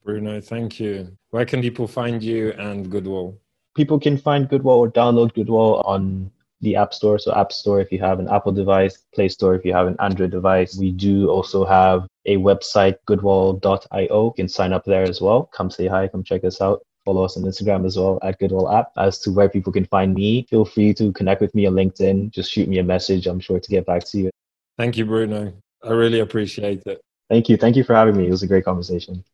Bruno, 0.05 0.41
thank 0.41 0.81
you. 0.81 1.17
Where 1.31 1.45
can 1.45 1.61
people 1.61 1.87
find 1.87 2.23
you 2.23 2.53
and 2.53 2.91
Goodwall? 2.91 3.39
People 3.75 3.99
can 3.99 4.19
find 4.19 4.49
Goodwall 4.49 4.79
or 4.79 4.91
download 4.91 5.33
Goodwall 5.35 5.83
on 5.85 6.31
the 6.61 6.77
App 6.77 6.95
Store. 6.95 7.19
So, 7.19 7.35
App 7.35 7.53
Store 7.53 7.81
if 7.81 7.91
you 7.91 7.99
have 8.01 8.21
an 8.21 8.29
Apple 8.29 8.53
device, 8.53 9.05
Play 9.15 9.29
Store 9.29 9.55
if 9.55 9.65
you 9.65 9.73
have 9.73 9.87
an 9.87 9.97
Android 10.01 10.31
device. 10.31 10.77
We 10.77 10.93
do 10.93 11.29
also 11.29 11.65
have 11.65 12.07
a 12.27 12.37
website, 12.37 12.97
goodwall.io. 13.07 14.25
You 14.27 14.33
can 14.37 14.49
sign 14.49 14.73
up 14.73 14.85
there 14.85 15.03
as 15.03 15.21
well. 15.21 15.45
Come 15.53 15.71
say 15.71 15.87
hi, 15.87 16.09
come 16.09 16.23
check 16.23 16.45
us 16.45 16.61
out 16.61 16.83
follow 17.05 17.25
us 17.25 17.37
on 17.37 17.43
Instagram 17.43 17.87
as 17.87 17.97
well 17.97 18.19
at 18.23 18.39
Goodwall 18.39 18.73
App. 18.73 18.93
As 18.97 19.19
to 19.21 19.31
where 19.31 19.49
people 19.49 19.73
can 19.73 19.85
find 19.87 20.15
me, 20.15 20.47
feel 20.49 20.65
free 20.65 20.95
to 20.95 21.13
connect 21.13 21.41
with 21.41 21.55
me 21.55 21.67
on 21.67 21.75
LinkedIn. 21.75 22.31
Just 22.31 22.51
shoot 22.51 22.69
me 22.69 22.79
a 22.79 22.85
message. 22.85 23.27
I'm 23.27 23.41
sure 23.41 23.61
to 23.61 23.71
get 23.71 23.87
back 23.87 24.05
to 24.05 24.19
you. 24.19 24.31
Thank 24.79 24.97
you, 24.97 25.05
Bruno. 25.05 25.53
I 25.83 25.91
really 25.91 26.21
appreciate 26.21 26.83
it. 26.87 27.01
Thank 27.29 27.49
you. 27.49 27.57
Thank 27.57 27.77
you 27.77 27.85
for 27.85 27.95
having 27.95 28.17
me. 28.17 28.27
It 28.27 28.31
was 28.31 28.43
a 28.43 28.47
great 28.47 28.65
conversation. 28.65 29.25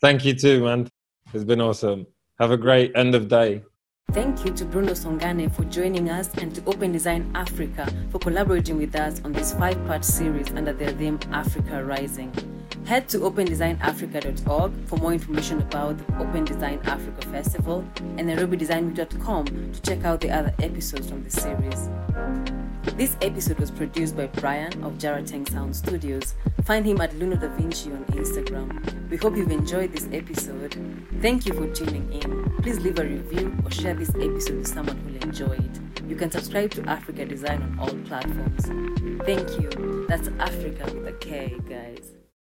Thank 0.00 0.24
you 0.24 0.34
too, 0.34 0.64
man. 0.64 0.88
It's 1.32 1.44
been 1.44 1.60
awesome. 1.60 2.06
Have 2.38 2.50
a 2.50 2.56
great 2.56 2.92
end 2.94 3.14
of 3.14 3.28
day. 3.28 3.62
Thank 4.12 4.44
you 4.44 4.52
to 4.52 4.64
Bruno 4.64 4.92
Songane 4.92 5.52
for 5.52 5.64
joining 5.64 6.08
us 6.10 6.32
and 6.34 6.54
to 6.54 6.64
Open 6.66 6.92
Design 6.92 7.30
Africa 7.34 7.92
for 8.10 8.18
collaborating 8.18 8.78
with 8.78 8.94
us 8.94 9.20
on 9.24 9.32
this 9.32 9.52
five 9.52 9.84
part 9.86 10.04
series 10.04 10.48
under 10.52 10.72
the 10.72 10.92
theme 10.92 11.18
Africa 11.32 11.84
Rising. 11.84 12.32
Head 12.86 13.08
to 13.08 13.18
opendesignafrica.org 13.18 14.72
for 14.86 14.96
more 14.98 15.12
information 15.12 15.60
about 15.60 15.98
the 15.98 16.18
Open 16.18 16.44
Design 16.44 16.80
Africa 16.84 17.26
Festival 17.28 17.84
and 18.16 18.28
nairobidesignweek.com 18.28 19.72
to 19.72 19.82
check 19.82 20.04
out 20.04 20.20
the 20.20 20.30
other 20.30 20.54
episodes 20.62 21.08
from 21.08 21.24
the 21.24 21.30
series. 21.30 21.88
This 22.96 23.16
episode 23.20 23.58
was 23.58 23.70
produced 23.70 24.16
by 24.16 24.26
Brian 24.28 24.72
of 24.82 24.94
Jarateng 24.94 25.48
Sound 25.50 25.76
Studios. 25.76 26.34
Find 26.64 26.86
him 26.86 27.00
at 27.00 27.10
Luno 27.12 27.38
Da 27.38 27.48
Vinci 27.48 27.90
on 27.92 28.04
Instagram. 28.06 29.10
We 29.10 29.16
hope 29.16 29.36
you've 29.36 29.50
enjoyed 29.50 29.92
this 29.92 30.08
episode. 30.12 30.76
Thank 31.20 31.44
you 31.44 31.52
for 31.52 31.66
tuning 31.74 32.10
in. 32.12 32.50
Please 32.62 32.78
leave 32.80 32.98
a 32.98 33.04
review 33.04 33.54
or 33.64 33.70
share 33.70 33.94
this 33.94 34.10
episode 34.10 34.56
with 34.56 34.68
someone 34.68 34.96
who'll 34.98 35.22
enjoy 35.22 35.52
it. 35.52 35.80
You 36.08 36.16
can 36.16 36.30
subscribe 36.30 36.70
to 36.72 36.82
Afrika 36.82 37.28
Design 37.28 37.60
on 37.62 37.78
all 37.78 37.94
platforms. 38.06 38.64
Thank 39.26 39.60
you. 39.60 40.06
That's 40.08 40.28
Africa 40.38 40.84
with 40.94 41.08
a 41.08 41.12
K, 41.18 41.56
guys. 41.68 42.15